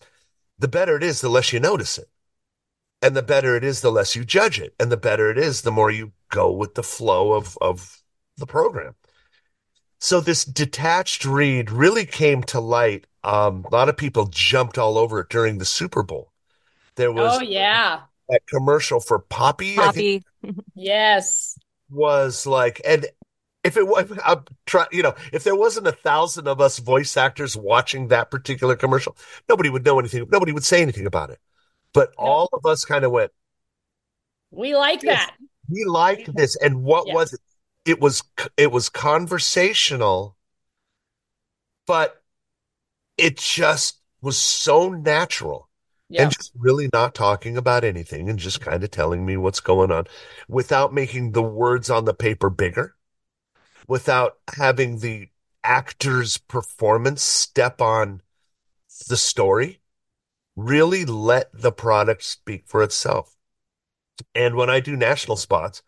the 0.58 0.68
better 0.68 0.96
it 0.96 1.02
is, 1.02 1.20
the 1.20 1.28
less 1.28 1.52
you 1.52 1.60
notice 1.60 1.98
it. 1.98 2.08
And 3.02 3.14
the 3.14 3.22
better 3.22 3.56
it 3.56 3.64
is, 3.64 3.82
the 3.82 3.92
less 3.92 4.16
you 4.16 4.24
judge 4.24 4.58
it. 4.58 4.74
And 4.80 4.90
the 4.90 4.96
better 4.96 5.30
it 5.30 5.38
is, 5.38 5.62
the 5.62 5.70
more 5.70 5.90
you 5.90 6.12
go 6.30 6.50
with 6.50 6.74
the 6.74 6.82
flow 6.82 7.32
of, 7.32 7.58
of 7.60 8.02
the 8.38 8.46
program. 8.46 8.94
So 9.98 10.20
this 10.20 10.44
detached 10.44 11.24
read 11.24 11.70
really 11.70 12.06
came 12.06 12.42
to 12.44 12.60
light. 12.60 13.06
Um, 13.26 13.66
a 13.70 13.74
lot 13.74 13.90
of 13.90 13.98
people 13.98 14.26
jumped 14.28 14.78
all 14.78 14.98
over 14.98 15.20
it 15.20 15.30
during 15.30 15.58
the 15.58 15.66
Super 15.66 16.04
Bowl. 16.04 16.32
There 16.96 17.12
was 17.12 17.38
Oh 17.38 17.40
yeah. 17.40 18.06
that 18.28 18.46
commercial 18.48 19.00
for 19.00 19.18
Poppi, 19.20 19.82
I 19.82 19.88
think 19.88 20.08
Poppi. 20.08 20.24
Yes. 20.74 21.58
was 21.90 22.46
like, 22.46 22.80
and 22.84 23.06
if 23.64 23.76
it 23.76 23.86
was, 23.86 24.12
I'm 24.24 24.44
try, 24.66 24.86
you 24.92 25.02
know, 25.02 25.14
if 25.32 25.44
there 25.44 25.56
wasn't 25.56 25.86
a 25.86 25.92
thousand 25.92 26.48
of 26.48 26.60
us 26.60 26.78
voice 26.78 27.16
actors 27.16 27.56
watching 27.56 28.08
that 28.08 28.30
particular 28.30 28.76
commercial, 28.76 29.16
nobody 29.48 29.70
would 29.70 29.84
know 29.84 29.98
anything. 29.98 30.26
Nobody 30.30 30.52
would 30.52 30.64
say 30.64 30.82
anything 30.82 31.06
about 31.06 31.30
it. 31.30 31.38
But 31.94 32.12
all 32.18 32.48
of 32.52 32.66
us 32.66 32.84
kind 32.84 33.04
of 33.04 33.12
went, 33.12 33.32
We 34.50 34.74
like 34.74 35.04
Yes. 35.04 35.26
that. 35.26 35.36
we 35.68 35.84
like 35.84 36.26
this. 36.26 36.56
And 36.56 36.82
what 36.84 37.08
Yeah. 37.08 37.12
was 37.12 37.32
it? 37.32 37.40
It 37.84 38.00
was, 38.00 38.22
it 38.56 38.72
was 38.72 38.88
conversational, 38.88 40.36
but 41.86 42.22
it 43.16 43.36
just 43.36 44.00
was 44.20 44.38
so 44.38 44.90
natural. 44.90 45.68
Yeah. 46.08 46.22
and 46.22 46.30
just 46.30 46.52
really 46.56 46.88
not 46.92 47.16
talking 47.16 47.56
about 47.56 47.82
anything 47.82 48.30
and 48.30 48.38
just 48.38 48.60
kind 48.60 48.84
of 48.84 48.92
telling 48.92 49.26
me 49.26 49.36
what's 49.36 49.58
going 49.58 49.90
on 49.90 50.04
without 50.48 50.94
making 50.94 51.32
the 51.32 51.42
words 51.42 51.90
on 51.90 52.04
the 52.04 52.14
paper 52.14 52.48
bigger, 52.48 52.94
without 53.88 54.38
having 54.54 55.00
the 55.00 55.28
actor's 55.64 56.38
performance 56.38 57.22
step 57.22 57.80
on 57.80 58.22
the 59.08 59.16
story. 59.16 59.80
Really 60.54 61.04
let 61.04 61.50
the 61.52 61.72
product 61.72 62.22
speak 62.22 62.66
for 62.66 62.82
itself. 62.84 63.34
And 64.34 64.54
when 64.54 64.70
I 64.70 64.80
do 64.80 64.96
national 64.96 65.36
spots, 65.36 65.82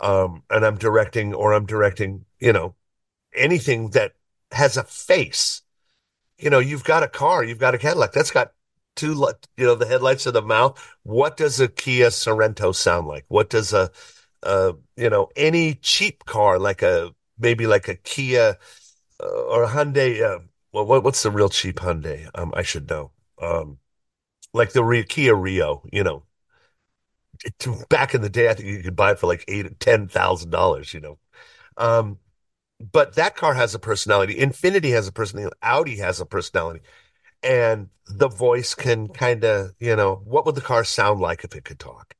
um, 0.00 0.42
and 0.50 0.64
I'm 0.64 0.78
directing 0.78 1.34
or 1.34 1.52
I'm 1.52 1.66
directing, 1.66 2.24
you 2.40 2.52
know, 2.52 2.74
anything 3.34 3.90
that 3.90 4.14
has 4.52 4.76
a 4.76 4.84
face, 4.84 5.62
you 6.38 6.50
know, 6.50 6.58
you've 6.58 6.84
got 6.84 7.02
a 7.02 7.08
car, 7.08 7.44
you've 7.44 7.58
got 7.58 7.74
a 7.74 7.78
Cadillac 7.78 8.12
that's 8.12 8.30
got 8.30 8.52
two, 8.96 9.14
you 9.56 9.66
know, 9.66 9.74
the 9.74 9.86
headlights 9.86 10.26
of 10.26 10.34
the 10.34 10.42
mouth. 10.42 10.78
What 11.02 11.36
does 11.36 11.60
a 11.60 11.68
Kia 11.68 12.08
Sorento 12.08 12.74
sound 12.74 13.06
like? 13.06 13.24
What 13.28 13.50
does 13.50 13.72
a, 13.72 13.90
uh, 14.42 14.72
you 14.96 15.10
know, 15.10 15.28
any 15.36 15.74
cheap 15.74 16.24
car 16.24 16.58
like 16.58 16.82
a, 16.82 17.12
maybe 17.38 17.66
like 17.66 17.88
a 17.88 17.96
Kia 17.96 18.56
uh, 19.22 19.26
or 19.26 19.64
a 19.64 19.68
Hyundai, 19.68 20.22
uh, 20.22 20.40
well, 20.72 20.86
what, 20.86 21.04
what's 21.04 21.22
the 21.22 21.30
real 21.30 21.48
cheap 21.48 21.78
Hyundai? 21.78 22.28
Um, 22.34 22.52
I 22.56 22.62
should 22.62 22.88
know. 22.90 23.12
Um, 23.42 23.78
like 24.54 24.72
the 24.72 24.84
Re- 24.84 25.04
Kia 25.04 25.34
Rio, 25.36 25.82
you 25.92 26.04
know, 26.04 26.24
it- 27.44 27.88
back 27.88 28.14
in 28.14 28.22
the 28.22 28.28
day, 28.28 28.48
I 28.48 28.54
think 28.54 28.68
you 28.68 28.82
could 28.82 28.96
buy 28.96 29.12
it 29.12 29.18
for 29.18 29.26
like 29.26 29.44
eight, 29.48 29.78
ten 29.80 30.08
thousand 30.08 30.50
dollars, 30.50 30.92
you 30.94 31.00
know. 31.00 31.18
Um, 31.76 32.18
but 32.80 33.14
that 33.16 33.36
car 33.36 33.54
has 33.54 33.74
a 33.74 33.78
personality. 33.78 34.36
Infiniti 34.36 34.90
has 34.92 35.08
a 35.08 35.12
personality. 35.12 35.56
Audi 35.62 35.96
has 35.96 36.20
a 36.20 36.26
personality. 36.26 36.80
And 37.42 37.88
the 38.06 38.28
voice 38.28 38.74
can 38.74 39.08
kind 39.08 39.44
of, 39.44 39.72
you 39.78 39.94
know, 39.96 40.22
what 40.24 40.46
would 40.46 40.54
the 40.54 40.60
car 40.60 40.84
sound 40.84 41.20
like 41.20 41.44
if 41.44 41.54
it 41.54 41.64
could 41.64 41.78
talk? 41.78 42.14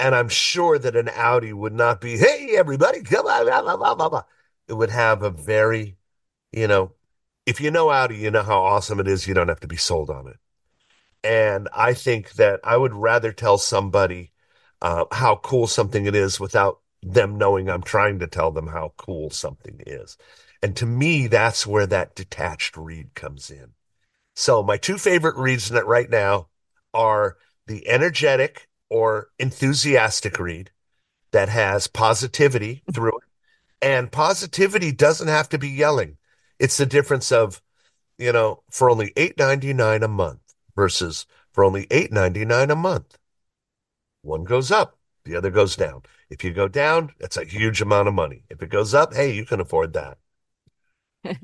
And 0.00 0.14
I'm 0.14 0.28
sure 0.28 0.78
that 0.78 0.96
an 0.96 1.08
Audi 1.08 1.52
would 1.52 1.72
not 1.72 2.00
be, 2.00 2.16
hey, 2.16 2.54
everybody, 2.56 3.02
come 3.02 3.26
on, 3.26 3.46
blah, 3.46 3.76
blah, 3.76 3.94
blah, 3.94 4.08
blah. 4.08 4.22
It 4.68 4.74
would 4.74 4.90
have 4.90 5.22
a 5.22 5.30
very, 5.30 5.96
you 6.52 6.66
know, 6.66 6.92
if 7.46 7.60
you 7.60 7.70
know 7.70 7.90
Audi, 7.90 8.16
you 8.16 8.30
know 8.30 8.42
how 8.42 8.62
awesome 8.62 9.00
it 9.00 9.08
is. 9.08 9.26
You 9.26 9.34
don't 9.34 9.48
have 9.48 9.60
to 9.60 9.68
be 9.68 9.76
sold 9.76 10.10
on 10.10 10.28
it. 10.28 10.36
And 11.22 11.68
I 11.74 11.94
think 11.94 12.32
that 12.32 12.60
I 12.64 12.76
would 12.76 12.94
rather 12.94 13.32
tell 13.32 13.58
somebody 13.58 14.32
uh, 14.82 15.04
how 15.12 15.36
cool 15.36 15.66
something 15.66 16.06
it 16.06 16.14
is 16.14 16.38
without 16.40 16.80
them 17.04 17.36
knowing 17.36 17.68
I'm 17.68 17.82
trying 17.82 18.18
to 18.20 18.26
tell 18.26 18.50
them 18.50 18.68
how 18.68 18.94
cool 18.96 19.30
something 19.30 19.80
is. 19.86 20.16
And 20.62 20.74
to 20.76 20.86
me, 20.86 21.26
that's 21.26 21.66
where 21.66 21.86
that 21.86 22.14
detached 22.14 22.76
read 22.76 23.14
comes 23.14 23.50
in. 23.50 23.72
So 24.34 24.62
my 24.62 24.78
two 24.78 24.96
favorite 24.96 25.36
reads 25.36 25.70
in 25.70 25.76
it 25.76 25.86
right 25.86 26.08
now 26.08 26.48
are 26.94 27.36
the 27.66 27.86
energetic 27.86 28.68
or 28.88 29.28
enthusiastic 29.38 30.38
read 30.38 30.70
that 31.32 31.48
has 31.48 31.86
positivity 31.86 32.82
through 32.92 33.18
it. 33.18 33.24
And 33.82 34.10
positivity 34.10 34.92
doesn't 34.92 35.28
have 35.28 35.48
to 35.50 35.58
be 35.58 35.68
yelling. 35.68 36.16
It's 36.58 36.78
the 36.78 36.86
difference 36.86 37.30
of, 37.30 37.60
you 38.16 38.32
know, 38.32 38.62
for 38.70 38.88
only 38.88 39.12
eight 39.16 39.36
ninety 39.36 39.74
nine 39.74 40.02
a 40.02 40.08
month 40.08 40.40
versus 40.74 41.26
for 41.52 41.64
only 41.64 41.86
eight 41.90 42.12
ninety 42.12 42.44
nine 42.44 42.70
a 42.70 42.76
month. 42.76 43.18
One 44.22 44.44
goes 44.44 44.70
up, 44.70 44.96
the 45.24 45.36
other 45.36 45.50
goes 45.50 45.76
down. 45.76 46.02
If 46.34 46.42
you 46.42 46.52
go 46.52 46.66
down, 46.66 47.12
it's 47.20 47.36
a 47.36 47.44
huge 47.44 47.80
amount 47.80 48.08
of 48.08 48.14
money. 48.14 48.42
If 48.50 48.60
it 48.60 48.68
goes 48.68 48.92
up, 48.92 49.14
hey, 49.14 49.32
you 49.32 49.46
can 49.46 49.60
afford 49.60 49.92
that. 49.92 50.18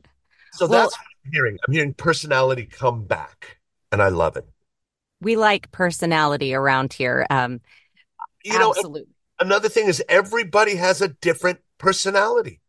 So 0.53 0.67
Well- 0.67 0.81
that's 0.81 0.99
what 0.99 1.07
I'm 1.25 1.33
hearing. 1.33 1.59
I'm 1.65 1.73
hearing 1.73 1.95
personality 1.95 2.67
come 2.67 3.05
back, 3.05 3.59
and 3.93 4.03
I 4.03 4.09
love 4.09 4.37
it. 4.37 4.49
We 5.21 5.37
like 5.37 5.71
personality 5.71 6.55
around 6.55 6.93
here. 6.93 7.25
Um, 7.31 7.61
You 8.43 8.59
know, 8.59 8.75
another 9.39 9.69
thing 9.69 9.87
is 9.87 10.03
everybody 10.09 10.75
has 10.75 11.01
a 11.01 11.09
different 11.09 11.61
personality. 11.79 12.61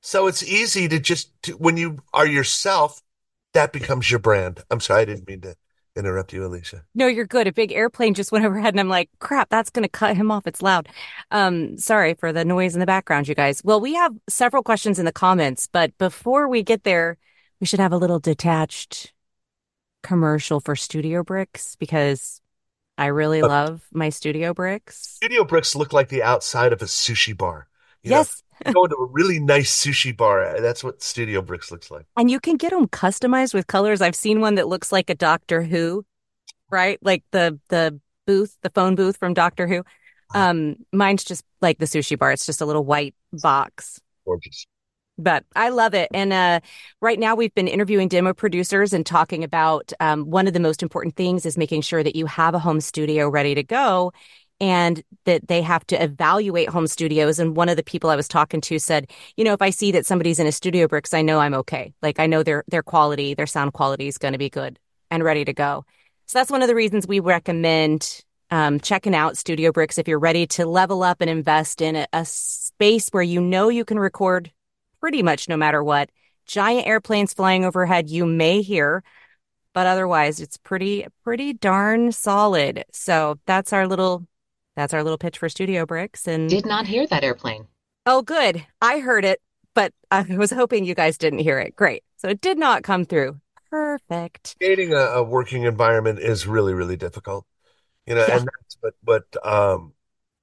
So 0.00 0.28
it's 0.28 0.42
easy 0.42 0.88
to 0.88 0.98
just, 0.98 1.30
to, 1.42 1.52
when 1.52 1.76
you 1.76 1.98
are 2.14 2.26
yourself, 2.26 3.02
that 3.52 3.70
becomes 3.70 4.10
your 4.10 4.20
brand. 4.20 4.62
I'm 4.70 4.80
sorry, 4.80 5.02
I 5.02 5.04
didn't 5.04 5.28
mean 5.28 5.42
to 5.42 5.56
interrupt 5.96 6.32
you, 6.32 6.44
Alicia. 6.44 6.84
No, 6.94 7.06
you're 7.08 7.26
good. 7.26 7.46
A 7.46 7.52
big 7.52 7.72
airplane 7.72 8.14
just 8.14 8.30
went 8.32 8.44
overhead 8.44 8.74
and 8.74 8.80
I'm 8.80 8.88
like, 8.88 9.10
crap, 9.18 9.48
that's 9.48 9.70
going 9.70 9.82
to 9.82 9.88
cut 9.88 10.16
him 10.16 10.30
off. 10.30 10.46
It's 10.46 10.62
loud. 10.62 10.88
Um, 11.30 11.76
sorry 11.78 12.14
for 12.14 12.32
the 12.32 12.44
noise 12.44 12.74
in 12.74 12.80
the 12.80 12.86
background, 12.86 13.28
you 13.28 13.34
guys. 13.34 13.62
Well, 13.64 13.80
we 13.80 13.94
have 13.94 14.14
several 14.28 14.62
questions 14.62 14.98
in 14.98 15.04
the 15.04 15.12
comments, 15.12 15.68
but 15.70 15.96
before 15.98 16.48
we 16.48 16.62
get 16.62 16.84
there, 16.84 17.18
we 17.60 17.66
should 17.66 17.80
have 17.80 17.92
a 17.92 17.96
little 17.96 18.20
detached 18.20 19.12
commercial 20.02 20.60
for 20.60 20.76
Studio 20.76 21.22
Bricks 21.22 21.76
because 21.76 22.40
I 22.98 23.06
really 23.06 23.42
Okay. 23.42 23.48
love 23.48 23.82
my 23.92 24.10
Studio 24.10 24.54
Bricks. 24.54 25.16
Studio 25.16 25.44
bricks 25.44 25.74
look 25.74 25.92
like 25.92 26.08
the 26.08 26.22
outside 26.22 26.72
of 26.72 26.82
a 26.82 26.84
sushi 26.84 27.36
bar. 27.36 27.68
You 28.04 28.10
Yes. 28.10 28.42
you 28.66 28.72
go 28.72 28.84
into 28.84 28.96
a 28.96 29.06
really 29.06 29.40
nice 29.40 29.74
sushi 29.74 30.16
bar. 30.16 30.60
That's 30.60 30.84
what 30.84 31.02
Studio 31.02 31.42
Bricks 31.42 31.70
looks 31.72 31.90
like. 31.90 32.06
And 32.16 32.30
you 32.30 32.38
can 32.38 32.56
get 32.56 32.70
them 32.70 32.86
customized 32.86 33.54
with 33.54 33.66
colors. 33.66 34.00
I've 34.00 34.14
seen 34.14 34.40
one 34.40 34.54
that 34.56 34.68
looks 34.68 34.92
like 34.92 35.10
a 35.10 35.14
Doctor 35.14 35.62
Who, 35.62 36.04
right? 36.70 36.98
Like 37.02 37.24
the 37.32 37.58
the 37.68 37.98
booth, 38.26 38.56
the 38.62 38.70
phone 38.70 38.94
booth 38.94 39.16
from 39.16 39.34
Doctor 39.34 39.66
Who. 39.66 39.82
Um, 40.34 40.76
mine's 40.92 41.24
just 41.24 41.44
like 41.60 41.78
the 41.78 41.86
sushi 41.86 42.18
bar. 42.18 42.32
It's 42.32 42.46
just 42.46 42.60
a 42.60 42.66
little 42.66 42.84
white 42.84 43.14
box. 43.32 44.00
Gorgeous. 44.24 44.66
But 45.16 45.44
I 45.54 45.68
love 45.68 45.94
it. 45.94 46.08
And 46.12 46.32
uh, 46.32 46.60
right 47.00 47.20
now, 47.20 47.36
we've 47.36 47.54
been 47.54 47.68
interviewing 47.68 48.08
demo 48.08 48.34
producers 48.34 48.92
and 48.92 49.06
talking 49.06 49.44
about 49.44 49.92
um, 50.00 50.28
one 50.28 50.48
of 50.48 50.52
the 50.52 50.60
most 50.60 50.82
important 50.82 51.14
things 51.14 51.46
is 51.46 51.56
making 51.56 51.82
sure 51.82 52.02
that 52.02 52.16
you 52.16 52.26
have 52.26 52.54
a 52.54 52.58
home 52.58 52.80
studio 52.80 53.28
ready 53.28 53.54
to 53.54 53.62
go 53.62 54.12
and 54.60 55.02
that 55.24 55.48
they 55.48 55.62
have 55.62 55.86
to 55.88 56.02
evaluate 56.02 56.68
home 56.68 56.86
studios. 56.86 57.38
And 57.38 57.56
one 57.56 57.68
of 57.68 57.76
the 57.76 57.82
people 57.82 58.10
I 58.10 58.16
was 58.16 58.28
talking 58.28 58.60
to 58.62 58.78
said, 58.78 59.10
you 59.36 59.44
know, 59.44 59.52
if 59.52 59.62
I 59.62 59.70
see 59.70 59.92
that 59.92 60.06
somebody's 60.06 60.38
in 60.38 60.46
a 60.46 60.52
Studio 60.52 60.86
Bricks, 60.86 61.12
I 61.12 61.22
know 61.22 61.40
I'm 61.40 61.54
okay. 61.54 61.92
Like 62.02 62.20
I 62.20 62.26
know 62.26 62.42
their 62.42 62.64
their 62.68 62.82
quality, 62.82 63.34
their 63.34 63.46
sound 63.46 63.72
quality 63.72 64.06
is 64.06 64.18
going 64.18 64.32
to 64.32 64.38
be 64.38 64.50
good 64.50 64.78
and 65.10 65.24
ready 65.24 65.44
to 65.44 65.52
go. 65.52 65.84
So 66.26 66.38
that's 66.38 66.50
one 66.50 66.62
of 66.62 66.68
the 66.68 66.74
reasons 66.74 67.06
we 67.06 67.20
recommend 67.20 68.22
um, 68.50 68.78
checking 68.80 69.14
out 69.14 69.36
Studio 69.36 69.72
Bricks 69.72 69.98
if 69.98 70.06
you're 70.06 70.18
ready 70.18 70.46
to 70.48 70.66
level 70.66 71.02
up 71.02 71.20
and 71.20 71.28
invest 71.28 71.80
in 71.80 71.96
a, 71.96 72.06
a 72.12 72.24
space 72.24 73.08
where 73.10 73.22
you 73.22 73.40
know 73.40 73.68
you 73.68 73.84
can 73.84 73.98
record 73.98 74.52
pretty 75.00 75.22
much 75.22 75.48
no 75.48 75.56
matter 75.56 75.82
what. 75.82 76.10
Giant 76.46 76.86
airplanes 76.86 77.34
flying 77.34 77.64
overhead, 77.64 78.08
you 78.10 78.26
may 78.26 78.62
hear, 78.62 79.02
but 79.72 79.86
otherwise 79.86 80.40
it's 80.40 80.56
pretty, 80.56 81.06
pretty 81.24 81.52
darn 81.52 82.12
solid. 82.12 82.84
So 82.92 83.38
that's 83.46 83.72
our 83.72 83.88
little, 83.88 84.26
that's 84.76 84.94
our 84.94 85.02
little 85.02 85.18
pitch 85.18 85.38
for 85.38 85.48
Studio 85.48 85.86
Bricks. 85.86 86.26
And 86.26 86.48
Did 86.48 86.66
not 86.66 86.86
hear 86.86 87.06
that 87.06 87.24
airplane. 87.24 87.66
oh, 88.06 88.22
good. 88.22 88.64
I 88.82 88.98
heard 89.00 89.24
it, 89.24 89.40
but 89.74 89.92
I 90.10 90.22
was 90.36 90.50
hoping 90.50 90.84
you 90.84 90.94
guys 90.94 91.16
didn't 91.18 91.40
hear 91.40 91.58
it. 91.58 91.74
Great. 91.76 92.02
So 92.16 92.28
it 92.28 92.40
did 92.40 92.58
not 92.58 92.82
come 92.82 93.04
through. 93.04 93.40
Perfect. 93.70 94.56
Creating 94.58 94.92
a, 94.92 94.96
a 94.98 95.22
working 95.22 95.64
environment 95.64 96.18
is 96.18 96.46
really, 96.46 96.74
really 96.74 96.96
difficult. 96.96 97.44
You 98.06 98.14
know, 98.14 98.24
Yeah. 98.26 98.38
and 98.38 98.48
that's 98.48 98.76
but 98.82 98.94
but 99.02 99.46
um 99.46 99.92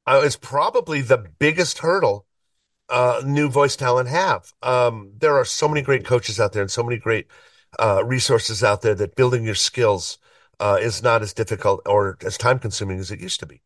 uh, 0.07 0.21
it's 0.23 0.35
probably 0.35 1.01
the 1.01 1.17
biggest 1.39 1.77
hurdle 1.79 2.25
uh 2.89 3.21
new 3.25 3.49
voice 3.49 3.75
talent 3.75 4.09
have. 4.09 4.51
Um 4.63 5.13
there 5.17 5.35
are 5.37 5.45
so 5.45 5.67
many 5.67 5.81
great 5.81 6.05
coaches 6.05 6.39
out 6.39 6.53
there 6.53 6.61
and 6.61 6.71
so 6.71 6.83
many 6.83 6.97
great 6.97 7.27
uh 7.79 8.03
resources 8.03 8.63
out 8.63 8.81
there 8.81 8.95
that 8.95 9.15
building 9.15 9.45
your 9.45 9.55
skills 9.55 10.17
uh, 10.59 10.77
is 10.79 11.01
not 11.01 11.21
as 11.23 11.33
difficult 11.33 11.81
or 11.87 12.17
as 12.23 12.37
time 12.37 12.59
consuming 12.59 12.99
as 12.99 13.09
it 13.11 13.19
used 13.19 13.39
to 13.39 13.45
be. 13.47 13.61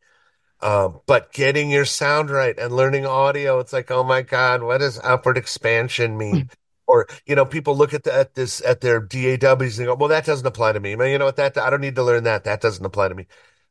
Um, 0.60 1.00
but 1.06 1.32
getting 1.32 1.70
your 1.70 1.84
sound 1.84 2.30
right 2.30 2.58
and 2.58 2.74
learning 2.74 3.06
audio, 3.06 3.58
it's 3.58 3.72
like, 3.72 3.90
oh 3.90 4.02
my 4.02 4.22
God, 4.22 4.62
what 4.62 4.78
does 4.78 4.98
upward 5.02 5.36
expansion 5.38 6.16
mean? 6.16 6.50
Or, 6.88 7.08
you 7.26 7.34
know, 7.34 7.44
people 7.44 7.76
look 7.76 7.92
at 7.94 8.04
the, 8.04 8.14
at 8.14 8.34
this, 8.34 8.62
at 8.64 8.80
their 8.80 9.00
DAWs 9.00 9.80
and 9.80 9.88
go, 9.88 9.96
well, 9.96 10.08
that 10.10 10.24
doesn't 10.24 10.46
apply 10.46 10.70
to 10.70 10.78
me. 10.78 10.94
Man, 10.94 11.10
you 11.10 11.18
know 11.18 11.24
what? 11.24 11.34
That, 11.34 11.58
I 11.58 11.68
don't 11.68 11.80
need 11.80 11.96
to 11.96 12.04
learn 12.04 12.22
that. 12.22 12.44
That 12.44 12.60
doesn't 12.60 12.84
apply 12.84 13.08
to 13.08 13.14
me. 13.16 13.26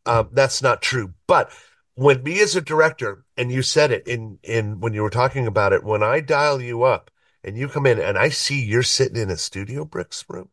Um, 0.05 0.27
that's 0.33 0.61
not 0.61 0.81
true. 0.81 1.13
But 1.25 1.49
when 1.95 2.23
me 2.23 2.41
as 2.41 2.57
a 2.57 2.61
director, 2.61 3.23
and 3.37 3.53
you 3.53 3.61
said 3.61 3.91
it 3.91 4.05
in, 4.05 4.39
in, 4.43 4.81
when 4.81 4.93
you 4.93 5.01
were 5.01 5.09
talking 5.09 5.47
about 5.47 5.71
it, 5.71 5.85
when 5.85 6.03
I 6.03 6.19
dial 6.19 6.61
you 6.61 6.83
up 6.83 7.09
and 7.41 7.57
you 7.57 7.69
come 7.69 7.85
in 7.85 7.99
and 7.99 8.17
I 8.17 8.27
see 8.27 8.61
you're 8.61 8.83
sitting 8.83 9.15
in 9.15 9.29
a 9.29 9.37
studio 9.37 9.85
bricks 9.85 10.25
room, 10.27 10.49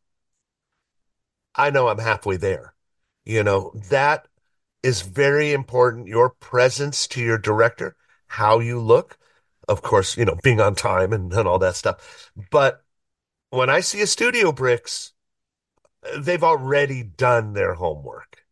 I 1.55 1.70
know 1.70 1.89
I'm 1.89 1.99
halfway 1.99 2.37
there. 2.37 2.74
You 3.24 3.43
know, 3.43 3.72
that 3.91 4.28
is 4.83 5.03
very 5.03 5.53
important. 5.53 6.09
Your 6.09 6.30
presence 6.30 7.07
to 7.09 7.22
your 7.22 7.39
director, 7.39 7.97
how 8.26 8.59
you 8.59 8.80
look, 8.80 9.18
of 9.68 9.83
course, 9.83 10.16
you 10.16 10.24
know, 10.24 10.37
being 10.43 10.61
on 10.61 10.74
time 10.74 11.12
and, 11.12 11.33
and 11.33 11.47
all 11.47 11.59
that 11.61 11.76
stuff. 11.76 12.30
But 12.51 12.83
when 13.51 13.70
I 13.70 13.80
see 13.80 14.01
a 14.01 14.07
studio 14.07 14.53
bricks, 14.53 15.12
they've 16.18 16.43
already 16.43 17.03
done 17.03 17.53
their 17.53 17.74
homework. 17.74 18.45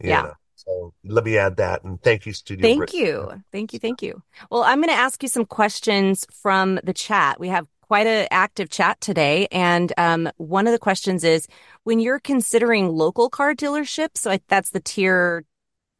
yeah. 0.00 0.22
Know? 0.22 0.32
So 0.56 0.94
let 1.04 1.24
me 1.24 1.36
add 1.36 1.56
that. 1.56 1.84
And 1.84 2.00
thank 2.00 2.24
you, 2.24 2.32
Studio. 2.32 2.62
Thank 2.62 2.78
bricks. 2.78 2.94
you. 2.94 3.42
Thank 3.52 3.74
you. 3.74 3.78
Thank 3.78 4.02
you. 4.02 4.22
Well, 4.50 4.62
I'm 4.62 4.78
going 4.78 4.88
to 4.88 4.94
ask 4.94 5.22
you 5.22 5.28
some 5.28 5.44
questions 5.44 6.26
from 6.32 6.80
the 6.82 6.94
chat. 6.94 7.38
We 7.38 7.48
have 7.48 7.66
quite 7.82 8.06
an 8.06 8.26
active 8.30 8.70
chat 8.70 8.98
today. 9.00 9.46
And 9.52 9.92
um, 9.98 10.30
one 10.38 10.66
of 10.66 10.72
the 10.72 10.78
questions 10.78 11.22
is 11.22 11.46
when 11.82 12.00
you're 12.00 12.18
considering 12.18 12.88
local 12.88 13.28
car 13.28 13.54
dealerships, 13.54 14.18
so 14.18 14.30
I, 14.30 14.40
that's 14.48 14.70
the 14.70 14.80
tier 14.80 15.44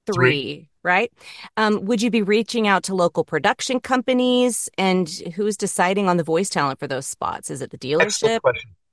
three, 0.06 0.14
three. 0.14 0.68
right? 0.82 1.12
Um, 1.56 1.84
would 1.84 2.02
you 2.02 2.10
be 2.10 2.22
reaching 2.22 2.66
out 2.66 2.82
to 2.84 2.94
local 2.94 3.24
production 3.24 3.80
companies? 3.80 4.68
And 4.78 5.08
who's 5.34 5.56
deciding 5.56 6.08
on 6.08 6.16
the 6.16 6.22
voice 6.22 6.48
talent 6.48 6.78
for 6.78 6.86
those 6.86 7.06
spots? 7.06 7.50
Is 7.50 7.62
it 7.62 7.70
the 7.70 7.78
dealership? 7.78 8.40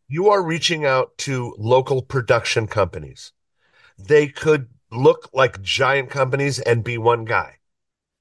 You 0.08 0.30
are 0.30 0.44
reaching 0.44 0.86
out 0.86 1.18
to 1.20 1.56
local 1.58 2.02
production 2.02 2.68
companies. 2.68 3.32
They 3.98 4.28
could 4.28 4.68
look 4.92 5.30
like 5.34 5.62
giant 5.62 6.10
companies 6.10 6.60
and 6.60 6.84
be 6.84 6.98
one 6.98 7.26
guy, 7.26 7.58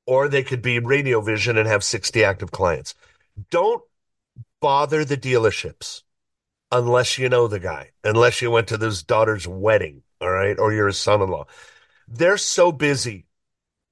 or 0.06 0.28
they 0.28 0.42
could 0.42 0.62
be 0.62 0.78
Radio 0.78 1.20
Vision 1.20 1.58
and 1.58 1.66
have 1.66 1.82
60 1.82 2.22
active 2.22 2.52
clients. 2.52 2.94
Don't 3.50 3.82
bother 4.60 5.04
the 5.04 5.16
dealerships 5.16 6.02
unless 6.70 7.18
you 7.18 7.28
know 7.28 7.48
the 7.48 7.58
guy, 7.58 7.90
unless 8.04 8.40
you 8.40 8.50
went 8.50 8.68
to 8.68 8.76
his 8.76 9.02
daughter's 9.02 9.48
wedding, 9.48 10.02
all 10.20 10.30
right, 10.30 10.58
or 10.58 10.72
you're 10.72 10.86
his 10.86 10.98
son 10.98 11.22
in 11.22 11.28
law. 11.28 11.46
They're 12.10 12.36
so 12.36 12.72
busy 12.72 13.26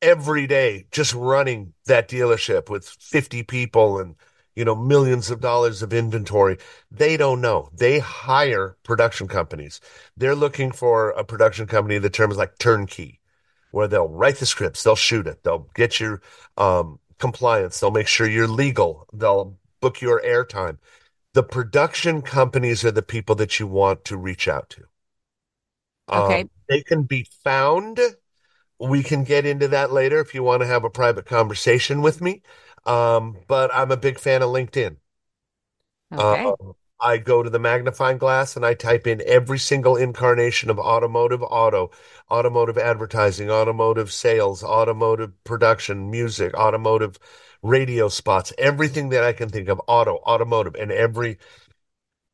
every 0.02 0.46
day 0.46 0.86
just 0.90 1.14
running 1.14 1.72
that 1.86 2.08
dealership 2.08 2.68
with 2.68 2.88
50 2.88 3.44
people 3.44 3.98
and 3.98 4.16
you 4.56 4.64
know 4.64 4.74
millions 4.74 5.30
of 5.30 5.40
dollars 5.40 5.82
of 5.82 5.92
inventory. 5.92 6.58
They 6.90 7.16
don't 7.16 7.40
know. 7.40 7.70
They 7.72 8.00
hire 8.00 8.76
production 8.82 9.28
companies. 9.28 9.80
They're 10.16 10.34
looking 10.34 10.72
for 10.72 11.10
a 11.10 11.24
production 11.24 11.66
company 11.66 11.98
the 11.98 12.10
term 12.10 12.30
is 12.32 12.36
like 12.36 12.58
turnkey 12.58 13.20
where 13.70 13.86
they'll 13.86 14.08
write 14.08 14.36
the 14.36 14.46
scripts 14.46 14.82
they'll 14.82 14.96
shoot 14.96 15.26
it 15.26 15.44
they'll 15.44 15.68
get 15.74 16.00
your 16.00 16.20
um, 16.56 16.98
compliance 17.18 17.78
they'll 17.78 17.90
make 17.90 18.08
sure 18.08 18.26
you're 18.26 18.48
legal 18.48 19.06
they'll 19.12 19.56
book 19.80 20.00
your 20.00 20.20
airtime. 20.22 20.78
The 21.34 21.42
production 21.44 22.22
companies 22.22 22.84
are 22.84 22.90
the 22.90 23.02
people 23.02 23.36
that 23.36 23.60
you 23.60 23.66
want 23.66 24.04
to 24.06 24.16
reach 24.16 24.48
out 24.48 24.70
to 24.70 24.87
okay 26.12 26.44
um, 26.44 26.50
they 26.68 26.82
can 26.82 27.02
be 27.02 27.26
found 27.44 28.00
we 28.80 29.02
can 29.02 29.24
get 29.24 29.46
into 29.46 29.68
that 29.68 29.92
later 29.92 30.20
if 30.20 30.34
you 30.34 30.42
want 30.42 30.62
to 30.62 30.66
have 30.66 30.84
a 30.84 30.90
private 30.90 31.26
conversation 31.26 32.02
with 32.02 32.20
me. 32.20 32.42
Um, 32.86 33.38
but 33.48 33.70
I'm 33.74 33.90
a 33.92 33.96
big 33.96 34.18
fan 34.18 34.42
of 34.42 34.50
LinkedIn. 34.50 34.96
Okay. 36.12 36.46
Uh, 36.50 36.72
I 37.00 37.18
go 37.18 37.42
to 37.42 37.50
the 37.50 37.60
magnifying 37.60 38.18
glass 38.18 38.56
and 38.56 38.66
I 38.66 38.74
type 38.74 39.06
in 39.06 39.22
every 39.24 39.58
single 39.58 39.96
incarnation 39.96 40.68
of 40.68 40.78
automotive 40.78 41.42
auto, 41.42 41.90
automotive 42.30 42.76
advertising, 42.76 43.50
automotive 43.50 44.12
sales, 44.12 44.64
automotive 44.64 45.32
production, 45.44 46.10
music, 46.10 46.54
automotive 46.54 47.18
radio 47.62 48.08
spots, 48.08 48.52
everything 48.58 49.10
that 49.10 49.22
I 49.24 49.32
can 49.32 49.48
think 49.48 49.68
of, 49.68 49.80
auto, 49.86 50.16
automotive, 50.26 50.74
and 50.74 50.90
every, 50.90 51.38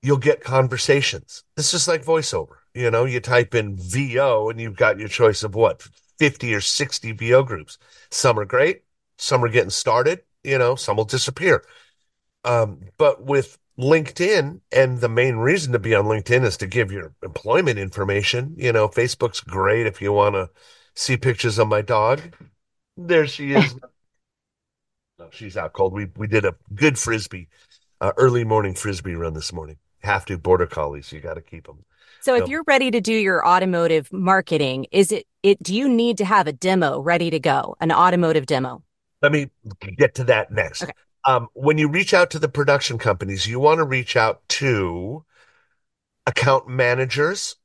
you'll 0.02 0.18
get 0.18 0.42
conversations. 0.44 1.44
It's 1.56 1.70
just 1.72 1.88
like 1.88 2.04
voiceover. 2.04 2.56
You 2.74 2.90
know, 2.90 3.04
you 3.04 3.20
type 3.20 3.54
in 3.54 3.76
VO 3.76 4.48
and 4.50 4.60
you've 4.60 4.76
got 4.76 4.98
your 4.98 5.08
choice 5.08 5.42
of 5.42 5.54
what, 5.54 5.82
50 6.18 6.54
or 6.54 6.60
60 6.60 7.12
VO 7.12 7.42
groups. 7.42 7.78
Some 8.10 8.38
are 8.38 8.44
great. 8.44 8.82
Some 9.18 9.44
are 9.44 9.48
getting 9.48 9.70
started. 9.70 10.22
You 10.42 10.58
know, 10.58 10.74
some 10.74 10.96
will 10.96 11.04
disappear. 11.04 11.64
Um, 12.44 12.80
but 12.98 13.22
with 13.24 13.58
LinkedIn, 13.78 14.60
and 14.72 15.00
the 15.00 15.08
main 15.08 15.36
reason 15.36 15.72
to 15.72 15.78
be 15.78 15.94
on 15.94 16.04
LinkedIn 16.04 16.44
is 16.44 16.56
to 16.58 16.66
give 16.66 16.92
your 16.92 17.14
employment 17.22 17.78
information. 17.78 18.54
You 18.56 18.72
know, 18.72 18.88
Facebook's 18.88 19.40
great 19.40 19.86
if 19.86 20.00
you 20.02 20.12
want 20.12 20.34
to 20.34 20.50
see 20.94 21.16
pictures 21.16 21.58
of 21.58 21.68
my 21.68 21.82
dog. 21.82 22.20
There 22.96 23.26
she 23.26 23.52
is. 23.52 23.74
no, 25.18 25.28
she's 25.30 25.56
out 25.56 25.72
cold. 25.72 25.92
We 25.92 26.06
we 26.16 26.26
did 26.26 26.44
a 26.44 26.54
good 26.74 26.98
frisbee, 26.98 27.48
uh, 28.00 28.12
early 28.16 28.44
morning 28.44 28.74
frisbee 28.74 29.14
run 29.14 29.34
this 29.34 29.52
morning. 29.52 29.78
Have 30.02 30.24
to 30.26 30.38
border 30.38 30.66
collies. 30.66 31.12
You 31.12 31.20
got 31.20 31.34
to 31.34 31.42
keep 31.42 31.66
them. 31.66 31.84
So 32.24 32.36
if 32.36 32.48
you're 32.48 32.64
ready 32.66 32.90
to 32.90 33.02
do 33.02 33.12
your 33.12 33.46
automotive 33.46 34.10
marketing, 34.10 34.86
is 34.90 35.12
it 35.12 35.26
it 35.42 35.62
do 35.62 35.74
you 35.74 35.90
need 35.90 36.16
to 36.18 36.24
have 36.24 36.46
a 36.46 36.54
demo 36.54 36.98
ready 37.00 37.28
to 37.28 37.38
go, 37.38 37.76
an 37.80 37.92
automotive 37.92 38.46
demo? 38.46 38.82
Let 39.20 39.30
me 39.30 39.50
get 39.98 40.14
to 40.14 40.24
that 40.24 40.50
next. 40.50 40.84
Okay. 40.84 40.92
Um, 41.26 41.48
when 41.52 41.76
you 41.76 41.86
reach 41.88 42.14
out 42.14 42.30
to 42.30 42.38
the 42.38 42.48
production 42.48 42.96
companies, 42.96 43.46
you 43.46 43.60
want 43.60 43.78
to 43.78 43.84
reach 43.84 44.16
out 44.16 44.40
to 44.50 45.24
account 46.26 46.66
managers 46.66 47.56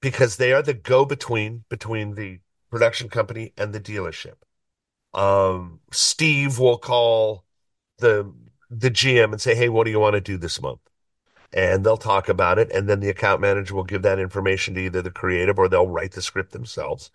because 0.00 0.36
they 0.36 0.52
are 0.52 0.62
the 0.62 0.74
go 0.74 1.04
between 1.04 1.62
between 1.68 2.16
the 2.16 2.40
production 2.72 3.08
company 3.08 3.52
and 3.56 3.72
the 3.72 3.80
dealership. 3.80 4.34
Um, 5.14 5.78
Steve 5.92 6.58
will 6.58 6.78
call 6.78 7.44
the 7.98 8.32
the 8.68 8.90
GM 8.90 9.30
and 9.30 9.40
say, 9.40 9.54
"Hey, 9.54 9.68
what 9.68 9.84
do 9.84 9.92
you 9.92 10.00
want 10.00 10.14
to 10.14 10.20
do 10.20 10.38
this 10.38 10.60
month?" 10.60 10.80
And 11.52 11.84
they'll 11.84 11.96
talk 11.96 12.28
about 12.28 12.58
it. 12.58 12.70
And 12.70 12.88
then 12.88 13.00
the 13.00 13.10
account 13.10 13.40
manager 13.40 13.74
will 13.74 13.84
give 13.84 14.02
that 14.02 14.18
information 14.18 14.74
to 14.74 14.80
either 14.80 15.02
the 15.02 15.10
creative 15.10 15.58
or 15.58 15.68
they'll 15.68 15.88
write 15.88 16.12
the 16.12 16.22
script 16.22 16.52
themselves, 16.52 17.10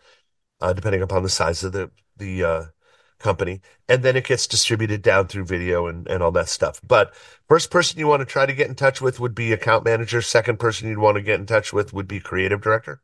uh, 0.62 0.74
depending 0.74 1.02
upon 1.02 1.24
the 1.24 1.30
size 1.30 1.64
of 1.64 1.72
the, 1.72 1.92
the, 2.18 2.44
uh, 2.44 2.66
company. 3.20 3.62
And 3.90 4.04
then 4.04 4.16
it 4.16 4.26
gets 4.26 4.48
distributed 4.48 5.02
down 5.02 5.28
through 5.28 5.46
video 5.46 5.88
and, 5.88 6.08
and 6.08 6.22
all 6.22 6.32
that 6.32 6.50
stuff. 6.50 6.80
But 6.86 7.16
first 7.48 7.72
person 7.72 8.00
you 8.00 8.08
want 8.08 8.22
to 8.22 8.26
try 8.26 8.46
to 8.46 8.54
get 8.54 8.68
in 8.68 8.76
touch 8.76 9.02
with 9.02 9.20
would 9.20 9.36
be 9.36 9.54
account 9.54 9.86
manager. 9.86 10.22
Second 10.22 10.60
person 10.60 10.88
you'd 10.88 11.00
want 11.00 11.16
to 11.16 11.24
get 11.24 11.40
in 11.40 11.46
touch 11.46 11.74
with 11.74 11.94
would 11.94 12.08
be 12.08 12.20
creative 12.20 12.62
director. 12.62 13.02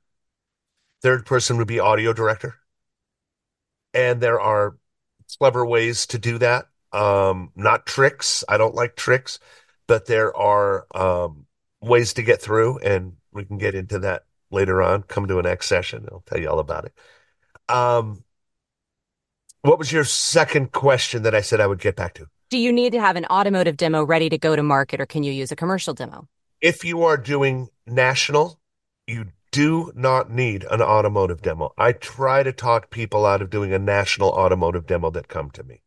Third 1.02 1.26
person 1.26 1.58
would 1.58 1.68
be 1.68 1.80
audio 1.80 2.14
director. 2.14 2.56
And 3.94 4.22
there 4.22 4.40
are 4.40 4.78
clever 5.38 5.66
ways 5.66 6.08
to 6.08 6.20
do 6.20 6.38
that. 6.40 6.68
Um, 6.92 7.52
not 7.56 7.86
tricks. 7.86 8.44
I 8.48 8.58
don't 8.58 8.76
like 8.76 8.96
tricks 8.96 9.40
but 9.88 10.06
there 10.06 10.36
are 10.36 10.86
um, 10.96 11.46
ways 11.82 12.14
to 12.14 12.24
get 12.24 12.42
through, 12.42 12.80
and 12.80 13.14
we 13.32 13.46
can 13.46 13.58
get 13.58 13.76
into 13.76 14.00
that 14.00 14.24
later 14.52 14.82
on. 14.82 15.04
Come 15.04 15.28
to 15.28 15.40
an 15.40 15.44
next 15.44 15.68
session, 15.68 16.08
I'll 16.12 16.24
tell 16.26 16.40
you 16.40 16.50
all 16.50 16.60
about 16.60 16.86
it. 16.86 16.94
Um, 17.70 18.24
what 19.62 19.80
was 19.80 19.92
your 19.92 20.04
second 20.04 20.72
question 20.72 21.24
that 21.24 21.34
I 21.34 21.42
said 21.42 21.62
I 21.62 21.68
would 21.68 21.80
get 21.80 21.96
back 21.96 22.16
to? 22.16 22.28
Do 22.50 22.58
you 22.58 22.72
need 22.72 22.92
to 22.94 23.00
have 23.00 23.16
an 23.16 23.26
automotive 23.26 23.78
demo 23.78 24.04
ready 24.04 24.30
to 24.30 24.38
go 24.38 24.56
to 24.56 24.64
market, 24.64 25.02
or 25.02 25.06
can 25.06 25.24
you 25.24 25.32
use 25.32 25.52
a 25.52 25.56
commercial 25.56 25.94
demo? 25.94 26.28
If 26.62 26.84
you 26.84 27.04
are 27.04 27.18
doing 27.18 27.70
national, 27.88 28.60
you 29.08 29.28
do 29.52 29.92
not 29.96 30.32
need 30.32 30.66
an 30.70 30.82
automotive 30.82 31.42
demo. 31.42 31.72
I 31.78 31.94
try 31.94 32.44
to 32.44 32.52
talk 32.52 32.90
people 32.90 33.26
out 33.26 33.42
of 33.42 33.50
doing 33.50 33.74
a 33.74 33.80
national 33.80 34.30
automotive 34.30 34.86
demo 34.86 35.10
that 35.12 35.28
come 35.28 35.50
to 35.52 35.64
me 35.64 35.82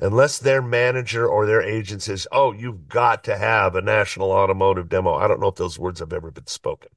unless 0.00 0.38
their 0.38 0.62
manager 0.62 1.26
or 1.26 1.46
their 1.46 1.62
agent 1.62 2.02
says, 2.02 2.26
Oh, 2.32 2.52
you've 2.52 2.88
got 2.88 3.24
to 3.24 3.36
have 3.36 3.74
a 3.74 3.82
national 3.82 4.32
automotive 4.32 4.88
demo. 4.88 5.14
I 5.14 5.28
don't 5.28 5.40
know 5.40 5.48
if 5.48 5.56
those 5.56 5.78
words 5.78 6.00
have 6.00 6.12
ever 6.12 6.30
been 6.30 6.46
spoken. 6.46 6.90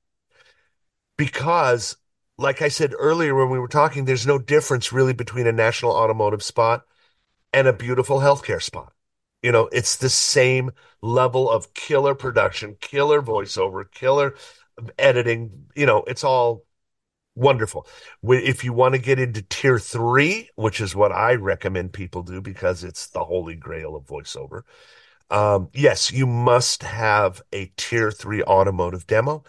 Because, 1.17 1.97
like 2.37 2.61
I 2.61 2.69
said 2.69 2.93
earlier 2.97 3.35
when 3.35 3.49
we 3.49 3.59
were 3.59 3.67
talking, 3.67 4.05
there's 4.05 4.25
no 4.25 4.39
difference 4.39 4.91
really 4.91 5.13
between 5.13 5.47
a 5.47 5.51
national 5.51 5.91
automotive 5.91 6.41
spot 6.41 6.85
and 7.51 7.67
a 7.67 7.73
beautiful 7.73 8.19
healthcare 8.19 8.61
spot. 8.61 8.93
You 9.43 9.51
know, 9.51 9.69
it's 9.71 9.97
the 9.97 10.09
same 10.09 10.71
level 11.01 11.49
of 11.49 11.73
killer 11.73 12.15
production, 12.15 12.77
killer 12.79 13.21
voiceover, 13.21 13.83
killer 13.91 14.35
editing. 14.97 15.65
You 15.75 15.85
know, 15.85 16.03
it's 16.07 16.23
all 16.23 16.65
wonderful. 17.35 17.87
If 18.23 18.63
you 18.63 18.73
want 18.73 18.93
to 18.95 18.99
get 18.99 19.19
into 19.19 19.41
tier 19.43 19.79
three, 19.79 20.49
which 20.55 20.79
is 20.81 20.95
what 20.95 21.11
I 21.11 21.35
recommend 21.35 21.93
people 21.93 22.23
do 22.23 22.41
because 22.41 22.83
it's 22.83 23.07
the 23.07 23.23
holy 23.23 23.55
grail 23.55 23.95
of 23.95 24.05
voiceover, 24.05 24.63
um, 25.29 25.69
yes, 25.73 26.11
you 26.11 26.27
must 26.27 26.83
have 26.83 27.41
a 27.51 27.71
tier 27.77 28.11
three 28.11 28.43
automotive 28.43 29.07
demo 29.07 29.43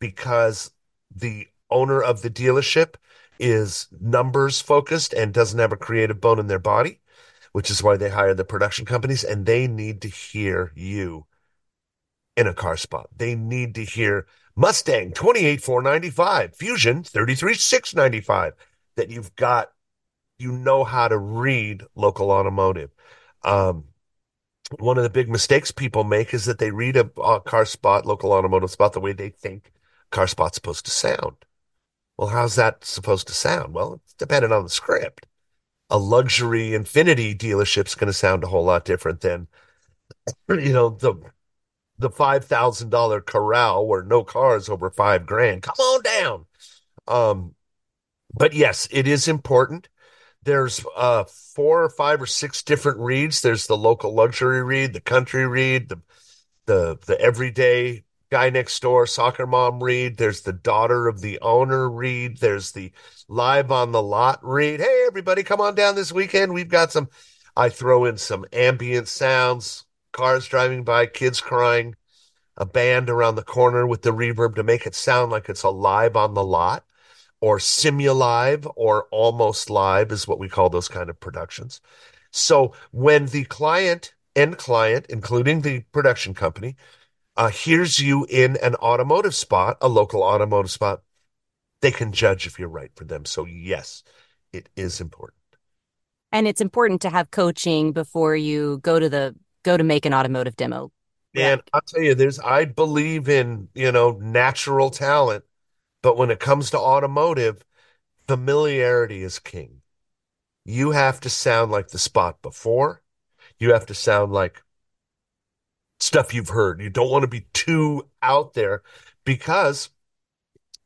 because 0.00 0.70
the 1.14 1.46
owner 1.70 2.02
of 2.02 2.22
the 2.22 2.30
dealership 2.30 2.94
is 3.38 3.88
numbers 4.00 4.60
focused 4.60 5.12
and 5.12 5.32
doesn't 5.32 5.60
have 5.60 5.72
a 5.72 5.76
creative 5.76 6.20
bone 6.20 6.38
in 6.38 6.48
their 6.48 6.58
body, 6.58 7.00
which 7.52 7.70
is 7.70 7.82
why 7.82 7.96
they 7.96 8.10
hire 8.10 8.34
the 8.34 8.44
production 8.44 8.84
companies 8.84 9.22
and 9.22 9.46
they 9.46 9.68
need 9.68 10.02
to 10.02 10.08
hear 10.08 10.72
you 10.74 11.26
in 12.36 12.46
a 12.46 12.54
car 12.54 12.76
spot. 12.76 13.08
They 13.16 13.34
need 13.34 13.74
to 13.76 13.84
hear 13.84 14.26
Mustang 14.58 15.12
28495, 15.12 16.56
Fusion 16.56 17.04
33695 17.04 18.54
that 18.96 19.08
you've 19.08 19.36
got 19.36 19.70
you 20.40 20.50
know 20.50 20.82
how 20.82 21.06
to 21.06 21.16
read 21.16 21.84
local 21.94 22.32
automotive. 22.32 22.90
Um, 23.44 23.84
one 24.80 24.96
of 24.96 25.04
the 25.04 25.10
big 25.10 25.28
mistakes 25.28 25.70
people 25.70 26.02
make 26.02 26.34
is 26.34 26.44
that 26.46 26.58
they 26.58 26.72
read 26.72 26.96
a, 26.96 27.08
a 27.20 27.40
car 27.40 27.64
spot, 27.64 28.04
local 28.04 28.32
automotive 28.32 28.72
spot, 28.72 28.94
the 28.94 29.00
way 29.00 29.12
they 29.12 29.28
think 29.28 29.70
car 30.10 30.26
spot's 30.26 30.56
supposed 30.56 30.84
to 30.86 30.90
sound. 30.90 31.36
Well, 32.16 32.30
how's 32.30 32.56
that 32.56 32.84
supposed 32.84 33.28
to 33.28 33.34
sound? 33.34 33.74
Well, 33.74 34.00
it's 34.02 34.14
dependent 34.14 34.52
on 34.52 34.64
the 34.64 34.70
script. 34.70 35.24
A 35.88 35.98
luxury 35.98 36.70
Infiniti 36.70 37.38
dealership's 37.38 37.94
going 37.94 38.08
to 38.08 38.12
sound 38.12 38.42
a 38.42 38.48
whole 38.48 38.64
lot 38.64 38.84
different 38.84 39.20
than, 39.20 39.46
you 40.48 40.72
know, 40.72 40.90
the 40.90 41.14
the 41.98 42.10
five 42.10 42.44
thousand 42.44 42.90
dollar 42.90 43.20
corral 43.20 43.86
where 43.86 44.02
no 44.02 44.24
cars 44.24 44.68
over 44.68 44.90
five 44.90 45.26
grand. 45.26 45.62
Come 45.62 45.76
on 45.78 46.02
down. 46.02 46.46
Um, 47.06 47.54
but 48.32 48.54
yes, 48.54 48.88
it 48.90 49.06
is 49.08 49.28
important 49.28 49.88
there's 50.44 50.84
uh 50.96 51.24
four 51.54 51.82
or 51.84 51.90
five 51.90 52.22
or 52.22 52.26
six 52.26 52.62
different 52.62 52.98
reads. 52.98 53.42
There's 53.42 53.66
the 53.66 53.76
local 53.76 54.14
luxury 54.14 54.62
read, 54.62 54.92
the 54.92 55.00
country 55.00 55.46
read, 55.46 55.88
the 55.88 56.00
the 56.66 56.98
the 57.06 57.20
everyday 57.20 58.04
guy 58.30 58.50
next 58.50 58.80
door 58.80 59.06
soccer 59.06 59.46
mom 59.46 59.82
read. 59.82 60.16
There's 60.16 60.42
the 60.42 60.52
daughter 60.52 61.08
of 61.08 61.20
the 61.20 61.38
owner 61.40 61.90
read. 61.90 62.38
There's 62.38 62.72
the 62.72 62.92
live 63.28 63.70
on 63.70 63.92
the 63.92 64.02
lot 64.02 64.40
read. 64.42 64.80
Hey 64.80 65.04
everybody, 65.06 65.42
come 65.42 65.60
on 65.60 65.74
down 65.74 65.94
this 65.94 66.12
weekend. 66.12 66.54
We've 66.54 66.68
got 66.68 66.92
some. 66.92 67.08
I 67.56 67.70
throw 67.70 68.04
in 68.04 68.18
some 68.18 68.46
ambient 68.52 69.08
sounds, 69.08 69.84
cars 70.18 70.48
driving 70.48 70.82
by, 70.82 71.06
kids 71.06 71.40
crying, 71.40 71.94
a 72.56 72.66
band 72.66 73.08
around 73.08 73.36
the 73.36 73.42
corner 73.44 73.86
with 73.86 74.02
the 74.02 74.10
reverb 74.10 74.56
to 74.56 74.64
make 74.64 74.84
it 74.84 74.96
sound 74.96 75.30
like 75.30 75.48
it's 75.48 75.62
alive 75.62 76.16
on 76.16 76.34
the 76.34 76.42
lot 76.42 76.84
or 77.40 77.58
simulive 77.58 78.68
or 78.74 79.04
almost 79.12 79.70
live 79.70 80.10
is 80.10 80.26
what 80.26 80.40
we 80.40 80.48
call 80.48 80.68
those 80.68 80.88
kind 80.88 81.08
of 81.08 81.20
productions. 81.20 81.80
So 82.32 82.72
when 82.90 83.26
the 83.26 83.44
client 83.44 84.12
and 84.34 84.58
client, 84.58 85.06
including 85.08 85.60
the 85.60 85.82
production 85.92 86.34
company, 86.34 86.74
uh, 87.36 87.50
hears 87.50 88.00
you 88.00 88.26
in 88.28 88.56
an 88.56 88.74
automotive 88.74 89.36
spot, 89.36 89.76
a 89.80 89.88
local 89.88 90.24
automotive 90.24 90.72
spot, 90.72 91.02
they 91.80 91.92
can 91.92 92.10
judge 92.10 92.44
if 92.44 92.58
you're 92.58 92.68
right 92.68 92.90
for 92.96 93.04
them. 93.04 93.24
So 93.24 93.44
yes, 93.44 94.02
it 94.52 94.68
is 94.74 95.00
important. 95.00 95.38
And 96.32 96.48
it's 96.48 96.60
important 96.60 97.02
to 97.02 97.10
have 97.10 97.30
coaching 97.30 97.92
before 97.92 98.34
you 98.34 98.78
go 98.82 98.98
to 98.98 99.08
the 99.08 99.36
go 99.70 99.76
to 99.76 99.84
make 99.84 100.06
an 100.06 100.14
automotive 100.14 100.56
demo. 100.56 100.90
And 101.34 101.62
I'll 101.72 101.82
tell 101.82 102.02
you, 102.02 102.14
there's 102.14 102.40
I 102.40 102.64
believe 102.64 103.28
in, 103.28 103.68
you 103.74 103.92
know, 103.92 104.12
natural 104.20 104.90
talent 104.90 105.44
but 106.02 106.16
when 106.16 106.30
it 106.30 106.40
comes 106.40 106.70
to 106.70 106.78
automotive, 106.78 107.64
familiarity 108.26 109.22
is 109.22 109.38
king. 109.38 109.82
You 110.64 110.92
have 110.92 111.20
to 111.20 111.30
sound 111.30 111.70
like 111.72 111.88
the 111.88 111.98
spot 111.98 112.40
before. 112.42 113.02
You 113.58 113.72
have 113.72 113.86
to 113.86 113.94
sound 113.94 114.32
like 114.32 114.62
stuff 115.98 116.34
you've 116.34 116.50
heard. 116.50 116.80
You 116.80 116.90
don't 116.90 117.10
want 117.10 117.22
to 117.22 117.28
be 117.28 117.46
too 117.52 118.08
out 118.22 118.54
there 118.54 118.82
because 119.24 119.90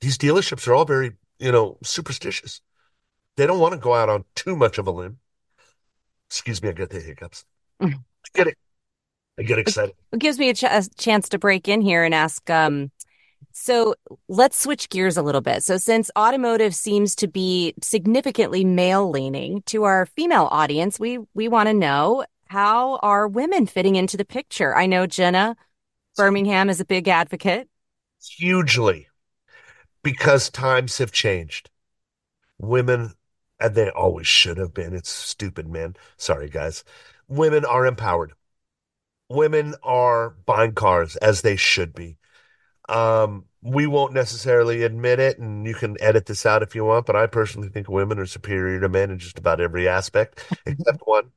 these 0.00 0.16
dealerships 0.16 0.66
are 0.66 0.74
all 0.74 0.84
very, 0.84 1.12
you 1.38 1.52
know, 1.52 1.78
superstitious. 1.82 2.60
They 3.36 3.46
don't 3.46 3.60
want 3.60 3.72
to 3.74 3.80
go 3.80 3.94
out 3.94 4.08
on 4.08 4.24
too 4.34 4.56
much 4.56 4.78
of 4.78 4.86
a 4.86 4.90
limb. 4.90 5.18
Excuse 6.28 6.62
me, 6.62 6.70
I 6.70 6.72
get 6.72 6.90
the 6.90 7.00
hiccups. 7.00 7.44
I 7.80 7.94
get 8.34 8.46
it. 8.46 8.58
I 9.38 9.42
get 9.42 9.58
excited. 9.58 9.94
It 10.12 10.18
gives 10.18 10.38
me 10.38 10.50
a, 10.50 10.54
ch- 10.54 10.64
a 10.64 10.84
chance 10.96 11.28
to 11.30 11.38
break 11.38 11.68
in 11.68 11.80
here 11.80 12.04
and 12.04 12.14
ask 12.14 12.48
um, 12.50 12.90
so 13.52 13.94
let's 14.28 14.60
switch 14.60 14.88
gears 14.88 15.16
a 15.16 15.22
little 15.22 15.40
bit. 15.40 15.62
So, 15.62 15.76
since 15.76 16.10
automotive 16.16 16.74
seems 16.74 17.14
to 17.16 17.28
be 17.28 17.74
significantly 17.82 18.64
male 18.64 19.10
leaning 19.10 19.62
to 19.66 19.84
our 19.84 20.06
female 20.06 20.48
audience, 20.50 20.98
we 20.98 21.18
we 21.34 21.48
want 21.48 21.68
to 21.68 21.74
know 21.74 22.24
how 22.46 22.96
are 22.96 23.28
women 23.28 23.66
fitting 23.66 23.96
into 23.96 24.16
the 24.16 24.24
picture? 24.24 24.74
I 24.74 24.86
know 24.86 25.06
Jenna 25.06 25.56
Birmingham 26.16 26.70
is 26.70 26.80
a 26.80 26.84
big 26.84 27.08
advocate. 27.08 27.68
Hugely, 28.38 29.08
because 30.02 30.48
times 30.50 30.98
have 30.98 31.12
changed. 31.12 31.70
Women, 32.58 33.14
and 33.60 33.74
they 33.74 33.90
always 33.90 34.26
should 34.26 34.56
have 34.56 34.72
been. 34.72 34.94
It's 34.94 35.10
stupid, 35.10 35.68
man. 35.68 35.96
Sorry, 36.16 36.48
guys. 36.48 36.84
Women 37.28 37.64
are 37.64 37.86
empowered. 37.86 38.32
Women 39.32 39.74
are 39.82 40.30
buying 40.30 40.72
cars 40.72 41.16
as 41.16 41.42
they 41.42 41.56
should 41.56 41.94
be 41.94 42.18
um, 42.88 43.44
we 43.62 43.86
won't 43.86 44.12
necessarily 44.12 44.82
admit 44.82 45.18
it, 45.18 45.38
and 45.38 45.66
you 45.66 45.74
can 45.74 45.96
edit 46.00 46.26
this 46.26 46.44
out 46.44 46.62
if 46.62 46.74
you 46.74 46.84
want, 46.84 47.06
but 47.06 47.16
I 47.16 47.26
personally 47.26 47.68
think 47.68 47.88
women 47.88 48.18
are 48.18 48.26
superior 48.26 48.80
to 48.80 48.88
men 48.88 49.10
in 49.10 49.18
just 49.18 49.38
about 49.38 49.60
every 49.60 49.88
aspect, 49.88 50.44
except 50.66 51.02
one. 51.04 51.30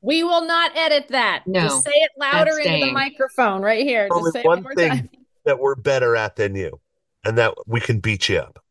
We 0.00 0.22
will 0.22 0.46
not 0.46 0.76
edit 0.76 1.08
that. 1.08 1.44
No, 1.46 1.62
just 1.62 1.84
say 1.84 1.92
it 1.92 2.10
louder 2.18 2.58
into 2.58 2.86
the 2.86 2.92
microphone 2.92 3.62
right 3.62 3.84
here. 3.84 4.08
Only 4.10 4.32
just 4.32 4.44
one 4.44 4.64
thing 4.74 4.90
time. 4.90 5.10
that 5.44 5.58
we're 5.58 5.74
better 5.74 6.16
at 6.16 6.36
than 6.36 6.54
you, 6.54 6.80
and 7.24 7.38
that 7.38 7.54
we 7.66 7.80
can 7.80 8.00
beat 8.00 8.28
you 8.28 8.38
up. 8.38 8.62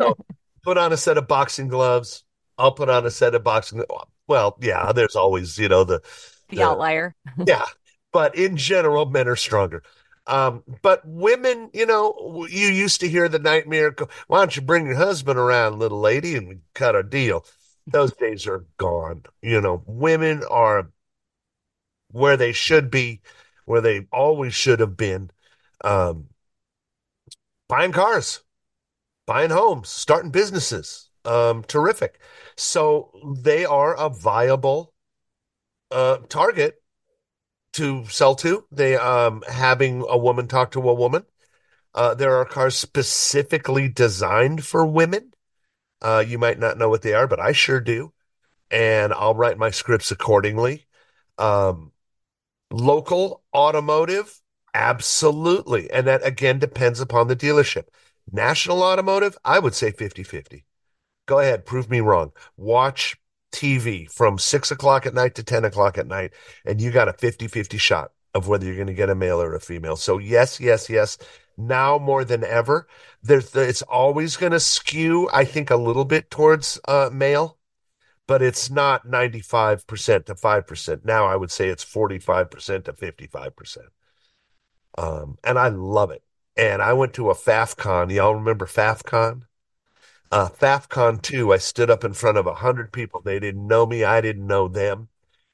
so, 0.00 0.16
put 0.64 0.78
on 0.78 0.92
a 0.92 0.96
set 0.96 1.18
of 1.18 1.28
boxing 1.28 1.68
gloves. 1.68 2.24
I'll 2.56 2.72
put 2.72 2.88
on 2.88 3.04
a 3.04 3.10
set 3.10 3.34
of 3.34 3.44
boxing. 3.44 3.82
Well, 4.26 4.56
yeah, 4.60 4.92
there's 4.92 5.16
always 5.16 5.58
you 5.58 5.68
know 5.68 5.84
the 5.84 6.00
the, 6.56 6.64
outlier. 6.64 7.14
yeah, 7.46 7.64
but 8.12 8.36
in 8.36 8.56
general, 8.56 9.06
men 9.06 9.28
are 9.28 9.36
stronger. 9.36 9.82
Um, 10.26 10.62
but 10.82 11.02
women, 11.04 11.70
you 11.74 11.84
know, 11.86 12.46
you 12.48 12.68
used 12.68 13.00
to 13.00 13.08
hear 13.08 13.28
the 13.28 13.38
nightmare. 13.38 13.94
Why 14.26 14.38
don't 14.38 14.56
you 14.56 14.62
bring 14.62 14.86
your 14.86 14.96
husband 14.96 15.38
around, 15.38 15.78
little 15.78 16.00
lady, 16.00 16.34
and 16.36 16.48
we 16.48 16.58
cut 16.74 16.96
a 16.96 17.02
deal? 17.02 17.44
Those 17.86 18.12
days 18.16 18.46
are 18.46 18.64
gone. 18.78 19.24
You 19.42 19.60
know, 19.60 19.82
women 19.86 20.42
are 20.50 20.90
where 22.10 22.36
they 22.36 22.52
should 22.52 22.90
be, 22.90 23.20
where 23.66 23.80
they 23.80 24.06
always 24.12 24.54
should 24.54 24.80
have 24.80 24.96
been. 24.96 25.30
Um, 25.82 26.28
buying 27.68 27.92
cars, 27.92 28.40
buying 29.26 29.50
homes, 29.50 29.90
starting 29.90 30.30
businesses. 30.30 31.10
Um, 31.26 31.64
terrific. 31.64 32.20
So 32.56 33.10
they 33.42 33.64
are 33.64 33.94
a 33.94 34.08
viable 34.08 34.93
uh, 35.94 36.18
target 36.28 36.82
to 37.74 38.04
sell 38.06 38.34
to. 38.36 38.66
They 38.70 38.96
um 38.96 39.42
having 39.48 40.04
a 40.08 40.18
woman 40.18 40.48
talk 40.48 40.72
to 40.72 40.88
a 40.88 40.94
woman. 40.94 41.24
Uh, 41.94 42.14
there 42.14 42.34
are 42.36 42.44
cars 42.44 42.76
specifically 42.76 43.88
designed 43.88 44.64
for 44.64 44.84
women. 44.84 45.32
Uh, 46.02 46.24
you 46.26 46.38
might 46.38 46.58
not 46.58 46.76
know 46.76 46.88
what 46.88 47.02
they 47.02 47.14
are, 47.14 47.28
but 47.28 47.40
I 47.40 47.52
sure 47.52 47.80
do, 47.80 48.12
and 48.70 49.12
I'll 49.12 49.34
write 49.34 49.56
my 49.58 49.70
scripts 49.70 50.10
accordingly. 50.10 50.86
Um, 51.38 51.92
local 52.70 53.42
automotive, 53.54 54.40
absolutely, 54.74 55.90
and 55.90 56.06
that 56.06 56.26
again 56.26 56.58
depends 56.58 57.00
upon 57.00 57.28
the 57.28 57.36
dealership. 57.36 57.84
National 58.30 58.82
automotive, 58.82 59.38
I 59.44 59.60
would 59.60 59.74
say 59.74 59.92
50 59.92 60.24
50. 60.24 60.64
Go 61.26 61.38
ahead, 61.38 61.64
prove 61.64 61.88
me 61.88 62.00
wrong. 62.00 62.32
Watch 62.56 63.16
TV 63.54 64.10
from 64.10 64.38
six 64.38 64.70
o'clock 64.70 65.06
at 65.06 65.14
night 65.14 65.34
to 65.36 65.42
10 65.42 65.64
o'clock 65.64 65.96
at 65.96 66.06
night, 66.06 66.32
and 66.66 66.80
you 66.80 66.90
got 66.90 67.08
a 67.08 67.12
50 67.12 67.46
50 67.46 67.78
shot 67.78 68.10
of 68.34 68.48
whether 68.48 68.66
you're 68.66 68.74
going 68.74 68.88
to 68.88 68.94
get 68.94 69.08
a 69.10 69.14
male 69.14 69.40
or 69.40 69.54
a 69.54 69.60
female. 69.60 69.96
So, 69.96 70.18
yes, 70.18 70.60
yes, 70.60 70.90
yes. 70.90 71.18
Now 71.56 71.98
more 71.98 72.24
than 72.24 72.42
ever, 72.42 72.88
there's, 73.22 73.54
it's 73.54 73.82
always 73.82 74.36
going 74.36 74.52
to 74.52 74.60
skew, 74.60 75.28
I 75.32 75.44
think, 75.44 75.70
a 75.70 75.76
little 75.76 76.04
bit 76.04 76.30
towards 76.30 76.80
uh, 76.88 77.10
male, 77.12 77.58
but 78.26 78.42
it's 78.42 78.70
not 78.70 79.06
95% 79.06 80.26
to 80.26 80.34
5%. 80.34 81.04
Now 81.04 81.26
I 81.26 81.36
would 81.36 81.52
say 81.52 81.68
it's 81.68 81.84
45% 81.84 82.84
to 82.84 82.92
55%. 82.92 83.78
Um, 84.98 85.38
and 85.44 85.58
I 85.58 85.68
love 85.68 86.10
it. 86.10 86.22
And 86.56 86.82
I 86.82 86.92
went 86.92 87.14
to 87.14 87.30
a 87.30 87.34
FaffCon. 87.34 88.12
Y'all 88.12 88.34
remember 88.34 88.66
FaffCon? 88.66 89.42
Uh, 90.34 90.48
FaffCon 90.48 91.22
2, 91.22 91.52
I 91.52 91.58
stood 91.58 91.90
up 91.90 92.02
in 92.02 92.12
front 92.12 92.38
of 92.38 92.48
a 92.48 92.54
hundred 92.54 92.90
people. 92.90 93.20
They 93.20 93.38
didn't 93.38 93.68
know 93.68 93.86
me. 93.86 94.02
I 94.02 94.20
didn't 94.20 94.48
know 94.48 94.66
them. 94.66 95.06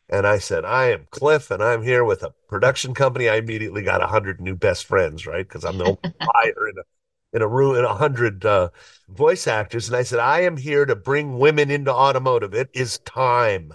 And 0.09 0.27
I 0.27 0.39
said, 0.39 0.65
I 0.65 0.87
am 0.87 1.07
Cliff 1.11 1.51
and 1.51 1.63
I'm 1.63 1.83
here 1.83 2.03
with 2.03 2.23
a 2.23 2.33
production 2.49 2.95
company. 2.95 3.29
I 3.29 3.37
immediately 3.37 3.83
got 3.83 4.03
a 4.03 4.07
hundred 4.07 4.41
new 4.41 4.57
best 4.57 4.87
friends, 4.87 5.27
right? 5.27 5.47
Cause 5.47 5.65
I'm 5.67 5.77
the 5.77 5.85
only 5.85 5.99
buyer 6.19 6.69
in 6.71 6.79
a, 6.79 7.37
in 7.37 7.43
a 7.43 7.47
room, 7.47 7.77
in 7.77 7.85
a 7.85 7.95
hundred, 7.95 8.47
uh, 8.47 8.71
voice 9.11 9.47
actors. 9.47 9.87
And 9.87 9.99
I 9.99 10.03
said, 10.03 10.19
I 10.19 10.41
am 10.41 10.57
here 10.57 10.87
to 10.87 10.97
bring 10.97 11.39
women 11.39 11.71
into 11.71 11.93
automotive. 11.93 12.55
It 12.55 12.71
is 12.73 13.01
time. 13.01 13.75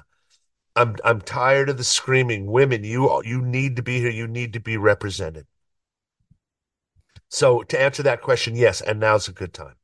I'm, 0.76 0.96
I'm 1.04 1.22
tired 1.22 1.70
of 1.70 1.78
the 1.78 1.84
screaming 1.84 2.48
women. 2.48 2.84
You, 2.84 3.22
you 3.24 3.44
need 3.44 3.76
to 3.76 3.84
be 3.84 4.00
here. 4.00 4.10
You 4.10 4.26
need 4.26 4.54
to 4.54 4.60
be 4.60 4.76
represented. 4.76 5.46
So 7.30 7.62
to 7.62 7.80
answer 7.80 8.02
that 8.02 8.24
question, 8.24 8.56
yes, 8.56 8.82
and 8.82 9.00
now's 9.00 9.28
a 9.28 9.34
good 9.34 9.54
time. 9.54 9.76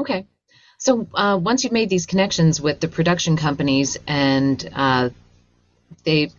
Okay. 0.00 0.26
So 0.78 1.06
uh, 1.14 1.38
once 1.40 1.62
you've 1.62 1.74
made 1.74 1.90
these 1.90 2.06
connections 2.06 2.58
with 2.58 2.80
the 2.80 2.88
production 2.88 3.36
companies 3.36 3.98
and 4.06 4.68
uh, 4.74 5.10
they 6.04 6.32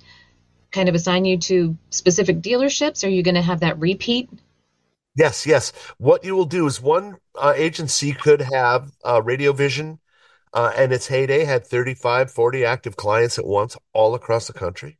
kind 0.71 0.89
of 0.89 0.95
assign 0.95 1.25
you 1.25 1.37
to 1.37 1.77
specific 1.91 2.41
dealerships, 2.41 3.05
are 3.05 3.09
you 3.09 3.21
going 3.21 3.35
to 3.35 3.41
have 3.41 3.59
that 3.59 3.79
repeat? 3.79 4.29
Yes, 5.15 5.45
yes. 5.45 5.73
What 5.97 6.23
you 6.23 6.35
will 6.35 6.45
do 6.45 6.65
is 6.65 6.81
one 6.81 7.17
uh, 7.39 7.53
agency 7.55 8.13
could 8.13 8.41
have 8.41 8.91
uh, 9.05 9.21
Radio 9.21 9.53
Vision 9.53 9.99
uh, 10.53 10.71
and 10.75 10.91
its 10.91 11.07
heyday 11.07 11.43
had 11.45 11.67
35, 11.67 12.31
40 12.31 12.65
active 12.65 12.95
clients 12.95 13.37
at 13.37 13.45
once 13.45 13.77
all 13.93 14.15
across 14.15 14.47
the 14.47 14.53
country. 14.53 14.97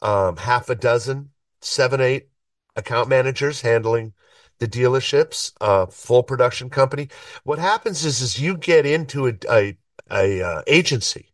Um, 0.00 0.36
half 0.36 0.70
a 0.70 0.76
dozen, 0.76 1.30
seven, 1.60 2.00
eight 2.00 2.28
account 2.76 3.08
managers 3.08 3.62
handling 3.62 4.12
the 4.60 4.68
dealerships, 4.68 5.52
uh, 5.60 5.86
full 5.86 6.22
production 6.22 6.70
company. 6.70 7.08
What 7.42 7.58
happens 7.58 8.04
is, 8.04 8.20
is 8.20 8.38
you 8.38 8.56
get 8.56 8.86
into 8.86 9.26
a, 9.26 9.34
a, 9.50 9.76
a 10.10 10.42
uh, 10.42 10.62
agency 10.66 11.32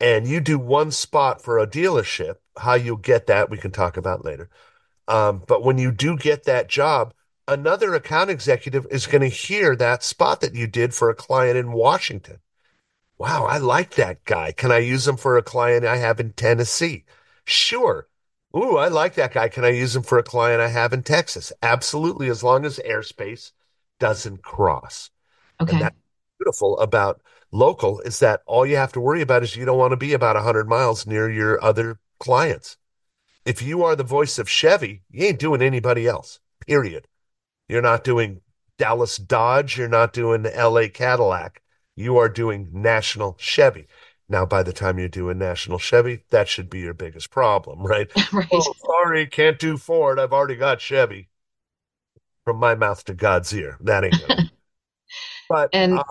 and 0.00 0.28
you 0.28 0.40
do 0.40 0.58
one 0.58 0.90
spot 0.90 1.42
for 1.42 1.58
a 1.58 1.66
dealership. 1.66 2.36
How 2.58 2.74
you 2.74 2.98
get 2.98 3.26
that, 3.26 3.50
we 3.50 3.58
can 3.58 3.70
talk 3.70 3.96
about 3.96 4.24
later. 4.24 4.48
Um, 5.08 5.42
but 5.46 5.62
when 5.64 5.78
you 5.78 5.92
do 5.92 6.16
get 6.16 6.44
that 6.44 6.68
job, 6.68 7.14
another 7.48 7.94
account 7.94 8.30
executive 8.30 8.86
is 8.90 9.06
going 9.06 9.22
to 9.22 9.28
hear 9.28 9.74
that 9.76 10.02
spot 10.02 10.40
that 10.40 10.54
you 10.54 10.66
did 10.66 10.94
for 10.94 11.10
a 11.10 11.14
client 11.14 11.56
in 11.56 11.72
Washington. 11.72 12.38
Wow, 13.18 13.46
I 13.46 13.58
like 13.58 13.94
that 13.94 14.24
guy. 14.24 14.52
Can 14.52 14.70
I 14.70 14.78
use 14.78 15.08
him 15.08 15.16
for 15.16 15.38
a 15.38 15.42
client 15.42 15.86
I 15.86 15.96
have 15.96 16.20
in 16.20 16.32
Tennessee? 16.32 17.04
Sure. 17.44 18.08
Ooh, 18.54 18.76
I 18.76 18.88
like 18.88 19.14
that 19.14 19.32
guy. 19.32 19.48
Can 19.48 19.64
I 19.64 19.70
use 19.70 19.96
him 19.96 20.02
for 20.02 20.18
a 20.18 20.22
client 20.22 20.60
I 20.60 20.68
have 20.68 20.92
in 20.92 21.02
Texas? 21.02 21.52
Absolutely, 21.62 22.28
as 22.28 22.42
long 22.42 22.64
as 22.64 22.78
airspace 22.86 23.52
doesn't 23.98 24.42
cross. 24.42 25.10
Okay. 25.60 25.72
And 25.72 25.82
that's 25.82 25.96
beautiful 26.38 26.78
about 26.78 27.20
local 27.52 28.00
is 28.00 28.18
that 28.20 28.42
all 28.46 28.66
you 28.66 28.76
have 28.76 28.92
to 28.92 29.00
worry 29.00 29.22
about 29.22 29.42
is 29.42 29.56
you 29.56 29.64
don't 29.64 29.78
want 29.78 29.92
to 29.92 29.96
be 29.96 30.12
about 30.12 30.36
100 30.36 30.68
miles 30.68 31.06
near 31.06 31.30
your 31.30 31.62
other 31.62 31.98
clients. 32.18 32.76
If 33.44 33.62
you 33.62 33.84
are 33.84 33.94
the 33.94 34.02
voice 34.02 34.38
of 34.38 34.48
Chevy, 34.48 35.02
you 35.10 35.24
ain't 35.24 35.38
doing 35.38 35.62
anybody 35.62 36.06
else, 36.06 36.40
period. 36.66 37.06
You're 37.68 37.82
not 37.82 38.04
doing 38.04 38.40
Dallas 38.78 39.16
Dodge. 39.16 39.78
You're 39.78 39.88
not 39.88 40.12
doing 40.12 40.42
LA 40.42 40.88
Cadillac. 40.92 41.62
You 41.94 42.18
are 42.18 42.28
doing 42.28 42.68
National 42.72 43.36
Chevy. 43.38 43.86
Now, 44.28 44.44
by 44.44 44.62
the 44.62 44.72
time 44.72 44.98
you're 44.98 45.08
doing 45.08 45.38
National 45.38 45.78
Chevy, 45.78 46.24
that 46.30 46.48
should 46.48 46.68
be 46.68 46.80
your 46.80 46.94
biggest 46.94 47.30
problem, 47.30 47.82
right? 47.86 48.10
right. 48.32 48.48
Oh, 48.52 48.74
sorry, 48.84 49.26
can't 49.26 49.58
do 49.58 49.76
Ford. 49.76 50.18
I've 50.18 50.32
already 50.32 50.56
got 50.56 50.80
Chevy. 50.80 51.28
From 52.44 52.58
my 52.58 52.76
mouth 52.76 53.04
to 53.06 53.14
God's 53.14 53.52
ear. 53.52 53.76
That 53.80 54.04
ain't 54.04 54.20
good. 54.24 54.50
but 55.48 55.68
And 55.72 55.98
uh, 55.98 56.04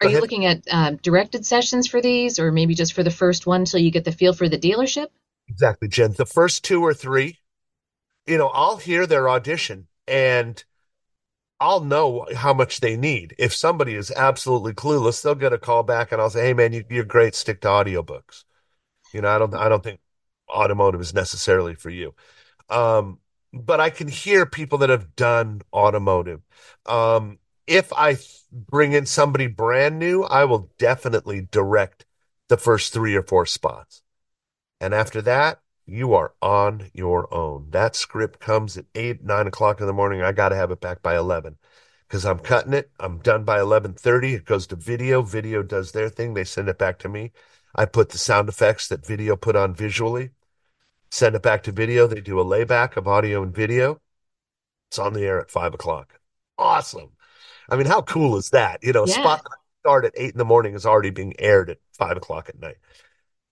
Are 0.00 0.08
you 0.08 0.18
looking 0.18 0.46
at 0.46 0.62
um, 0.70 0.96
directed 0.96 1.44
sessions 1.44 1.86
for 1.86 2.00
these, 2.00 2.38
or 2.38 2.50
maybe 2.50 2.74
just 2.74 2.94
for 2.94 3.02
the 3.02 3.10
first 3.10 3.46
one 3.46 3.66
till 3.66 3.80
you 3.80 3.90
get 3.90 4.04
the 4.04 4.12
feel 4.12 4.32
for 4.32 4.48
the 4.48 4.58
dealership? 4.58 5.08
Exactly, 5.48 5.88
Jen. 5.88 6.12
The 6.12 6.24
first 6.24 6.64
two 6.64 6.82
or 6.82 6.94
three, 6.94 7.38
you 8.26 8.38
know, 8.38 8.48
I'll 8.48 8.78
hear 8.78 9.06
their 9.06 9.28
audition 9.28 9.88
and 10.06 10.64
I'll 11.60 11.80
know 11.80 12.26
how 12.34 12.54
much 12.54 12.80
they 12.80 12.96
need. 12.96 13.34
If 13.38 13.54
somebody 13.54 13.94
is 13.94 14.10
absolutely 14.10 14.72
clueless, 14.72 15.22
they'll 15.22 15.34
get 15.34 15.52
a 15.52 15.58
call 15.58 15.82
back 15.82 16.12
and 16.12 16.20
I'll 16.20 16.30
say, 16.30 16.46
"Hey, 16.46 16.54
man, 16.54 16.72
you, 16.72 16.84
you're 16.88 17.04
great. 17.04 17.34
Stick 17.34 17.60
to 17.62 17.68
audiobooks." 17.68 18.44
You 19.12 19.22
know, 19.22 19.28
I 19.28 19.38
don't, 19.38 19.54
I 19.54 19.68
don't 19.68 19.82
think 19.82 20.00
automotive 20.48 21.00
is 21.00 21.14
necessarily 21.14 21.74
for 21.74 21.90
you. 21.90 22.14
Um, 22.70 23.18
but 23.52 23.80
I 23.80 23.90
can 23.90 24.08
hear 24.08 24.46
people 24.46 24.78
that 24.78 24.90
have 24.90 25.16
done 25.16 25.62
automotive. 25.72 26.40
Um, 26.86 27.38
if 27.66 27.92
I 27.92 28.18
bring 28.52 28.92
in 28.92 29.06
somebody 29.06 29.46
brand 29.46 29.98
new, 29.98 30.22
I 30.24 30.44
will 30.44 30.70
definitely 30.78 31.48
direct 31.50 32.06
the 32.48 32.56
first 32.56 32.92
three 32.92 33.14
or 33.16 33.22
four 33.22 33.46
spots. 33.46 34.02
And 34.80 34.94
after 34.94 35.22
that, 35.22 35.60
you 35.90 36.14
are 36.14 36.32
on 36.40 36.88
your 36.94 37.32
own. 37.34 37.66
That 37.70 37.96
script 37.96 38.38
comes 38.38 38.76
at 38.76 38.84
eight, 38.94 39.24
nine 39.24 39.48
o'clock 39.48 39.80
in 39.80 39.88
the 39.88 39.92
morning. 39.92 40.22
I 40.22 40.30
got 40.30 40.50
to 40.50 40.56
have 40.56 40.70
it 40.70 40.80
back 40.80 41.02
by 41.02 41.16
11 41.16 41.56
because 42.06 42.24
I'm 42.24 42.38
cutting 42.38 42.72
it. 42.72 42.90
I'm 43.00 43.18
done 43.18 43.42
by 43.42 43.58
11:30. 43.58 44.34
It 44.34 44.44
goes 44.44 44.68
to 44.68 44.76
video. 44.76 45.20
Video 45.22 45.64
does 45.64 45.90
their 45.90 46.08
thing. 46.08 46.34
They 46.34 46.44
send 46.44 46.68
it 46.68 46.78
back 46.78 47.00
to 47.00 47.08
me. 47.08 47.32
I 47.74 47.86
put 47.86 48.10
the 48.10 48.18
sound 48.18 48.48
effects 48.48 48.86
that 48.88 49.04
video 49.04 49.34
put 49.36 49.56
on 49.56 49.74
visually, 49.74 50.30
send 51.10 51.34
it 51.34 51.42
back 51.42 51.64
to 51.64 51.72
video. 51.72 52.06
They 52.06 52.20
do 52.20 52.40
a 52.40 52.44
layback 52.44 52.96
of 52.96 53.08
audio 53.08 53.42
and 53.42 53.54
video. 53.54 54.00
It's 54.90 54.98
on 54.98 55.12
the 55.12 55.24
air 55.24 55.40
at 55.40 55.50
five 55.50 55.74
o'clock. 55.74 56.20
Awesome. 56.56 57.10
I 57.68 57.76
mean, 57.76 57.86
how 57.86 58.02
cool 58.02 58.36
is 58.36 58.50
that? 58.50 58.82
You 58.82 58.92
know, 58.92 59.06
Yeah. 59.06 59.14
spot 59.14 59.46
start 59.80 60.04
at 60.04 60.12
eight 60.16 60.32
in 60.32 60.38
the 60.38 60.44
morning 60.44 60.74
is 60.74 60.86
already 60.86 61.10
being 61.10 61.34
aired 61.40 61.70
at 61.70 61.78
five 61.92 62.16
o'clock 62.16 62.48
at 62.48 62.60
night 62.60 62.76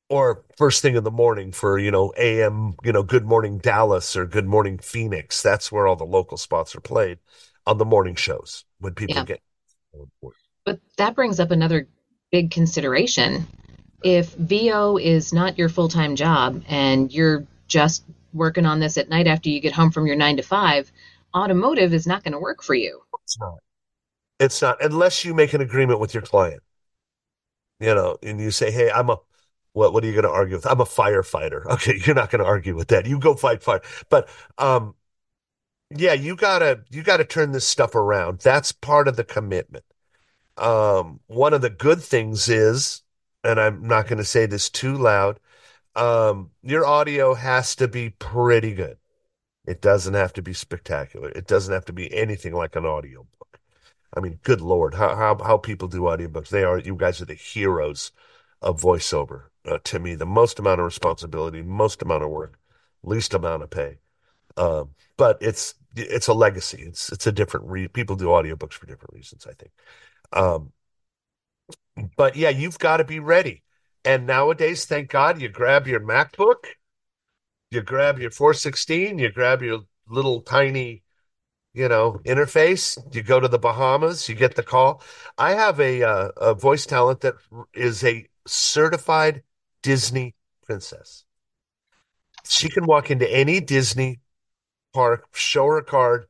or 0.09 0.43
first 0.57 0.83
thing 0.83 0.97
in 0.97 1.05
the 1.05 1.11
morning 1.11 1.53
for 1.53 1.79
you 1.79 1.91
know 1.91 2.13
AM 2.17 2.75
you 2.85 2.93
know 2.93 3.03
Good 3.03 3.27
Morning 3.27 3.59
Dallas 3.59 4.17
or 4.17 4.27
Good 4.27 4.47
Morning 4.47 4.79
Phoenix. 4.79 5.43
That's 5.43 5.71
where 5.71 5.87
all 5.87 5.97
the 5.97 6.05
local 6.05 6.37
spots 6.37 6.75
are 6.75 6.81
played 6.81 7.19
on 7.67 7.79
the 7.79 7.85
morning 7.85 8.15
shows 8.15 8.65
when 8.79 8.95
people 8.95 9.17
Yeah. 9.17 9.25
get. 9.25 9.41
But 10.65 10.81
that 10.97 11.15
brings 11.15 11.41
up 11.41 11.51
another 11.51 11.89
big 12.31 12.51
consideration. 12.51 13.47
If 14.03 14.35
VO 14.35 14.97
is 14.97 15.33
not 15.33 15.59
your 15.59 15.69
full 15.69 15.89
time 15.89 16.17
job 16.17 16.63
and 16.69 17.13
you're 17.13 17.45
just 17.67 18.05
working 18.33 18.67
on 18.67 18.81
this 18.81 18.97
at 18.97 19.09
night 19.09 19.27
after 19.27 19.49
you 19.49 19.61
get 19.61 19.73
home 19.73 19.91
from 19.91 20.07
your 20.07 20.17
nine 20.17 20.37
to 20.37 20.43
five, 20.43 20.93
automotive 21.35 21.93
is 21.93 22.07
not 22.07 22.23
going 22.23 22.33
to 22.33 22.39
work 22.39 22.63
for 22.63 22.75
you. 22.75 23.03
It's 23.25 23.39
not. 23.39 23.59
It's 24.41 24.63
not 24.63 24.83
unless 24.83 25.25
you 25.25 25.35
make 25.35 25.53
an 25.53 25.61
agreement 25.61 26.01
with 26.01 26.15
your 26.15 26.23
client. 26.23 26.63
You 27.81 27.95
know, 27.95 28.19
and 28.23 28.41
you 28.41 28.51
say, 28.51 28.71
"Hey, 28.71 28.91
I'm 28.91 29.09
a 29.11 29.19
what? 29.73 29.93
What 29.93 30.05
are 30.05 30.07
you 30.07 30.13
going 30.13 30.25
to 30.25 30.31
argue 30.31 30.57
with? 30.57 30.67
I'm 30.67 30.81
a 30.81 30.85
firefighter." 30.85 31.65
Okay, 31.79 32.01
you're 32.05 32.15
not 32.15 32.31
going 32.31 32.41
to 32.41 32.47
argue 32.47 32.75
with 32.75 32.89
that. 32.89 33.07
You 33.07 33.19
go 33.19 33.35
fight 33.35 33.63
fire. 33.63 33.83
But 34.11 34.29
um, 34.59 34.95
yeah, 35.91 36.13
you 36.13 36.37
gotta 36.37 36.83
you 36.91 37.03
gotta 37.03 37.25
turn 37.25 37.53
this 37.53 37.67
stuff 37.67 37.95
around. 37.95 38.41
That's 38.41 38.73
part 38.73 39.09
of 39.09 39.17
the 39.17 39.25
commitment. 39.25 39.85
Um, 40.57 41.21
one 41.29 41.55
of 41.55 41.63
the 41.63 41.71
good 41.71 42.03
things 42.03 42.49
is, 42.49 43.03
and 43.45 43.61
I'm 43.61 43.87
not 43.87 44.09
going 44.09 44.19
to 44.19 44.25
say 44.25 44.47
this 44.47 44.69
too 44.69 44.97
loud, 44.97 45.39
um, 45.95 46.51
your 46.63 46.85
audio 46.85 47.35
has 47.35 47.77
to 47.77 47.89
be 47.89 48.11
pretty 48.11 48.75
good. 48.75 48.99
It 49.67 49.81
doesn't 49.83 50.15
have 50.15 50.33
to 50.35 50.43
be 50.43 50.55
spectacular. 50.55 51.31
It 51.31 51.47
doesn't 51.47 51.73
have 51.73 51.85
to 51.87 51.93
be 51.93 52.13
anything 52.15 52.55
like 52.55 52.75
an 52.77 52.87
audio 52.87 53.27
book. 53.39 53.61
I 54.17 54.21
mean, 54.21 54.41
good 54.43 54.61
Lord, 54.61 54.95
how 54.95 55.15
how 55.17 55.39
how 55.45 55.59
people 55.59 55.89
do 55.89 56.03
audiobooks. 56.03 56.49
They 56.49 56.65
are 56.65 56.79
you 56.79 56.97
guys 56.97 57.21
are 57.21 57.27
the 57.27 57.35
heroes 57.35 58.13
of 58.63 58.81
voiceover. 58.81 59.45
Uh, 59.69 59.79
to 59.85 59.99
me, 59.99 60.15
the 60.15 60.27
most 60.27 60.59
amount 60.59 60.81
of 60.81 60.87
responsibility, 60.87 61.63
most 61.63 62.01
amount 62.03 62.23
of 62.23 62.31
work, 62.31 62.59
least 63.03 63.35
amount 63.35 63.63
of 63.63 63.71
pay. 63.71 63.99
Um, 64.57 64.91
but 65.17 65.39
it's 65.41 65.75
it's 65.97 66.29
a 66.29 66.33
legacy. 66.35 66.83
It's 66.83 67.13
it's 67.13 67.27
a 67.27 67.33
different 67.33 67.67
re 67.67 67.89
people 67.89 68.17
do 68.17 68.27
audiobooks 68.27 68.75
for 68.75 68.87
different 68.87 69.15
reasons, 69.15 69.47
I 69.47 69.53
think. 69.53 69.73
Um, 70.33 70.73
but 72.17 72.37
yeah, 72.37 72.51
you've 72.51 72.79
got 72.79 72.99
to 72.99 73.05
be 73.05 73.19
ready. 73.21 73.63
And 74.05 74.27
nowadays, 74.27 74.85
thank 74.85 75.11
God, 75.11 75.41
you 75.41 75.49
grab 75.49 75.87
your 75.87 76.01
MacBook, 76.01 76.65
you 77.71 77.83
grab 77.83 78.19
your 78.19 78.31
416, 78.31 79.19
you 79.19 79.31
grab 79.31 79.63
your 79.63 79.81
little 80.09 80.41
tiny, 80.41 81.03
you 81.75 81.89
know, 81.89 82.21
interface, 82.25 82.99
you 83.15 83.23
go 83.23 83.41
to 83.41 83.49
the 83.49 83.59
Bahamas, 83.59 84.29
you 84.29 84.35
get 84.35 84.57
the 84.57 84.63
call. 84.63 85.03
I 85.39 85.53
have 85.55 85.81
a 85.81 86.03
uh, 86.03 86.29
a 86.39 86.55
voice 86.55 86.87
talent 86.87 87.21
that 87.23 87.35
is 87.75 88.05
a 88.05 88.29
certified 88.47 89.43
Disney 89.83 90.35
princess. 90.63 91.25
She 92.45 92.69
can 92.69 92.87
walk 92.87 93.11
into 93.11 93.31
any 93.31 93.61
Disney 93.61 94.21
park, 94.93 95.29
show 95.35 95.67
her 95.67 95.83
card, 95.83 96.27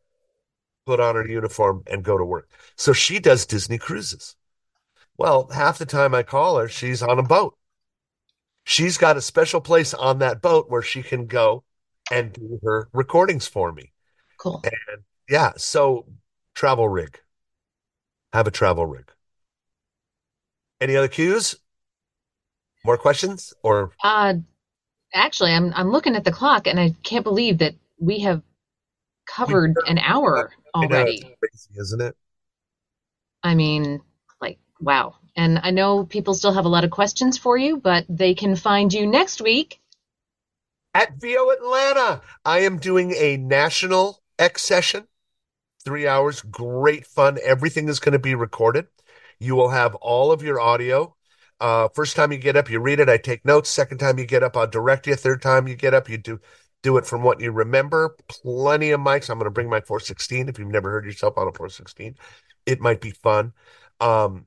put 0.87 1.01
on 1.01 1.15
her 1.15 1.27
uniform, 1.27 1.83
and 1.87 2.03
go 2.03 2.19
to 2.19 2.25
work. 2.25 2.51
So 2.77 2.93
she 2.93 3.19
does 3.19 3.47
Disney 3.47 3.79
cruises. 3.79 4.37
Well, 5.17 5.49
half 5.49 5.79
the 5.79 5.87
time 5.87 6.15
I 6.15 6.23
call 6.23 6.59
her, 6.59 6.69
she's 6.69 7.03
on 7.03 7.19
a 7.19 7.23
boat. 7.23 7.57
She's 8.65 8.99
got 8.99 9.17
a 9.17 9.23
special 9.23 9.61
place 9.61 9.95
on 9.95 10.19
that 10.19 10.43
boat 10.43 10.71
where 10.71 10.83
she 10.83 11.03
can 11.03 11.27
go 11.27 11.65
and 12.11 12.33
do 12.33 12.61
her 12.63 12.89
recordings 12.93 13.47
for 13.47 13.73
me. 13.73 13.93
Cool. 14.37 14.61
And 14.65 15.03
yeah, 15.29 15.53
so 15.57 16.07
travel 16.55 16.89
rig. 16.89 17.19
Have 18.33 18.47
a 18.47 18.51
travel 18.51 18.87
rig. 18.87 19.11
Any 20.81 20.97
other 20.97 21.09
cues? 21.09 21.57
More 22.89 22.97
questions? 22.97 23.53
Or 23.63 23.93
Uh, 24.03 24.37
actually, 25.13 25.53
I'm 25.53 25.75
I'm 25.75 25.91
looking 25.91 26.17
at 26.17 26.25
the 26.25 26.33
clock 26.33 26.67
and 26.67 26.81
I 26.81 26.95
can't 27.03 27.23
believe 27.23 27.59
that 27.59 27.75
we 28.01 28.21
have 28.21 28.41
covered 29.27 29.77
an 29.87 29.99
hour 29.99 30.51
know, 30.75 30.81
already. 30.81 31.21
crazy, 31.21 31.69
isn't 31.79 32.01
it? 32.01 32.17
I 33.43 33.55
mean, 33.57 34.01
like, 34.41 34.59
wow. 34.81 35.17
And 35.37 35.61
I 35.63 35.71
know 35.71 36.07
people 36.07 36.33
still 36.33 36.55
have 36.55 36.65
a 36.65 36.71
lot 36.71 36.85
of 36.85 36.91
questions 36.91 37.37
for 37.37 37.59
you, 37.59 37.77
but 37.77 38.07
they 38.09 38.33
can 38.33 38.57
find 38.57 38.91
you 38.91 39.07
next 39.07 39.43
week. 39.43 39.83
At 40.95 41.21
VO 41.21 41.51
Atlanta, 41.51 42.23
I 42.47 42.61
am 42.61 42.79
doing 42.79 43.13
a 43.13 43.37
national 43.37 44.23
X 44.39 44.63
session, 44.63 45.09
three 45.85 46.09
hours, 46.09 46.41
great 46.41 47.05
fun. 47.07 47.37
Everything 47.45 47.87
is 47.91 48.01
going 48.01 48.15
to 48.15 48.19
be 48.19 48.35
recorded. 48.35 48.87
You 49.39 49.57
will 49.57 49.69
have 49.69 49.95
all 49.97 50.33
of 50.33 50.43
your 50.43 50.59
audio. 50.59 51.15
Uh, 51.61 51.89
first 51.89 52.15
time 52.17 52.33
you 52.33 52.39
get 52.39 52.57
up, 52.57 52.71
you 52.71 52.81
read 52.81 53.01
it. 53.01 53.09
I 53.09 53.17
take 53.17 53.45
notes. 53.45 53.69
Second 53.69 53.99
time 53.99 54.19
you 54.19 54.27
get 54.27 54.43
up, 54.43 54.57
I'll 54.57 54.67
direct 54.67 55.07
you. 55.07 55.17
Third 55.17 55.43
time 55.43 55.67
you 55.67 55.75
get 55.75 55.95
up, 55.95 56.09
you 56.09 56.19
do 56.19 56.41
do 56.83 56.97
it 56.97 57.07
from 57.07 57.23
what 57.23 57.41
you 57.41 57.51
remember. 57.51 58.17
Plenty 58.29 58.91
of 58.93 59.01
mics. 59.01 59.29
I'm 59.29 59.39
going 59.39 59.47
to 59.47 59.51
bring 59.51 59.69
my 59.69 59.81
416. 59.81 60.49
If 60.49 60.59
you've 60.59 60.69
never 60.69 60.91
heard 60.91 61.05
yourself 61.05 61.37
on 61.37 61.49
a 61.49 61.53
416, 61.53 62.15
it 62.67 62.81
might 62.81 63.01
be 63.01 63.11
fun. 63.11 63.53
Um, 64.01 64.47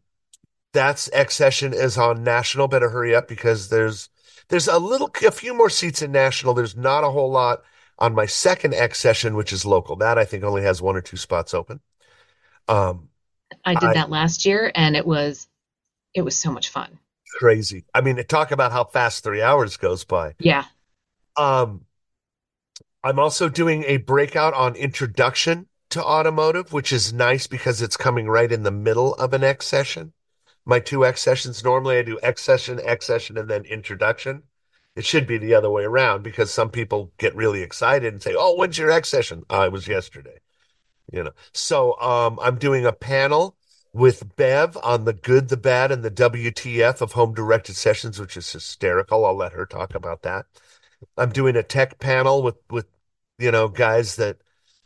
that's 0.73 1.09
X 1.11 1.35
session 1.35 1.73
is 1.73 1.97
on 1.97 2.23
national. 2.23 2.67
Better 2.69 2.89
hurry 2.89 3.13
up 3.13 3.27
because 3.27 3.69
there's 3.69 4.09
there's 4.47 4.67
a 4.67 4.79
little 4.79 5.11
a 5.25 5.31
few 5.31 5.53
more 5.53 5.69
seats 5.69 6.01
in 6.01 6.11
national. 6.11 6.53
There's 6.53 6.77
not 6.77 7.03
a 7.03 7.09
whole 7.09 7.31
lot 7.31 7.63
on 7.99 8.15
my 8.15 8.25
second 8.25 8.73
X 8.73 8.99
session, 8.99 9.35
which 9.35 9.51
is 9.51 9.65
local. 9.65 9.97
That 9.97 10.17
I 10.17 10.25
think 10.25 10.43
only 10.43 10.63
has 10.63 10.81
one 10.81 10.95
or 10.95 11.01
two 11.01 11.17
spots 11.17 11.53
open. 11.53 11.81
Um, 12.67 13.09
I 13.65 13.73
did 13.73 13.89
I, 13.89 13.93
that 13.93 14.09
last 14.09 14.45
year, 14.45 14.71
and 14.73 14.95
it 14.95 15.05
was 15.05 15.47
it 16.13 16.21
was 16.21 16.37
so 16.37 16.51
much 16.51 16.69
fun. 16.69 16.99
Crazy. 17.33 17.85
I 17.93 18.01
mean, 18.01 18.21
talk 18.25 18.51
about 18.51 18.71
how 18.71 18.83
fast 18.83 19.23
three 19.23 19.41
hours 19.41 19.77
goes 19.77 20.03
by. 20.03 20.35
Yeah. 20.39 20.65
Um, 21.37 21.85
I'm 23.03 23.19
also 23.19 23.49
doing 23.49 23.83
a 23.87 23.97
breakout 23.97 24.53
on 24.53 24.75
introduction 24.75 25.67
to 25.89 26.03
automotive, 26.03 26.71
which 26.71 26.91
is 26.91 27.13
nice 27.13 27.47
because 27.47 27.81
it's 27.81 27.97
coming 27.97 28.27
right 28.27 28.51
in 28.51 28.63
the 28.63 28.71
middle 28.71 29.13
of 29.15 29.33
an 29.33 29.43
X 29.43 29.67
session. 29.67 30.13
My 30.65 30.79
two 30.79 31.05
X 31.05 31.21
sessions, 31.21 31.63
normally 31.63 31.97
I 31.97 32.03
do 32.03 32.19
X 32.21 32.41
session, 32.41 32.79
X 32.83 33.07
session, 33.07 33.37
and 33.37 33.49
then 33.49 33.65
introduction. 33.65 34.43
It 34.95 35.05
should 35.05 35.25
be 35.25 35.37
the 35.37 35.53
other 35.53 35.69
way 35.69 35.83
around 35.83 36.21
because 36.21 36.53
some 36.53 36.69
people 36.69 37.11
get 37.17 37.35
really 37.35 37.61
excited 37.61 38.13
and 38.13 38.21
say, 38.21 38.35
Oh, 38.37 38.55
when's 38.55 38.77
your 38.77 38.91
X 38.91 39.09
session? 39.09 39.43
Oh, 39.49 39.63
it 39.63 39.71
was 39.71 39.87
yesterday. 39.87 40.39
You 41.11 41.23
know, 41.23 41.31
so 41.53 41.99
um, 41.99 42.39
I'm 42.41 42.57
doing 42.57 42.85
a 42.85 42.93
panel 42.93 43.57
with 43.93 44.35
Bev 44.35 44.77
on 44.83 45.05
the 45.05 45.13
good, 45.13 45.49
the 45.49 45.57
bad, 45.57 45.91
and 45.91 46.03
the 46.03 46.11
WTF 46.11 47.01
of 47.01 47.13
home 47.13 47.33
directed 47.33 47.75
sessions, 47.75 48.19
which 48.19 48.37
is 48.37 48.51
hysterical. 48.51 49.25
I'll 49.25 49.35
let 49.35 49.53
her 49.53 49.65
talk 49.65 49.95
about 49.95 50.21
that. 50.23 50.45
I'm 51.17 51.31
doing 51.31 51.55
a 51.55 51.63
tech 51.63 51.99
panel 51.99 52.43
with 52.43 52.57
with 52.69 52.87
you 53.39 53.51
know 53.51 53.67
guys 53.67 54.15
that 54.17 54.37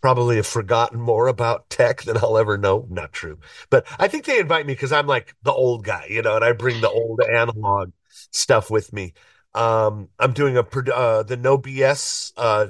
probably 0.01 0.37
have 0.37 0.47
forgotten 0.47 0.99
more 0.99 1.27
about 1.27 1.69
tech 1.69 2.03
than 2.03 2.17
I'll 2.17 2.37
ever 2.37 2.57
know. 2.57 2.87
Not 2.89 3.13
true, 3.13 3.39
but 3.69 3.85
I 3.99 4.07
think 4.07 4.25
they 4.25 4.39
invite 4.39 4.65
me 4.65 4.73
because 4.73 4.91
I'm 4.91 5.07
like 5.07 5.35
the 5.43 5.53
old 5.53 5.83
guy, 5.85 6.07
you 6.09 6.21
know, 6.21 6.35
and 6.35 6.45
I 6.45 6.53
bring 6.53 6.81
the 6.81 6.89
old 6.89 7.21
analog 7.21 7.91
stuff 8.09 8.69
with 8.71 8.93
me. 8.93 9.13
Um, 9.53 10.09
I'm 10.19 10.33
doing 10.33 10.57
a 10.57 10.61
uh, 10.61 11.23
the 11.23 11.37
No 11.37 11.57
BS 11.57 12.33
uh, 12.37 12.67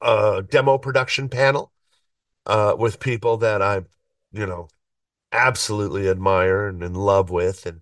uh, 0.00 0.42
demo 0.42 0.78
production 0.78 1.28
panel 1.28 1.72
uh, 2.46 2.74
with 2.78 3.00
people 3.00 3.38
that 3.38 3.62
I, 3.62 3.82
you 4.32 4.46
know, 4.46 4.68
absolutely 5.32 6.08
admire 6.08 6.68
and 6.68 6.82
in 6.82 6.94
love 6.94 7.30
with, 7.30 7.66
and 7.66 7.80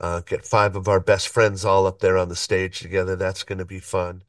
uh, 0.00 0.20
get 0.20 0.44
five 0.44 0.76
of 0.76 0.88
our 0.88 1.00
best 1.00 1.28
friends 1.28 1.64
all 1.64 1.86
up 1.86 2.00
there 2.00 2.16
on 2.18 2.28
the 2.28 2.36
stage 2.36 2.80
together. 2.80 3.16
That's 3.16 3.42
going 3.42 3.58
to 3.58 3.64
be 3.64 3.80
fun. 3.80 4.22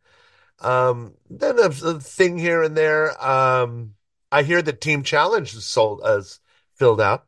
Um, 0.60 1.16
then 1.30 1.60
a, 1.60 1.68
a, 1.68 2.00
thing 2.00 2.38
here 2.38 2.64
and 2.64 2.76
there. 2.78 3.24
Um, 3.24 3.96
I 4.32 4.44
hear 4.44 4.62
that 4.62 4.82
Team 4.82 5.04
Challenge 5.04 5.54
is 5.54 5.66
sold 5.66 6.02
as 6.06 6.40
filled 6.76 7.02
out, 7.02 7.26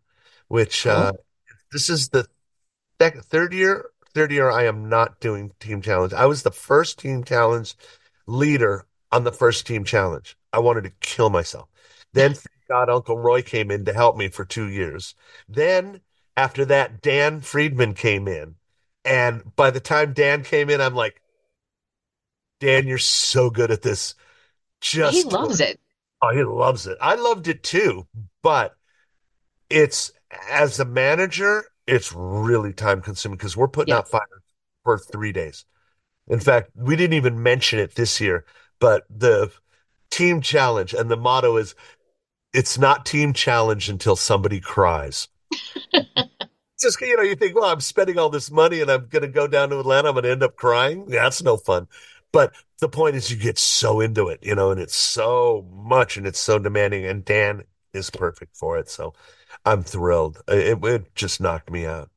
which 0.47 0.87
uh, 0.87 1.11
oh. 1.13 1.23
this 1.71 1.89
is 1.89 2.09
the 2.09 2.27
second, 3.01 3.25
third 3.25 3.53
year. 3.53 3.89
Third 4.13 4.31
year, 4.31 4.49
I 4.49 4.65
am 4.65 4.89
not 4.89 5.19
doing 5.19 5.51
Team 5.59 5.81
Challenge. 5.81 6.13
I 6.13 6.25
was 6.25 6.43
the 6.43 6.51
first 6.51 6.99
Team 6.99 7.23
Challenge 7.23 7.75
leader 8.25 8.85
on 9.11 9.23
the 9.23 9.31
first 9.31 9.67
Team 9.67 9.83
Challenge. 9.83 10.35
I 10.51 10.59
wanted 10.59 10.85
to 10.85 10.91
kill 11.01 11.29
myself. 11.29 11.67
Then, 12.13 12.35
God, 12.69 12.89
Uncle 12.89 13.17
Roy 13.17 13.41
came 13.41 13.71
in 13.71 13.85
to 13.85 13.93
help 13.93 14.17
me 14.17 14.27
for 14.29 14.45
two 14.45 14.67
years. 14.67 15.15
Then, 15.47 16.01
after 16.35 16.65
that, 16.65 17.01
Dan 17.01 17.41
Friedman 17.41 17.93
came 17.93 18.27
in. 18.27 18.55
And 19.05 19.55
by 19.55 19.71
the 19.71 19.79
time 19.79 20.13
Dan 20.13 20.43
came 20.43 20.69
in, 20.69 20.81
I'm 20.81 20.95
like, 20.95 21.21
Dan, 22.59 22.87
you're 22.87 22.97
so 22.97 23.49
good 23.49 23.71
at 23.71 23.81
this. 23.81 24.15
Just 24.81 25.15
he 25.15 25.23
loves 25.23 25.61
it. 25.61 25.79
Oh, 26.21 26.33
he 26.33 26.43
loves 26.43 26.87
it. 26.87 26.97
I 26.99 27.15
loved 27.15 27.47
it 27.47 27.63
too, 27.63 28.07
but 28.41 28.75
it's 29.69 30.11
as 30.49 30.79
a 30.79 30.85
manager, 30.85 31.65
it's 31.85 32.11
really 32.13 32.73
time 32.73 33.01
consuming 33.01 33.37
because 33.37 33.55
we're 33.55 33.67
putting 33.67 33.93
yeah. 33.93 33.99
out 33.99 34.09
fires 34.09 34.25
for 34.83 34.97
three 34.97 35.31
days. 35.31 35.65
In 36.27 36.39
fact, 36.39 36.71
we 36.75 36.95
didn't 36.95 37.13
even 37.13 37.41
mention 37.41 37.79
it 37.79 37.95
this 37.95 38.19
year, 38.19 38.45
but 38.79 39.05
the 39.09 39.51
team 40.09 40.41
challenge 40.41 40.93
and 40.93 41.09
the 41.09 41.17
motto 41.17 41.57
is 41.57 41.75
it's 42.53 42.77
not 42.77 43.05
team 43.05 43.33
challenge 43.33 43.89
until 43.89 44.15
somebody 44.15 44.59
cries. 44.59 45.27
Just 46.79 47.01
you 47.01 47.17
know, 47.17 47.23
you 47.23 47.35
think, 47.35 47.55
well, 47.55 47.65
I'm 47.65 47.79
spending 47.79 48.19
all 48.19 48.29
this 48.29 48.51
money 48.51 48.81
and 48.81 48.91
I'm 48.91 49.07
going 49.07 49.23
to 49.23 49.27
go 49.27 49.47
down 49.47 49.69
to 49.69 49.79
Atlanta. 49.79 50.09
I'm 50.09 50.13
going 50.13 50.25
to 50.25 50.31
end 50.31 50.43
up 50.43 50.55
crying. 50.55 51.05
That's 51.07 51.41
no 51.41 51.57
fun. 51.57 51.87
But 52.31 52.53
the 52.79 52.89
point 52.89 53.15
is, 53.15 53.31
you 53.31 53.37
get 53.37 53.57
so 53.57 53.99
into 53.99 54.27
it, 54.27 54.39
you 54.43 54.53
know, 54.53 54.69
and 54.69 54.79
it's 54.79 54.95
so 54.95 55.65
much 55.71 56.17
and 56.17 56.27
it's 56.27 56.39
so 56.39 56.59
demanding. 56.59 57.05
And 57.05 57.25
Dan 57.25 57.63
is 57.93 58.11
perfect 58.11 58.55
for 58.55 58.77
it. 58.77 58.89
So 58.89 59.13
I'm 59.65 59.81
thrilled. 59.81 60.41
It, 60.47 60.83
it 60.83 61.15
just 61.15 61.41
knocked 61.41 61.71
me 61.71 61.85
out. 61.87 62.11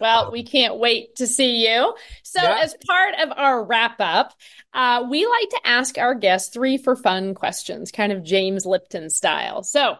Well, 0.00 0.30
we 0.30 0.42
can't 0.42 0.78
wait 0.78 1.16
to 1.16 1.26
see 1.26 1.66
you. 1.66 1.94
So, 2.22 2.42
yeah. 2.42 2.60
as 2.62 2.74
part 2.86 3.14
of 3.22 3.32
our 3.36 3.64
wrap 3.64 3.96
up, 4.00 4.34
uh, 4.74 5.06
we 5.08 5.26
like 5.26 5.50
to 5.50 5.60
ask 5.64 5.98
our 5.98 6.14
guests 6.14 6.52
three 6.52 6.76
for 6.76 6.96
fun 6.96 7.34
questions, 7.34 7.90
kind 7.90 8.12
of 8.12 8.22
James 8.22 8.66
Lipton 8.66 9.10
style. 9.10 9.62
So, 9.62 9.96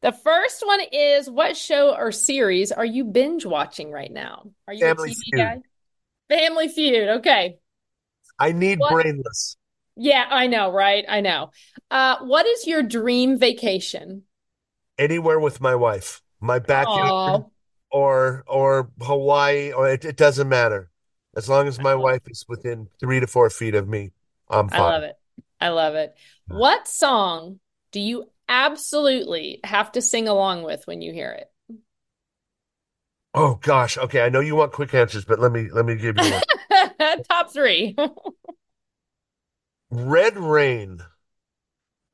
the 0.00 0.12
first 0.12 0.64
one 0.64 0.80
is 0.92 1.28
What 1.28 1.56
show 1.56 1.94
or 1.94 2.12
series 2.12 2.70
are 2.72 2.84
you 2.84 3.04
binge 3.04 3.44
watching 3.44 3.90
right 3.90 4.12
now? 4.12 4.50
Are 4.66 4.74
you 4.74 4.80
Family 4.80 5.10
a 5.10 5.12
TV 5.12 5.16
Feud. 5.24 5.36
guy? 5.36 5.60
Family 6.28 6.68
Feud. 6.68 7.08
Okay. 7.18 7.58
I 8.38 8.52
need 8.52 8.78
what? 8.78 8.92
brainless. 8.92 9.56
Yeah, 9.96 10.24
I 10.30 10.46
know, 10.46 10.70
right? 10.70 11.04
I 11.08 11.20
know. 11.20 11.50
Uh, 11.90 12.18
what 12.20 12.46
is 12.46 12.66
your 12.66 12.84
dream 12.84 13.36
vacation? 13.36 14.22
Anywhere 14.96 15.40
with 15.40 15.60
my 15.60 15.74
wife, 15.74 16.22
my 16.40 16.60
backyard, 16.60 17.42
Aww. 17.42 17.50
Or 17.90 18.44
or 18.46 18.90
Hawaii, 19.00 19.72
or 19.72 19.88
it, 19.88 20.04
it, 20.04 20.16
doesn't 20.16 20.48
matter. 20.48 20.90
As 21.36 21.48
long 21.48 21.68
as 21.68 21.78
my 21.80 21.94
wife 21.94 22.22
is 22.26 22.44
within 22.48 22.88
three 23.00 23.20
to 23.20 23.26
four 23.26 23.50
feet 23.50 23.74
of 23.74 23.88
me, 23.88 24.10
I'm 24.48 24.68
fine. 24.68 24.80
I 24.80 24.84
love 24.84 25.02
it. 25.02 25.16
I 25.60 25.68
love 25.68 25.94
it. 25.94 26.14
What 26.48 26.88
song 26.88 27.60
do 27.92 28.00
you 28.00 28.30
absolutely 28.48 29.60
have 29.64 29.92
to 29.92 30.02
sing 30.02 30.28
along 30.28 30.62
with 30.62 30.86
when 30.86 31.02
you 31.02 31.12
hear 31.12 31.30
it? 31.30 31.50
Oh 33.34 33.58
gosh. 33.62 33.98
Okay, 33.98 34.22
I 34.22 34.30
know 34.30 34.40
you 34.40 34.56
want 34.56 34.72
quick 34.72 34.94
answers, 34.94 35.24
but 35.24 35.38
let 35.38 35.52
me 35.52 35.68
let 35.70 35.84
me 35.84 35.94
give 35.96 36.16
you 36.16 36.30
one. 36.30 37.22
Top 37.28 37.52
three. 37.52 37.96
Red 39.90 40.36
Rain. 40.36 41.00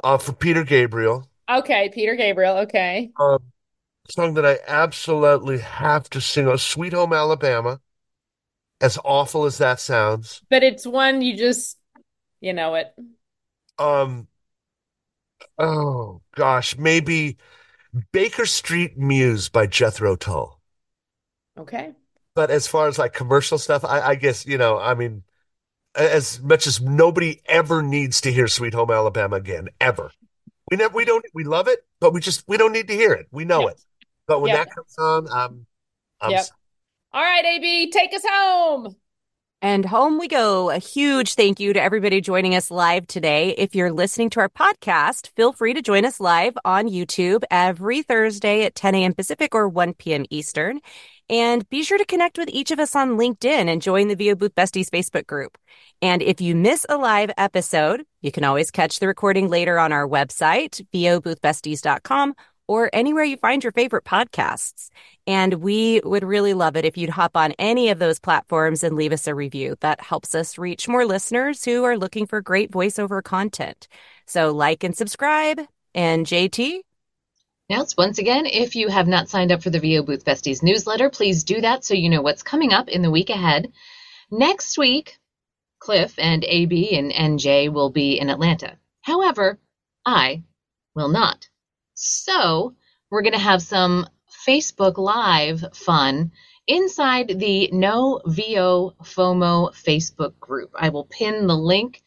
Uh, 0.02 0.18
for 0.18 0.32
Peter 0.32 0.64
Gabriel. 0.64 1.28
Okay, 1.48 1.90
Peter 1.94 2.14
Gabriel. 2.14 2.58
Okay. 2.58 3.10
Um, 3.18 3.38
song 4.08 4.34
that 4.34 4.46
I 4.46 4.58
absolutely 4.66 5.58
have 5.58 6.08
to 6.10 6.20
sing. 6.20 6.46
Oh, 6.48 6.56
Sweet 6.56 6.92
Home 6.92 7.12
Alabama. 7.12 7.80
As 8.80 8.98
awful 9.04 9.44
as 9.44 9.58
that 9.58 9.80
sounds, 9.80 10.42
but 10.50 10.62
it's 10.62 10.86
one 10.86 11.22
you 11.22 11.36
just 11.36 11.78
you 12.40 12.52
know 12.52 12.74
it. 12.74 12.92
Um. 13.78 14.26
Oh 15.58 16.20
gosh, 16.34 16.76
maybe 16.76 17.38
Baker 18.12 18.46
Street 18.46 18.98
Muse 18.98 19.48
by 19.48 19.66
Jethro 19.66 20.16
Tull. 20.16 20.60
Okay. 21.58 21.92
But 22.34 22.50
as 22.50 22.66
far 22.66 22.88
as 22.88 22.98
like 22.98 23.12
commercial 23.12 23.58
stuff, 23.58 23.84
I, 23.84 24.00
I 24.00 24.14
guess, 24.16 24.44
you 24.44 24.58
know, 24.58 24.78
I 24.78 24.94
mean, 24.94 25.22
as 25.94 26.40
much 26.42 26.66
as 26.66 26.80
nobody 26.80 27.40
ever 27.46 27.82
needs 27.82 28.20
to 28.22 28.32
hear 28.32 28.48
Sweet 28.48 28.74
Home 28.74 28.90
Alabama 28.90 29.36
again, 29.36 29.68
ever. 29.80 30.10
We 30.70 30.76
never, 30.76 30.94
we 30.94 31.04
don't, 31.04 31.24
we 31.32 31.44
love 31.44 31.68
it, 31.68 31.86
but 32.00 32.12
we 32.12 32.20
just, 32.20 32.42
we 32.48 32.56
don't 32.56 32.72
need 32.72 32.88
to 32.88 32.94
hear 32.94 33.12
it. 33.12 33.28
We 33.30 33.44
know 33.44 33.68
it. 33.68 33.80
But 34.26 34.40
when 34.40 34.50
yep. 34.50 34.66
that 34.66 34.74
comes 34.74 34.94
on, 34.98 35.28
I'm, 35.30 35.66
I'm 36.20 36.30
yep. 36.30 36.46
All 37.12 37.22
right, 37.22 37.44
AB, 37.44 37.90
take 37.90 38.12
us 38.14 38.24
home. 38.28 38.96
And 39.62 39.86
home 39.86 40.18
we 40.18 40.28
go. 40.28 40.68
A 40.68 40.78
huge 40.78 41.36
thank 41.36 41.58
you 41.58 41.72
to 41.72 41.80
everybody 41.80 42.20
joining 42.20 42.54
us 42.54 42.70
live 42.70 43.06
today. 43.06 43.54
If 43.56 43.74
you're 43.74 43.92
listening 43.92 44.28
to 44.30 44.40
our 44.40 44.50
podcast, 44.50 45.30
feel 45.36 45.54
free 45.54 45.72
to 45.72 45.80
join 45.80 46.04
us 46.04 46.20
live 46.20 46.54
on 46.66 46.86
YouTube 46.86 47.44
every 47.50 48.02
Thursday 48.02 48.64
at 48.64 48.74
10 48.74 48.94
a.m. 48.94 49.14
Pacific 49.14 49.54
or 49.54 49.66
1 49.66 49.94
p.m. 49.94 50.26
Eastern. 50.28 50.80
And 51.30 51.66
be 51.70 51.82
sure 51.82 51.96
to 51.96 52.04
connect 52.04 52.36
with 52.36 52.50
each 52.50 52.72
of 52.72 52.78
us 52.78 52.94
on 52.94 53.16
LinkedIn 53.16 53.68
and 53.70 53.80
join 53.80 54.08
the 54.08 54.16
VO 54.16 54.34
Booth 54.34 54.54
Besties 54.54 54.90
Facebook 54.90 55.26
group. 55.26 55.56
And 56.02 56.20
if 56.20 56.42
you 56.42 56.54
miss 56.54 56.84
a 56.90 56.98
live 56.98 57.30
episode, 57.38 58.04
you 58.20 58.30
can 58.30 58.44
always 58.44 58.70
catch 58.70 58.98
the 58.98 59.06
recording 59.06 59.48
later 59.48 59.78
on 59.78 59.92
our 59.92 60.06
website, 60.06 60.86
voboothbesties.com, 60.92 62.34
or 62.66 62.90
anywhere 62.92 63.24
you 63.24 63.36
find 63.36 63.62
your 63.62 63.72
favorite 63.72 64.04
podcasts. 64.04 64.88
And 65.26 65.54
we 65.54 66.00
would 66.04 66.24
really 66.24 66.54
love 66.54 66.76
it 66.76 66.84
if 66.84 66.96
you'd 66.96 67.10
hop 67.10 67.36
on 67.36 67.52
any 67.58 67.90
of 67.90 67.98
those 67.98 68.18
platforms 68.18 68.82
and 68.82 68.96
leave 68.96 69.12
us 69.12 69.26
a 69.26 69.34
review. 69.34 69.76
That 69.80 70.00
helps 70.00 70.34
us 70.34 70.58
reach 70.58 70.88
more 70.88 71.04
listeners 71.06 71.64
who 71.64 71.84
are 71.84 71.98
looking 71.98 72.26
for 72.26 72.40
great 72.40 72.70
voiceover 72.70 73.22
content. 73.22 73.88
So 74.26 74.50
like 74.52 74.84
and 74.84 74.96
subscribe 74.96 75.60
And 75.94 76.26
JT? 76.26 76.80
Yes, 77.68 77.96
once 77.96 78.18
again, 78.18 78.44
if 78.46 78.76
you 78.76 78.88
have 78.88 79.08
not 79.08 79.28
signed 79.28 79.50
up 79.50 79.62
for 79.62 79.70
the 79.70 79.80
VO 79.80 80.02
Booth 80.02 80.24
Besties 80.24 80.62
newsletter, 80.62 81.08
please 81.08 81.44
do 81.44 81.62
that 81.62 81.84
so 81.84 81.94
you 81.94 82.10
know 82.10 82.20
what's 82.20 82.42
coming 82.42 82.74
up 82.74 82.88
in 82.88 83.00
the 83.00 83.10
week 83.10 83.30
ahead. 83.30 83.72
Next 84.30 84.76
week, 84.76 85.16
Cliff 85.78 86.14
and 86.18 86.44
AB 86.44 86.96
and 86.96 87.10
NJ 87.10 87.72
will 87.72 87.90
be 87.90 88.18
in 88.18 88.28
Atlanta. 88.28 88.76
However, 89.00 89.58
I 90.04 90.42
will 90.94 91.08
not. 91.08 91.48
So, 91.94 92.74
we're 93.10 93.22
going 93.22 93.32
to 93.32 93.38
have 93.38 93.62
some 93.62 94.06
Facebook 94.46 94.98
Live 94.98 95.64
fun 95.72 96.32
inside 96.66 97.38
the 97.38 97.68
No 97.72 98.20
VO 98.26 98.94
FOMO 99.02 99.72
Facebook 99.74 100.38
group. 100.40 100.70
I 100.74 100.88
will 100.88 101.04
pin 101.04 101.46
the 101.46 101.56
link 101.56 102.02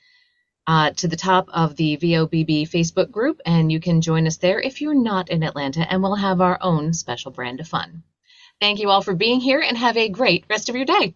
uh, 0.67 0.91
to 0.91 1.07
the 1.07 1.15
top 1.15 1.47
of 1.53 1.75
the 1.77 1.97
VOBB 1.97 2.69
Facebook 2.69 3.09
group, 3.09 3.39
and 3.45 3.71
you 3.71 3.79
can 3.79 4.01
join 4.01 4.27
us 4.27 4.37
there 4.37 4.59
if 4.59 4.81
you're 4.81 5.01
not 5.01 5.29
in 5.29 5.43
Atlanta, 5.43 5.89
and 5.89 6.03
we'll 6.03 6.15
have 6.15 6.41
our 6.41 6.57
own 6.61 6.93
special 6.93 7.31
brand 7.31 7.59
of 7.59 7.67
fun. 7.67 8.03
Thank 8.59 8.79
you 8.79 8.89
all 8.89 9.01
for 9.01 9.15
being 9.15 9.39
here, 9.39 9.61
and 9.61 9.77
have 9.77 9.95
a 9.95 10.09
great 10.09 10.45
rest 10.49 10.67
of 10.67 10.75
your 10.75 10.85
day. 10.85 11.15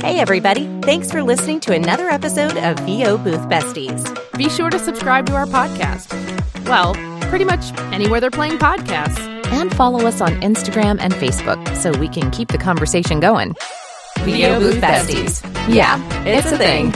Hey, 0.00 0.18
everybody. 0.18 0.66
Thanks 0.82 1.12
for 1.12 1.22
listening 1.22 1.60
to 1.60 1.74
another 1.74 2.08
episode 2.08 2.56
of 2.56 2.78
VO 2.80 3.18
Booth 3.18 3.48
Besties. 3.48 4.02
Be 4.36 4.48
sure 4.48 4.70
to 4.70 4.78
subscribe 4.78 5.26
to 5.26 5.34
our 5.34 5.46
podcast. 5.46 6.10
Well, 6.66 6.94
pretty 7.30 7.44
much 7.44 7.72
anywhere 7.92 8.20
they're 8.20 8.30
playing 8.30 8.58
podcasts. 8.58 9.18
And 9.52 9.74
follow 9.74 10.06
us 10.06 10.20
on 10.20 10.32
Instagram 10.42 10.98
and 11.00 11.12
Facebook 11.14 11.76
so 11.76 11.96
we 11.98 12.08
can 12.08 12.30
keep 12.30 12.48
the 12.48 12.58
conversation 12.58 13.20
going. 13.20 13.54
VO 14.18 14.58
Booth 14.58 14.76
Besties. 14.76 15.42
Yeah, 15.72 15.98
it's 16.26 16.52
a 16.52 16.58
thing. 16.58 16.92